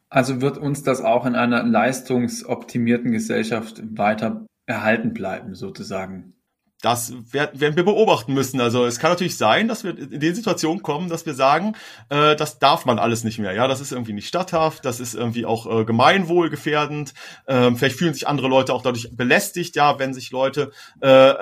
Also 0.09 0.41
wird 0.41 0.57
uns 0.59 0.83
das 0.83 1.01
auch 1.01 1.25
in 1.25 1.35
einer 1.35 1.63
leistungsoptimierten 1.63 3.11
Gesellschaft 3.11 3.81
weiter 3.97 4.45
erhalten 4.67 5.13
bleiben, 5.13 5.55
sozusagen 5.55 6.35
das 6.83 7.13
werden 7.31 7.77
wir 7.77 7.85
beobachten 7.85 8.33
müssen. 8.33 8.59
Also 8.59 8.85
es 8.85 8.99
kann 8.99 9.09
natürlich 9.09 9.37
sein, 9.37 9.69
dass 9.69 9.85
wir 9.85 9.97
in 9.97 10.19
den 10.19 10.35
Situationen 10.35 10.83
kommen, 10.83 11.07
dass 11.07 11.25
wir 11.25 11.33
sagen, 11.33 11.77
äh, 12.09 12.35
das 12.35 12.59
darf 12.59 12.85
man 12.85 12.99
alles 12.99 13.23
nicht 13.23 13.39
mehr. 13.39 13.53
Ja, 13.53 13.69
das 13.69 13.79
ist 13.79 13.93
irgendwie 13.93 14.11
nicht 14.11 14.27
statthaft, 14.27 14.83
das 14.83 14.99
ist 14.99 15.15
irgendwie 15.15 15.45
auch 15.45 15.65
äh, 15.65 15.85
gemeinwohlgefährdend. 15.85 17.13
Ähm, 17.47 17.77
vielleicht 17.77 17.95
fühlen 17.95 18.13
sich 18.13 18.27
andere 18.27 18.49
Leute 18.49 18.73
auch 18.73 18.81
dadurch 18.81 19.15
belästigt, 19.15 19.77
ja, 19.77 19.97
wenn 19.97 20.13
sich 20.13 20.31
Leute 20.31 20.73
äh, 20.99 21.33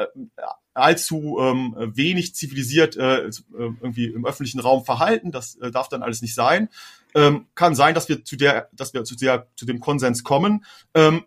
allzu 0.75 1.39
ähm, 1.41 1.75
wenig 1.75 2.35
zivilisiert 2.35 2.95
äh, 2.95 3.25
äh 3.25 3.31
irgendwie 3.57 4.05
im 4.05 4.27
öffentlichen 4.27 4.59
Raum 4.59 4.85
verhalten. 4.85 5.31
Das 5.31 5.55
äh, 5.55 5.71
darf 5.71 5.89
dann 5.89 6.03
alles 6.03 6.21
nicht 6.21 6.35
sein. 6.35 6.69
Ähm, 7.15 7.47
kann 7.55 7.73
sein, 7.73 7.95
dass 7.95 8.09
wir 8.09 8.23
zu 8.23 8.35
der, 8.35 8.69
dass 8.73 8.93
wir 8.93 9.03
zu 9.05 9.15
der, 9.15 9.47
zu 9.55 9.65
dem 9.65 9.79
Konsens 9.79 10.23
kommen. 10.23 10.63
Ähm, 10.93 11.23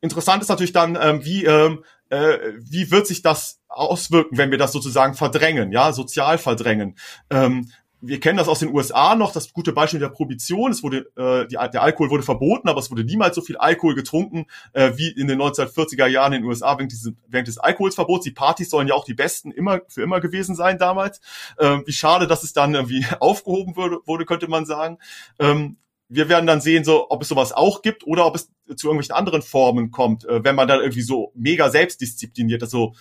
interessant 0.00 0.42
ist 0.42 0.48
natürlich 0.48 0.72
dann, 0.72 0.96
ähm, 1.00 1.24
wie 1.24 1.44
ähm, 1.44 1.82
äh, 2.10 2.38
wie 2.58 2.90
wird 2.90 3.06
sich 3.06 3.22
das 3.22 3.60
auswirken, 3.68 4.38
wenn 4.38 4.50
wir 4.50 4.58
das 4.58 4.72
sozusagen 4.72 5.14
verdrängen, 5.14 5.72
ja, 5.72 5.92
sozial 5.92 6.38
verdrängen. 6.38 6.96
Ähm, 7.30 7.70
wir 8.00 8.20
kennen 8.20 8.36
das 8.36 8.48
aus 8.48 8.58
den 8.58 8.72
USA 8.74 9.14
noch, 9.14 9.32
das 9.32 9.52
gute 9.52 9.72
Beispiel 9.72 10.00
der 10.00 10.10
Prohibition. 10.10 10.70
Es 10.70 10.82
wurde, 10.82 11.10
äh, 11.16 11.46
die, 11.46 11.56
der 11.56 11.82
Alkohol 11.82 12.10
wurde 12.10 12.22
verboten, 12.22 12.68
aber 12.68 12.78
es 12.78 12.90
wurde 12.90 13.04
niemals 13.04 13.34
so 13.34 13.40
viel 13.40 13.56
Alkohol 13.56 13.94
getrunken 13.94 14.46
äh, 14.74 14.92
wie 14.96 15.08
in 15.08 15.28
den 15.28 15.40
1940er 15.40 16.06
Jahren 16.06 16.34
in 16.34 16.42
den 16.42 16.48
USA 16.48 16.76
während, 16.76 16.92
diese, 16.92 17.14
während 17.26 17.48
des 17.48 17.58
Alkoholsverbots. 17.58 18.24
Die 18.24 18.32
Partys 18.32 18.70
sollen 18.70 18.88
ja 18.88 18.94
auch 18.94 19.04
die 19.04 19.14
besten 19.14 19.50
immer 19.50 19.80
für 19.88 20.02
immer 20.02 20.20
gewesen 20.20 20.54
sein 20.54 20.78
damals. 20.78 21.20
Ähm, 21.58 21.84
wie 21.86 21.92
schade, 21.92 22.26
dass 22.26 22.42
es 22.42 22.52
dann 22.52 22.74
irgendwie 22.74 23.06
aufgehoben 23.20 23.76
wurde, 23.76 23.98
wurde 24.04 24.26
könnte 24.26 24.48
man 24.48 24.66
sagen. 24.66 24.98
Ähm, 25.38 25.78
wir 26.08 26.28
werden 26.28 26.46
dann 26.46 26.60
sehen, 26.60 26.84
so 26.84 27.10
ob 27.10 27.22
es 27.22 27.28
sowas 27.28 27.52
auch 27.52 27.82
gibt 27.82 28.06
oder 28.06 28.26
ob 28.26 28.36
es 28.36 28.50
zu 28.76 28.88
irgendwelchen 28.88 29.14
anderen 29.14 29.42
Formen 29.42 29.90
kommt, 29.90 30.24
äh, 30.24 30.44
wenn 30.44 30.54
man 30.54 30.68
dann 30.68 30.80
irgendwie 30.80 31.02
so 31.02 31.32
mega 31.34 31.70
selbstdiszipliniert, 31.70 32.62
also 32.62 32.94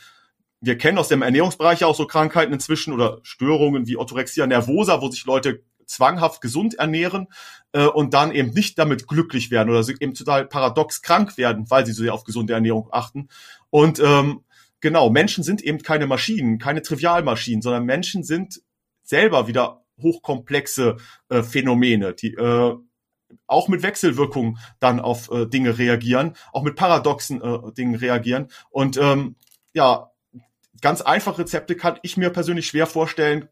wir 0.62 0.78
kennen 0.78 0.98
aus 0.98 1.10
dem 1.10 1.22
Ernährungsbereich 1.22 1.84
auch 1.84 1.96
so 1.96 2.08
Krankheiten 2.08 2.54
inzwischen 2.54 2.94
oder 2.94 3.20
Störungen 3.24 3.88
wie 3.88 3.98
Orthorexia 3.98 4.48
nervosa, 4.48 5.02
wo 5.02 5.10
sich 5.10 5.26
Leute 5.26 5.64
zwanghaft 5.86 6.42
gesund 6.42 6.76
ernähren 6.76 7.28
äh, 7.72 7.86
und 7.86 8.14
dann 8.14 8.32
eben 8.32 8.52
nicht 8.52 8.78
damit 8.80 9.08
glücklich 9.08 9.52
werden 9.52 9.70
oder 9.70 9.86
eben 10.00 10.14
total 10.14 10.46
paradox 10.46 11.02
krank 11.02 11.38
werden, 11.38 11.70
weil 11.70 11.86
sie 11.86 11.92
so 11.92 12.04
sehr 12.04 12.14
auf 12.14 12.24
gesunde 12.24 12.54
Ernährung 12.54 12.90
achten. 12.92 13.30
Und 13.70 14.00
ähm, 14.00 14.44
genau, 14.82 15.10
Menschen 15.10 15.44
sind 15.44 15.62
eben 15.62 15.84
keine 15.84 16.08
Maschinen, 16.08 16.58
keine 16.58 16.82
Trivialmaschinen, 16.82 17.62
sondern 17.62 17.86
Menschen 17.86 18.24
sind 18.24 18.62
selber 19.04 19.48
wieder 19.48 19.84
hochkomplexe 20.02 20.98
äh, 21.30 21.44
Phänomene, 21.44 22.14
die 22.14 22.34
äh, 22.34 22.76
auch 23.48 23.68
mit 23.68 23.84
Wechselwirkungen 23.84 24.58
dann 24.80 25.00
auf 25.00 25.32
äh, 25.32 25.46
Dinge 25.46 25.78
reagieren, 25.78 26.34
auch 26.52 26.64
mit 26.64 26.76
paradoxen 26.76 27.42
äh, 27.42 27.72
Dingen 27.74 27.96
reagieren. 27.96 28.50
Und 28.70 28.98
ähm, 28.98 29.36
ja, 29.74 30.12
ganz 30.82 31.02
einfache 31.02 31.40
Rezepte 31.40 31.76
kann 31.76 32.00
ich 32.04 32.18
mir 32.18 32.30
persönlich 32.30 32.68
schwer 32.68 32.88
vorstellen, 32.88 33.50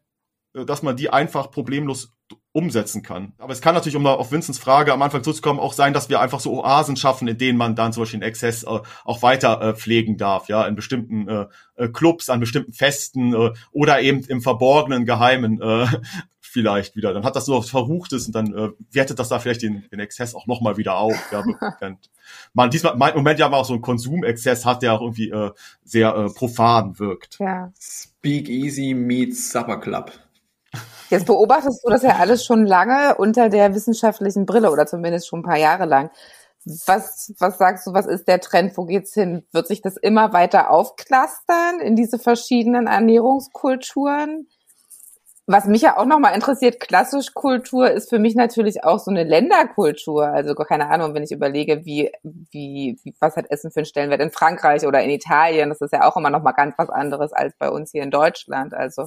äh, 0.54 0.64
dass 0.64 0.82
man 0.82 0.96
die 0.96 1.10
einfach 1.10 1.50
problemlos 1.50 2.12
umsetzen 2.52 3.02
kann. 3.02 3.32
Aber 3.38 3.52
es 3.52 3.60
kann 3.60 3.74
natürlich, 3.74 3.96
um 3.96 4.06
auf 4.06 4.30
Vincents 4.30 4.60
Frage 4.60 4.92
am 4.92 5.02
Anfang 5.02 5.24
zurückzukommen, 5.24 5.58
auch 5.58 5.72
sein, 5.72 5.92
dass 5.92 6.08
wir 6.08 6.20
einfach 6.20 6.38
so 6.38 6.52
Oasen 6.62 6.96
schaffen, 6.96 7.26
in 7.26 7.36
denen 7.36 7.58
man 7.58 7.74
dann 7.74 7.92
zum 7.92 8.02
Beispiel 8.02 8.20
den 8.20 8.28
Exzess 8.28 8.62
äh, 8.62 8.78
auch 9.04 9.22
weiter 9.22 9.60
äh, 9.60 9.74
pflegen 9.74 10.16
darf, 10.16 10.48
ja, 10.48 10.64
in 10.64 10.76
bestimmten 10.76 11.28
äh, 11.28 11.46
äh 11.76 11.88
Clubs, 11.88 12.30
an 12.30 12.38
bestimmten 12.38 12.72
Festen 12.72 13.34
äh, 13.34 13.52
oder 13.72 14.00
eben 14.00 14.20
im 14.24 14.40
verborgenen, 14.40 15.04
geheimen 15.04 15.60
vielleicht 16.54 16.94
wieder. 16.94 17.12
Dann 17.12 17.24
hat 17.24 17.34
das 17.34 17.46
so 17.46 17.58
was 17.58 17.68
Verruchtes 17.68 18.26
und 18.26 18.34
dann 18.34 18.54
äh, 18.54 18.70
wertet 18.92 19.18
das 19.18 19.28
da 19.28 19.40
vielleicht 19.40 19.62
den, 19.62 19.84
den 19.90 19.98
Exzess 19.98 20.36
auch 20.36 20.46
nochmal 20.46 20.76
wieder 20.76 20.96
auf. 20.96 21.16
Ja, 21.32 21.42
man 22.54 22.70
diesmal 22.70 22.94
im 22.94 23.16
Moment 23.16 23.40
ja 23.40 23.48
mal 23.48 23.58
auch 23.58 23.64
so 23.64 23.72
einen 23.72 23.82
Konsumexzess 23.82 24.64
hat, 24.64 24.82
der 24.82 24.94
auch 24.94 25.00
irgendwie 25.00 25.30
äh, 25.30 25.50
sehr 25.82 26.14
äh, 26.14 26.30
profan 26.30 26.98
wirkt. 27.00 27.38
Ja. 27.40 27.72
Speak 27.78 28.48
Easy 28.48 28.94
meets 28.94 29.50
Supper 29.50 29.80
Club. 29.80 30.12
Jetzt 31.10 31.26
beobachtest 31.26 31.84
du 31.84 31.90
das 31.90 32.02
ja 32.02 32.16
alles 32.16 32.44
schon 32.44 32.66
lange 32.66 33.16
unter 33.16 33.48
der 33.48 33.74
wissenschaftlichen 33.74 34.46
Brille 34.46 34.70
oder 34.70 34.86
zumindest 34.86 35.26
schon 35.26 35.40
ein 35.40 35.44
paar 35.44 35.58
Jahre 35.58 35.86
lang. 35.86 36.10
Was, 36.86 37.34
was 37.40 37.58
sagst 37.58 37.86
du, 37.86 37.92
was 37.92 38.06
ist 38.06 38.26
der 38.28 38.40
Trend? 38.40 38.76
Wo 38.76 38.84
geht's 38.84 39.12
hin? 39.12 39.44
Wird 39.52 39.66
sich 39.66 39.82
das 39.82 39.96
immer 39.96 40.32
weiter 40.32 40.70
aufklustern 40.70 41.80
in 41.82 41.96
diese 41.96 42.18
verschiedenen 42.18 42.86
Ernährungskulturen? 42.86 44.46
Was 45.46 45.66
mich 45.66 45.82
ja 45.82 45.98
auch 45.98 46.06
nochmal 46.06 46.34
interessiert, 46.34 46.80
klassisch 46.80 47.34
Kultur 47.34 47.90
ist 47.90 48.08
für 48.08 48.18
mich 48.18 48.34
natürlich 48.34 48.82
auch 48.82 48.98
so 48.98 49.10
eine 49.10 49.24
Länderkultur. 49.24 50.26
Also 50.26 50.54
keine 50.54 50.88
Ahnung, 50.88 51.12
wenn 51.12 51.22
ich 51.22 51.32
überlege, 51.32 51.84
wie, 51.84 52.10
wie, 52.22 52.98
was 53.20 53.36
hat 53.36 53.50
Essen 53.50 53.70
für 53.70 53.80
einen 53.80 53.86
Stellenwert 53.86 54.22
in 54.22 54.30
Frankreich 54.30 54.86
oder 54.86 55.02
in 55.02 55.10
Italien, 55.10 55.68
das 55.68 55.82
ist 55.82 55.92
ja 55.92 56.08
auch 56.08 56.16
immer 56.16 56.30
nochmal 56.30 56.54
ganz 56.54 56.74
was 56.78 56.88
anderes 56.88 57.34
als 57.34 57.54
bei 57.58 57.68
uns 57.68 57.90
hier 57.90 58.02
in 58.02 58.10
Deutschland. 58.10 58.72
Also 58.72 59.06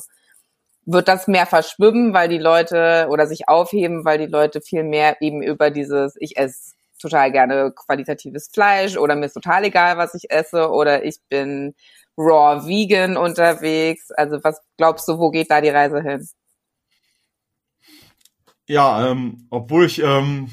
wird 0.85 1.07
das 1.07 1.27
mehr 1.27 1.47
verschwimmen, 1.47 2.13
weil 2.13 2.29
die 2.29 2.37
Leute 2.37 3.07
oder 3.09 3.25
sich 3.25 3.49
aufheben, 3.49 4.05
weil 4.05 4.19
die 4.19 4.27
Leute 4.27 4.61
viel 4.61 4.83
mehr 4.83 5.21
eben 5.21 5.41
über 5.41 5.71
dieses, 5.71 6.15
ich 6.19 6.37
esse 6.37 6.75
total 7.01 7.31
gerne 7.31 7.71
qualitatives 7.75 8.49
Fleisch 8.53 8.97
oder 8.97 9.15
mir 9.15 9.25
ist 9.25 9.33
total 9.33 9.65
egal, 9.65 9.97
was 9.97 10.13
ich 10.13 10.31
esse 10.31 10.69
oder 10.69 11.03
ich 11.03 11.19
bin 11.29 11.75
raw 12.17 12.65
vegan 12.65 13.17
unterwegs? 13.17 14.11
Also 14.11 14.39
was 14.43 14.59
glaubst 14.77 15.07
du, 15.07 15.17
wo 15.17 15.29
geht 15.29 15.51
da 15.51 15.61
die 15.61 15.69
Reise 15.69 16.01
hin? 16.01 16.27
Ja, 18.67 19.09
ähm, 19.09 19.47
obwohl 19.49 19.85
ich 19.85 20.01
ähm, 20.03 20.49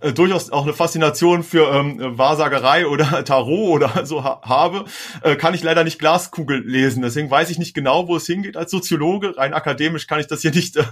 äh, 0.00 0.12
durchaus 0.12 0.50
auch 0.50 0.62
eine 0.62 0.74
Faszination 0.74 1.42
für 1.42 1.72
ähm, 1.72 2.16
Wahrsagerei 2.16 2.86
oder 2.86 3.24
Tarot 3.24 3.82
oder 3.82 4.06
so 4.06 4.22
ha 4.22 4.40
habe, 4.44 4.84
äh, 5.22 5.34
kann 5.34 5.54
ich 5.54 5.62
leider 5.64 5.82
nicht 5.82 5.98
Glaskugel 5.98 6.64
lesen. 6.64 7.02
Deswegen 7.02 7.30
weiß 7.30 7.50
ich 7.50 7.58
nicht 7.58 7.74
genau, 7.74 8.06
wo 8.06 8.16
es 8.16 8.26
hingeht 8.26 8.56
als 8.56 8.70
Soziologe. 8.70 9.36
Rein 9.36 9.54
akademisch 9.54 10.06
kann 10.06 10.20
ich 10.20 10.28
das 10.28 10.42
hier 10.42 10.50
nicht 10.54 10.76
äh, 10.76 10.84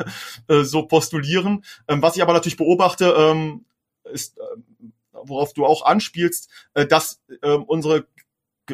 äh 0.49 0.65
so 0.65 0.83
postulieren. 0.83 1.65
Ähm, 1.87 2.03
was 2.03 2.17
ich 2.17 2.23
aber 2.23 2.33
natürlich 2.33 2.57
beobachte, 2.57 3.15
ähm, 3.17 3.65
ist, 4.13 4.39
äh, 4.39 4.43
worauf 5.13 5.53
du 5.53 5.65
auch 5.65 5.85
anspielst, 5.85 6.51
äh, 6.75 6.87
dass 6.87 7.21
äh, 7.43 7.51
unsere 7.51 8.07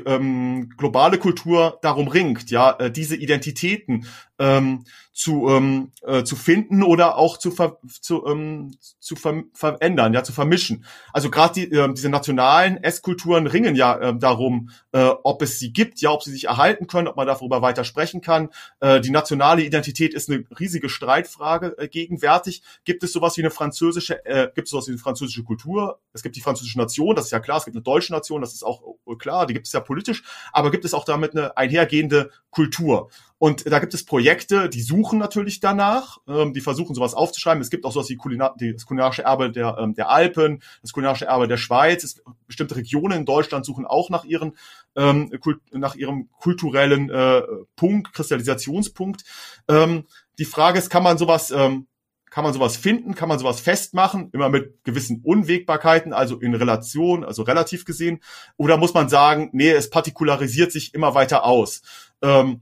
ähm, 0.06 0.70
globale 0.76 1.18
Kultur 1.18 1.78
darum 1.82 2.08
ringt, 2.08 2.50
ja, 2.50 2.72
äh, 2.78 2.90
diese 2.90 3.16
Identitäten 3.16 4.06
ähm, 4.38 4.84
zu, 5.12 5.48
ähm, 5.50 5.92
äh, 6.02 6.24
zu 6.24 6.36
finden 6.36 6.82
oder 6.82 7.16
auch 7.16 7.36
zu, 7.36 7.50
ver, 7.50 7.78
zu, 8.00 8.26
ähm, 8.26 8.74
zu 8.98 9.14
ver 9.14 9.42
verändern, 9.52 10.14
ja, 10.14 10.24
zu 10.24 10.32
vermischen. 10.32 10.84
Also 11.12 11.30
gerade 11.30 11.54
die, 11.54 11.70
äh, 11.70 11.92
diese 11.92 12.08
nationalen 12.08 12.82
Esskulturen 12.82 13.46
ringen 13.46 13.76
ja 13.76 13.98
äh, 13.98 14.16
darum, 14.16 14.70
äh, 14.92 15.10
ob 15.22 15.42
es 15.42 15.58
sie 15.58 15.72
gibt, 15.72 16.00
ja, 16.00 16.10
ob 16.10 16.22
sie 16.22 16.30
sich 16.32 16.44
erhalten 16.44 16.86
können, 16.86 17.08
ob 17.08 17.16
man 17.16 17.26
darüber 17.26 17.60
weiter 17.60 17.84
sprechen 17.84 18.22
kann. 18.22 18.48
Äh, 18.80 19.00
die 19.00 19.10
nationale 19.10 19.62
Identität 19.62 20.14
ist 20.14 20.30
eine 20.30 20.44
riesige 20.58 20.88
Streitfrage 20.88 21.76
äh, 21.76 21.88
gegenwärtig. 21.88 22.62
Gibt 22.84 23.02
es 23.02 23.12
sowas 23.12 23.36
wie 23.36 23.42
eine 23.42 23.50
französische, 23.50 24.24
äh, 24.24 24.48
gibt 24.54 24.68
es 24.68 24.70
sowas 24.70 24.86
wie 24.86 24.92
eine 24.92 24.98
französische 24.98 25.44
Kultur? 25.44 26.00
Es 26.14 26.22
gibt 26.22 26.36
die 26.36 26.40
französische 26.40 26.78
Nation, 26.78 27.14
das 27.14 27.26
ist 27.26 27.32
ja 27.32 27.40
klar. 27.40 27.58
Es 27.58 27.66
gibt 27.66 27.76
eine 27.76 27.82
deutsche 27.82 28.12
Nation, 28.12 28.40
das 28.40 28.54
ist 28.54 28.64
auch 28.64 28.82
äh, 29.06 29.14
klar. 29.16 29.46
Die 29.46 29.52
gibt 29.52 29.66
es 29.66 29.72
ja 29.74 29.80
politisch. 29.80 30.22
Aber 30.52 30.70
gibt 30.70 30.86
es 30.86 30.94
auch 30.94 31.04
damit 31.04 31.36
eine 31.36 31.56
einhergehende 31.58 32.30
Kultur? 32.50 33.10
Und 33.42 33.68
da 33.68 33.80
gibt 33.80 33.92
es 33.92 34.04
Projekte, 34.04 34.68
die 34.68 34.82
suchen 34.82 35.18
natürlich 35.18 35.58
danach, 35.58 36.18
ähm, 36.28 36.52
die 36.52 36.60
versuchen 36.60 36.94
sowas 36.94 37.12
aufzuschreiben. 37.12 37.60
Es 37.60 37.70
gibt 37.70 37.84
auch 37.84 37.90
sowas 37.90 38.08
wie 38.08 38.14
Kulinar 38.14 38.54
das 38.56 38.86
kulinarische 38.86 39.24
Erbe 39.24 39.50
der, 39.50 39.78
ähm, 39.80 39.94
der 39.94 40.10
Alpen, 40.10 40.62
das 40.80 40.92
kulinarische 40.92 41.24
Erbe 41.24 41.48
der 41.48 41.56
Schweiz. 41.56 42.04
Es, 42.04 42.22
bestimmte 42.46 42.76
Regionen 42.76 43.18
in 43.18 43.26
Deutschland 43.26 43.66
suchen 43.66 43.84
auch 43.84 44.10
nach 44.10 44.22
ihren 44.22 44.56
ähm, 44.94 45.32
nach 45.72 45.96
ihrem 45.96 46.28
kulturellen 46.38 47.10
äh, 47.10 47.42
Punkt, 47.74 48.12
Kristallisationspunkt. 48.12 49.24
Ähm, 49.66 50.04
die 50.38 50.44
Frage 50.44 50.78
ist, 50.78 50.88
kann 50.88 51.02
man 51.02 51.18
sowas 51.18 51.50
ähm, 51.50 51.88
kann 52.30 52.44
man 52.44 52.52
sowas 52.52 52.76
finden, 52.76 53.16
kann 53.16 53.28
man 53.28 53.40
sowas 53.40 53.58
festmachen, 53.58 54.30
immer 54.32 54.50
mit 54.50 54.84
gewissen 54.84 55.20
Unwägbarkeiten, 55.24 56.12
also 56.12 56.38
in 56.38 56.54
Relation, 56.54 57.24
also 57.24 57.42
relativ 57.42 57.86
gesehen, 57.86 58.20
oder 58.56 58.76
muss 58.76 58.94
man 58.94 59.08
sagen, 59.08 59.50
nee, 59.52 59.72
es 59.72 59.90
partikularisiert 59.90 60.70
sich 60.70 60.94
immer 60.94 61.16
weiter 61.16 61.44
aus. 61.44 61.82
Ähm, 62.22 62.60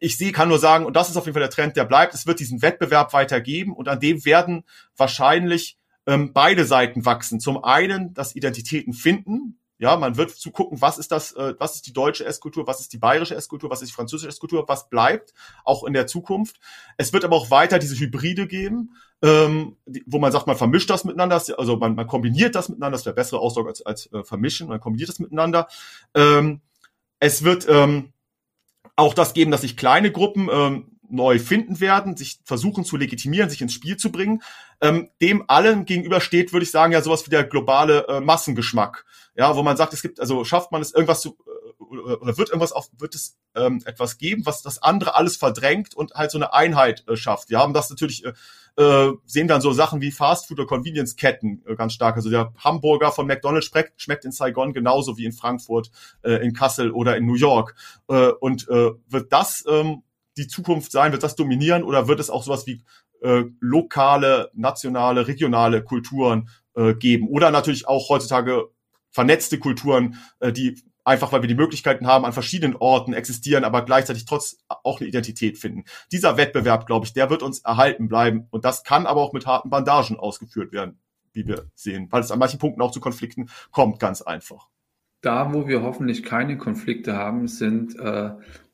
ich 0.00 0.16
sehe, 0.16 0.32
kann 0.32 0.48
nur 0.48 0.58
sagen, 0.58 0.84
und 0.84 0.96
das 0.96 1.08
ist 1.08 1.16
auf 1.16 1.26
jeden 1.26 1.34
Fall 1.34 1.42
der 1.42 1.50
Trend, 1.50 1.76
der 1.76 1.84
bleibt, 1.84 2.14
es 2.14 2.26
wird 2.26 2.40
diesen 2.40 2.62
Wettbewerb 2.62 3.12
weitergeben 3.12 3.72
und 3.72 3.88
an 3.88 4.00
dem 4.00 4.24
werden 4.24 4.64
wahrscheinlich 4.96 5.78
ähm, 6.06 6.32
beide 6.32 6.64
Seiten 6.64 7.04
wachsen. 7.04 7.40
Zum 7.40 7.62
einen 7.62 8.12
das 8.14 8.34
Identitäten 8.34 8.92
finden, 8.92 9.58
ja, 9.78 9.96
man 9.96 10.16
wird 10.16 10.30
zu 10.30 10.50
gucken, 10.50 10.80
was 10.80 10.98
ist 10.98 11.12
das, 11.12 11.32
äh, 11.32 11.54
was 11.58 11.74
ist 11.74 11.86
die 11.86 11.92
deutsche 11.92 12.24
Esskultur, 12.24 12.66
was 12.66 12.80
ist 12.80 12.92
die 12.94 12.98
bayerische 12.98 13.34
Esskultur, 13.34 13.68
was 13.70 13.82
ist 13.82 13.90
die 13.90 13.94
französische 13.94 14.28
Esskultur, 14.28 14.64
was 14.68 14.88
bleibt 14.88 15.34
auch 15.64 15.84
in 15.84 15.92
der 15.92 16.06
Zukunft. 16.06 16.58
Es 16.96 17.12
wird 17.12 17.24
aber 17.24 17.36
auch 17.36 17.50
weiter 17.50 17.78
diese 17.78 17.98
Hybride 17.98 18.46
geben, 18.46 18.96
ähm, 19.22 19.76
die, 19.84 20.02
wo 20.06 20.18
man 20.18 20.32
sagt, 20.32 20.46
man 20.46 20.56
vermischt 20.56 20.88
das 20.88 21.04
miteinander, 21.04 21.42
also 21.58 21.76
man, 21.76 21.94
man 21.94 22.06
kombiniert 22.06 22.54
das 22.54 22.70
miteinander, 22.70 22.96
das 22.96 23.04
wäre 23.04 23.14
bessere 23.14 23.40
Ausdruck 23.40 23.68
als, 23.68 23.84
als 23.84 24.10
äh, 24.12 24.24
vermischen, 24.24 24.68
man 24.68 24.80
kombiniert 24.80 25.10
das 25.10 25.18
miteinander. 25.18 25.68
Ähm, 26.14 26.62
es 27.20 27.44
wird 27.44 27.66
ähm, 27.68 28.12
auch 28.96 29.14
das 29.14 29.34
geben, 29.34 29.50
dass 29.50 29.60
sich 29.60 29.76
kleine 29.76 30.10
Gruppen 30.10 30.48
ähm, 30.50 30.96
neu 31.08 31.38
finden 31.38 31.80
werden, 31.80 32.16
sich 32.16 32.40
versuchen 32.44 32.84
zu 32.84 32.96
legitimieren, 32.96 33.50
sich 33.50 33.60
ins 33.60 33.72
Spiel 33.72 33.96
zu 33.96 34.10
bringen. 34.10 34.42
Ähm, 34.80 35.10
dem 35.20 35.44
allen 35.48 35.84
gegenüber 35.84 36.20
steht, 36.20 36.52
würde 36.52 36.64
ich 36.64 36.70
sagen, 36.70 36.92
ja 36.92 37.02
sowas 37.02 37.26
wie 37.26 37.30
der 37.30 37.44
globale 37.44 38.06
äh, 38.08 38.20
Massengeschmack. 38.20 39.04
Ja, 39.36 39.54
wo 39.56 39.62
man 39.62 39.76
sagt, 39.76 39.92
es 39.92 40.02
gibt, 40.02 40.20
also 40.20 40.44
schafft 40.44 40.72
man 40.72 40.82
es 40.82 40.92
irgendwas 40.92 41.20
zu, 41.20 41.36
äh, 41.46 41.82
oder 42.14 42.36
wird 42.36 42.48
irgendwas 42.48 42.72
auf, 42.72 42.88
wird 42.98 43.14
es 43.14 43.36
ähm, 43.54 43.82
etwas 43.84 44.18
geben, 44.18 44.44
was 44.46 44.62
das 44.62 44.82
andere 44.82 45.14
alles 45.14 45.36
verdrängt 45.36 45.94
und 45.94 46.14
halt 46.14 46.30
so 46.30 46.38
eine 46.38 46.52
Einheit 46.52 47.04
äh, 47.08 47.16
schafft. 47.16 47.50
Wir 47.50 47.58
haben 47.58 47.74
das 47.74 47.90
natürlich 47.90 48.24
äh, 48.24 48.32
äh, 48.76 49.12
sehen 49.24 49.48
dann 49.48 49.60
so 49.60 49.72
Sachen 49.72 50.00
wie 50.00 50.10
Fastfood 50.10 50.58
oder 50.58 50.68
Convenience-Ketten 50.68 51.62
äh, 51.66 51.76
ganz 51.76 51.94
stark. 51.94 52.16
Also 52.16 52.30
der 52.30 52.52
Hamburger 52.58 53.10
von 53.12 53.26
McDonald's 53.26 53.66
schmeckt, 53.66 54.00
schmeckt 54.00 54.24
in 54.24 54.32
Saigon 54.32 54.72
genauso 54.72 55.16
wie 55.16 55.24
in 55.24 55.32
Frankfurt, 55.32 55.90
äh, 56.22 56.44
in 56.44 56.52
Kassel 56.52 56.90
oder 56.90 57.16
in 57.16 57.26
New 57.26 57.36
York. 57.36 57.74
Äh, 58.08 58.28
und 58.40 58.68
äh, 58.68 58.90
wird 59.08 59.32
das 59.32 59.64
ähm, 59.68 60.02
die 60.36 60.46
Zukunft 60.46 60.92
sein? 60.92 61.12
Wird 61.12 61.22
das 61.22 61.36
dominieren 61.36 61.82
oder 61.82 62.08
wird 62.08 62.20
es 62.20 62.30
auch 62.30 62.42
sowas 62.42 62.66
wie 62.66 62.82
äh, 63.22 63.44
lokale, 63.60 64.50
nationale, 64.54 65.26
regionale 65.26 65.82
Kulturen 65.82 66.48
äh, 66.74 66.94
geben? 66.94 67.28
Oder 67.28 67.50
natürlich 67.50 67.88
auch 67.88 68.08
heutzutage 68.08 68.68
vernetzte 69.10 69.58
Kulturen, 69.58 70.16
äh, 70.40 70.52
die 70.52 70.82
einfach 71.06 71.32
weil 71.32 71.42
wir 71.42 71.48
die 71.48 71.54
Möglichkeiten 71.54 72.06
haben, 72.06 72.24
an 72.24 72.32
verschiedenen 72.32 72.76
Orten 72.76 73.12
existieren, 73.12 73.64
aber 73.64 73.84
gleichzeitig 73.84 74.24
trotz 74.24 74.58
auch 74.68 75.00
eine 75.00 75.08
Identität 75.08 75.56
finden. 75.56 75.84
Dieser 76.12 76.36
Wettbewerb, 76.36 76.86
glaube 76.86 77.06
ich, 77.06 77.12
der 77.12 77.30
wird 77.30 77.42
uns 77.42 77.60
erhalten 77.60 78.08
bleiben 78.08 78.46
und 78.50 78.64
das 78.64 78.82
kann 78.82 79.06
aber 79.06 79.20
auch 79.20 79.32
mit 79.32 79.46
harten 79.46 79.70
Bandagen 79.70 80.16
ausgeführt 80.18 80.72
werden, 80.72 80.98
wie 81.32 81.46
wir 81.46 81.66
sehen, 81.74 82.08
weil 82.10 82.20
es 82.20 82.30
an 82.30 82.38
manchen 82.38 82.58
Punkten 82.58 82.82
auch 82.82 82.90
zu 82.90 83.00
Konflikten 83.00 83.48
kommt, 83.70 84.00
ganz 84.00 84.20
einfach. 84.20 84.66
Da, 85.22 85.54
wo 85.54 85.66
wir 85.66 85.82
hoffentlich 85.82 86.24
keine 86.24 86.58
Konflikte 86.58 87.14
haben, 87.14 87.48
sind 87.48 87.98
äh, 87.98 88.30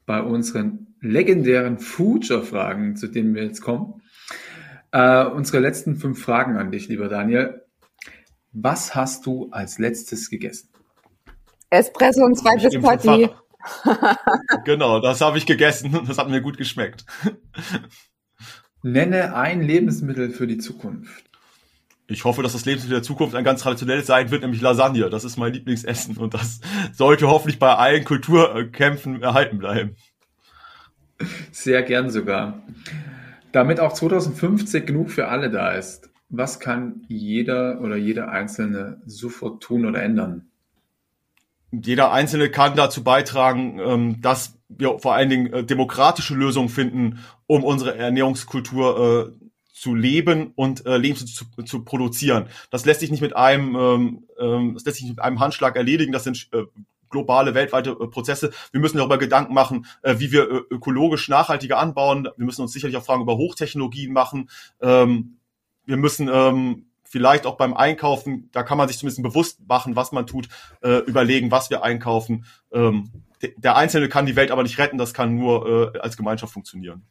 bei 0.06 0.22
unseren 0.22 0.94
legendären 1.00 1.78
Future-Fragen, 1.78 2.96
zu 2.96 3.08
denen 3.08 3.34
wir 3.34 3.44
jetzt 3.44 3.60
kommen. 3.60 4.02
Äh, 4.90 5.24
unsere 5.26 5.60
letzten 5.60 5.96
fünf 5.96 6.22
Fragen 6.22 6.56
an 6.56 6.70
dich, 6.70 6.88
lieber 6.88 7.08
Daniel. 7.08 7.62
Was 8.52 8.94
hast 8.94 9.24
du 9.26 9.48
als 9.50 9.78
letztes 9.78 10.28
gegessen? 10.28 10.71
Espresso 11.72 12.22
und 12.24 12.36
zwei 12.36 12.56
Biscotti. 12.56 13.30
genau, 14.64 15.00
das 15.00 15.20
habe 15.20 15.38
ich 15.38 15.46
gegessen 15.46 15.96
und 15.96 16.06
das 16.08 16.18
hat 16.18 16.28
mir 16.28 16.42
gut 16.42 16.58
geschmeckt. 16.58 17.06
Nenne 18.82 19.34
ein 19.34 19.62
Lebensmittel 19.62 20.30
für 20.30 20.46
die 20.46 20.58
Zukunft. 20.58 21.24
Ich 22.08 22.24
hoffe, 22.24 22.42
dass 22.42 22.52
das 22.52 22.66
Lebensmittel 22.66 22.96
der 22.96 23.02
Zukunft 23.02 23.34
ein 23.34 23.44
ganz 23.44 23.62
traditionelles 23.62 24.06
sein 24.06 24.30
wird, 24.30 24.42
nämlich 24.42 24.60
Lasagne. 24.60 25.08
Das 25.08 25.24
ist 25.24 25.38
mein 25.38 25.52
Lieblingsessen 25.52 26.18
und 26.18 26.34
das 26.34 26.60
sollte 26.92 27.28
hoffentlich 27.28 27.58
bei 27.58 27.74
allen 27.74 28.04
Kulturkämpfen 28.04 29.22
erhalten 29.22 29.58
bleiben. 29.58 29.96
Sehr 31.52 31.82
gern 31.84 32.10
sogar. 32.10 32.62
Damit 33.52 33.80
auch 33.80 33.92
2050 33.92 34.84
genug 34.84 35.10
für 35.10 35.28
alle 35.28 35.48
da 35.48 35.72
ist, 35.72 36.10
was 36.28 36.60
kann 36.60 37.04
jeder 37.08 37.80
oder 37.80 37.96
jeder 37.96 38.30
Einzelne 38.30 39.00
sofort 39.06 39.62
tun 39.62 39.86
oder 39.86 40.02
ändern? 40.02 40.51
Jeder 41.72 42.12
Einzelne 42.12 42.50
kann 42.50 42.76
dazu 42.76 43.02
beitragen, 43.02 43.78
ähm, 43.78 44.20
dass 44.20 44.58
wir 44.68 44.98
vor 44.98 45.14
allen 45.14 45.30
Dingen 45.30 45.52
äh, 45.52 45.64
demokratische 45.64 46.34
Lösungen 46.34 46.68
finden, 46.68 47.20
um 47.46 47.64
unsere 47.64 47.96
Ernährungskultur 47.96 49.32
äh, 49.38 49.46
zu 49.72 49.94
leben 49.94 50.52
und 50.54 50.86
äh, 50.86 50.96
Lebensmittel 50.96 51.34
zu, 51.34 51.62
zu 51.64 51.84
produzieren. 51.84 52.46
Das 52.70 52.84
lässt 52.84 53.00
sich 53.00 53.10
nicht 53.10 53.22
mit 53.22 53.34
einem, 53.34 53.74
ähm, 53.74 54.28
ähm, 54.38 54.74
das 54.74 54.84
lässt 54.84 54.98
sich 54.98 55.08
mit 55.08 55.20
einem 55.20 55.40
Handschlag 55.40 55.74
erledigen. 55.74 56.12
Das 56.12 56.24
sind 56.24 56.48
äh, 56.52 56.64
globale, 57.08 57.54
weltweite 57.54 57.90
äh, 57.90 58.06
Prozesse. 58.06 58.52
Wir 58.70 58.80
müssen 58.80 58.98
darüber 58.98 59.18
Gedanken 59.18 59.54
machen, 59.54 59.86
äh, 60.02 60.16
wie 60.18 60.30
wir 60.30 60.50
äh, 60.50 60.60
ökologisch 60.70 61.28
nachhaltiger 61.28 61.78
anbauen. 61.78 62.28
Wir 62.36 62.44
müssen 62.44 62.62
uns 62.62 62.72
sicherlich 62.72 62.96
auch 62.96 63.04
Fragen 63.04 63.22
über 63.22 63.36
Hochtechnologien 63.36 64.12
machen. 64.12 64.50
Ähm, 64.80 65.38
wir 65.84 65.96
müssen 65.96 66.28
ähm, 66.32 66.86
vielleicht 67.12 67.44
auch 67.44 67.58
beim 67.58 67.74
Einkaufen, 67.74 68.48
da 68.52 68.62
kann 68.62 68.78
man 68.78 68.88
sich 68.88 68.96
zumindest 68.96 69.22
bewusst 69.22 69.60
machen, 69.68 69.96
was 69.96 70.12
man 70.12 70.26
tut, 70.26 70.48
äh, 70.80 71.00
überlegen, 71.00 71.50
was 71.50 71.68
wir 71.68 71.84
einkaufen. 71.84 72.46
Ähm, 72.72 73.10
der 73.58 73.76
Einzelne 73.76 74.08
kann 74.08 74.24
die 74.24 74.34
Welt 74.34 74.50
aber 74.50 74.62
nicht 74.62 74.78
retten, 74.78 74.96
das 74.96 75.12
kann 75.12 75.36
nur 75.36 75.94
äh, 75.94 75.98
als 75.98 76.16
Gemeinschaft 76.16 76.54
funktionieren. 76.54 77.02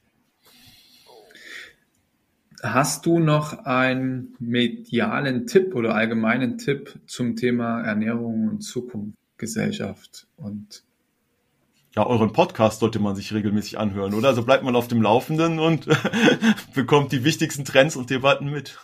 Hast 2.63 3.05
du 3.05 3.19
noch 3.19 3.65
einen 3.65 4.35
medialen 4.39 5.45
Tipp 5.45 5.75
oder 5.75 5.93
allgemeinen 5.93 6.57
Tipp 6.57 6.99
zum 7.05 7.35
Thema 7.35 7.81
Ernährung 7.81 8.47
und 8.47 8.61
Zukunftsgesellschaft 8.61 10.27
und 10.35 10.83
ja, 11.95 12.07
euren 12.07 12.31
Podcast 12.31 12.79
sollte 12.79 12.99
man 12.99 13.15
sich 13.15 13.33
regelmäßig 13.33 13.77
anhören, 13.77 14.13
oder? 14.13 14.29
Also 14.29 14.43
bleibt 14.43 14.63
man 14.63 14.77
auf 14.77 14.87
dem 14.87 15.01
Laufenden 15.01 15.59
und 15.59 15.87
bekommt 16.73 17.11
die 17.11 17.25
wichtigsten 17.25 17.65
Trends 17.65 17.97
und 17.97 18.09
Debatten 18.09 18.49
mit. 18.49 18.79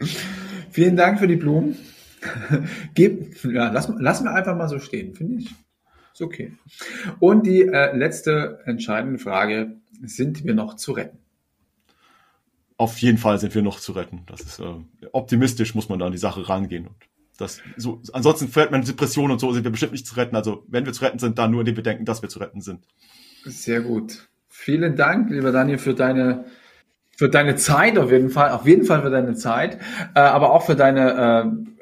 Vielen 0.70 0.96
Dank 0.96 1.18
für 1.18 1.26
die 1.26 1.36
Blumen. 1.36 1.76
Gib, 2.94 3.44
ja, 3.44 3.70
lass, 3.70 3.92
lass 3.98 4.22
mir 4.22 4.32
einfach 4.32 4.56
mal 4.56 4.68
so 4.68 4.78
stehen, 4.78 5.14
finde 5.14 5.42
ich. 5.42 5.54
Ist 6.12 6.22
okay. 6.22 6.52
Und 7.20 7.46
die 7.46 7.62
äh, 7.62 7.96
letzte 7.96 8.60
entscheidende 8.64 9.18
Frage, 9.18 9.76
sind 10.02 10.44
wir 10.44 10.54
noch 10.54 10.74
zu 10.74 10.92
retten? 10.92 11.18
Auf 12.76 12.98
jeden 12.98 13.18
Fall 13.18 13.38
sind 13.38 13.54
wir 13.54 13.62
noch 13.62 13.80
zu 13.80 13.92
retten. 13.92 14.22
Das 14.26 14.40
ist 14.40 14.60
äh, 14.60 14.74
optimistisch, 15.12 15.74
muss 15.74 15.88
man 15.88 15.98
da 15.98 16.06
an 16.06 16.12
die 16.12 16.18
Sache 16.18 16.48
rangehen. 16.48 16.86
Und 16.88 16.96
das, 17.38 17.60
so, 17.76 18.02
ansonsten 18.12 18.48
fällt 18.48 18.72
man 18.72 18.84
Depression 18.84 19.30
und 19.30 19.38
so 19.38 19.52
sind 19.52 19.64
wir 19.64 19.70
bestimmt 19.70 19.92
nicht 19.92 20.06
zu 20.06 20.16
retten. 20.16 20.34
Also 20.34 20.64
wenn 20.68 20.86
wir 20.86 20.92
zu 20.92 21.04
retten 21.04 21.18
sind, 21.20 21.38
dann 21.38 21.52
nur 21.52 21.60
indem 21.60 21.76
wir 21.76 21.84
denken, 21.84 22.04
dass 22.04 22.22
wir 22.22 22.28
zu 22.28 22.40
retten 22.40 22.60
sind. 22.60 22.84
Sehr 23.44 23.80
gut. 23.80 24.28
Vielen 24.48 24.96
Dank, 24.96 25.30
lieber 25.30 25.52
Daniel, 25.52 25.78
für 25.78 25.94
deine 25.94 26.46
für 27.18 27.28
deine 27.28 27.56
Zeit 27.56 27.98
auf 27.98 28.12
jeden 28.12 28.30
Fall, 28.30 28.52
auf 28.52 28.64
jeden 28.64 28.84
Fall 28.84 29.02
für 29.02 29.10
deine 29.10 29.34
Zeit, 29.34 29.78
äh, 30.14 30.20
aber 30.20 30.52
auch 30.52 30.64
für 30.64 30.76
deine 30.76 31.64
äh, 31.66 31.72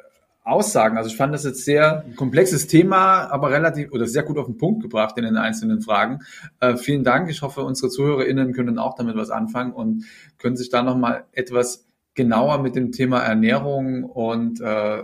Aussagen. 0.44 0.96
Also 0.96 1.10
ich 1.10 1.16
fand 1.16 1.34
das 1.34 1.44
jetzt 1.44 1.66
sehr 1.66 2.06
komplexes 2.16 2.68
Thema, 2.68 3.30
aber 3.30 3.50
relativ 3.50 3.92
oder 3.92 4.06
sehr 4.06 4.22
gut 4.22 4.38
auf 4.38 4.46
den 4.46 4.56
Punkt 4.56 4.82
gebracht 4.82 5.18
in 5.18 5.24
den 5.24 5.36
einzelnen 5.36 5.82
Fragen. 5.82 6.20
Äh, 6.60 6.76
vielen 6.76 7.04
Dank. 7.04 7.28
Ich 7.28 7.42
hoffe, 7.42 7.64
unsere 7.64 7.90
ZuhörerInnen 7.90 8.54
können 8.54 8.78
auch 8.78 8.94
damit 8.94 9.14
was 9.14 9.28
anfangen 9.28 9.72
und 9.74 10.06
können 10.38 10.56
sich 10.56 10.70
da 10.70 10.82
nochmal 10.82 11.24
etwas 11.32 11.86
genauer 12.14 12.62
mit 12.62 12.74
dem 12.74 12.90
Thema 12.90 13.18
Ernährung 13.20 14.04
und 14.04 14.62
äh, 14.62 15.02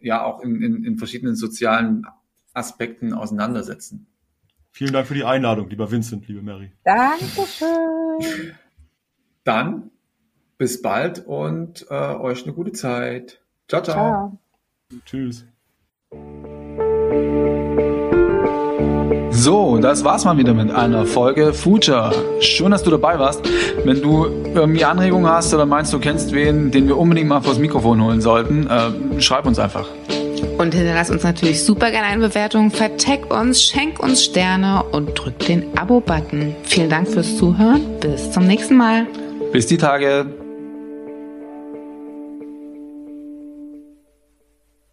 ja 0.00 0.24
auch 0.24 0.40
in, 0.40 0.62
in, 0.62 0.84
in 0.84 0.96
verschiedenen 0.96 1.36
sozialen 1.36 2.06
Aspekten 2.54 3.12
auseinandersetzen. 3.12 4.06
Vielen 4.70 4.94
Dank 4.94 5.06
für 5.06 5.14
die 5.14 5.24
Einladung, 5.24 5.68
lieber 5.68 5.90
Vincent, 5.90 6.26
liebe 6.28 6.40
Mary. 6.40 6.72
Dankeschön. 6.82 8.56
Dann 9.46 9.90
bis 10.58 10.82
bald 10.82 11.24
und 11.24 11.86
äh, 11.88 11.94
euch 11.94 12.42
eine 12.44 12.52
gute 12.52 12.72
Zeit. 12.72 13.40
Ciao, 13.68 13.80
ciao. 13.80 13.94
ciao. 13.94 14.38
Tschüss. 15.04 15.44
So, 19.30 19.78
das 19.78 20.02
war's 20.02 20.24
mal 20.24 20.36
wieder 20.38 20.52
mit 20.52 20.72
einer 20.72 21.06
Folge 21.06 21.52
Future. 21.52 22.12
Schön, 22.40 22.72
dass 22.72 22.82
du 22.82 22.90
dabei 22.90 23.20
warst. 23.20 23.42
Wenn 23.84 24.02
du 24.02 24.26
irgendwie 24.26 24.84
Anregungen 24.84 25.30
hast 25.30 25.54
oder 25.54 25.64
meinst, 25.64 25.92
du 25.92 26.00
kennst 26.00 26.32
wen, 26.32 26.72
den 26.72 26.88
wir 26.88 26.98
unbedingt 26.98 27.28
mal 27.28 27.40
vors 27.40 27.60
Mikrofon 27.60 28.02
holen 28.02 28.20
sollten, 28.20 28.66
äh, 28.66 29.20
schreib 29.20 29.46
uns 29.46 29.60
einfach. 29.60 29.86
Und 30.58 30.74
hinterlass 30.74 31.10
uns 31.10 31.22
natürlich 31.22 31.62
super 31.62 31.92
gerne 31.92 32.06
eine 32.06 32.26
Bewertung, 32.28 32.72
vertag 32.72 33.32
uns, 33.32 33.62
schenk 33.62 34.00
uns 34.00 34.24
Sterne 34.24 34.82
und 34.90 35.14
drück 35.14 35.38
den 35.38 35.78
Abo-Button. 35.78 36.56
Vielen 36.64 36.90
Dank 36.90 37.06
fürs 37.06 37.36
Zuhören. 37.36 38.00
Bis 38.00 38.32
zum 38.32 38.46
nächsten 38.46 38.76
Mal. 38.76 39.06
Bis 39.52 39.66
die 39.66 39.78
Tage. 39.78 40.26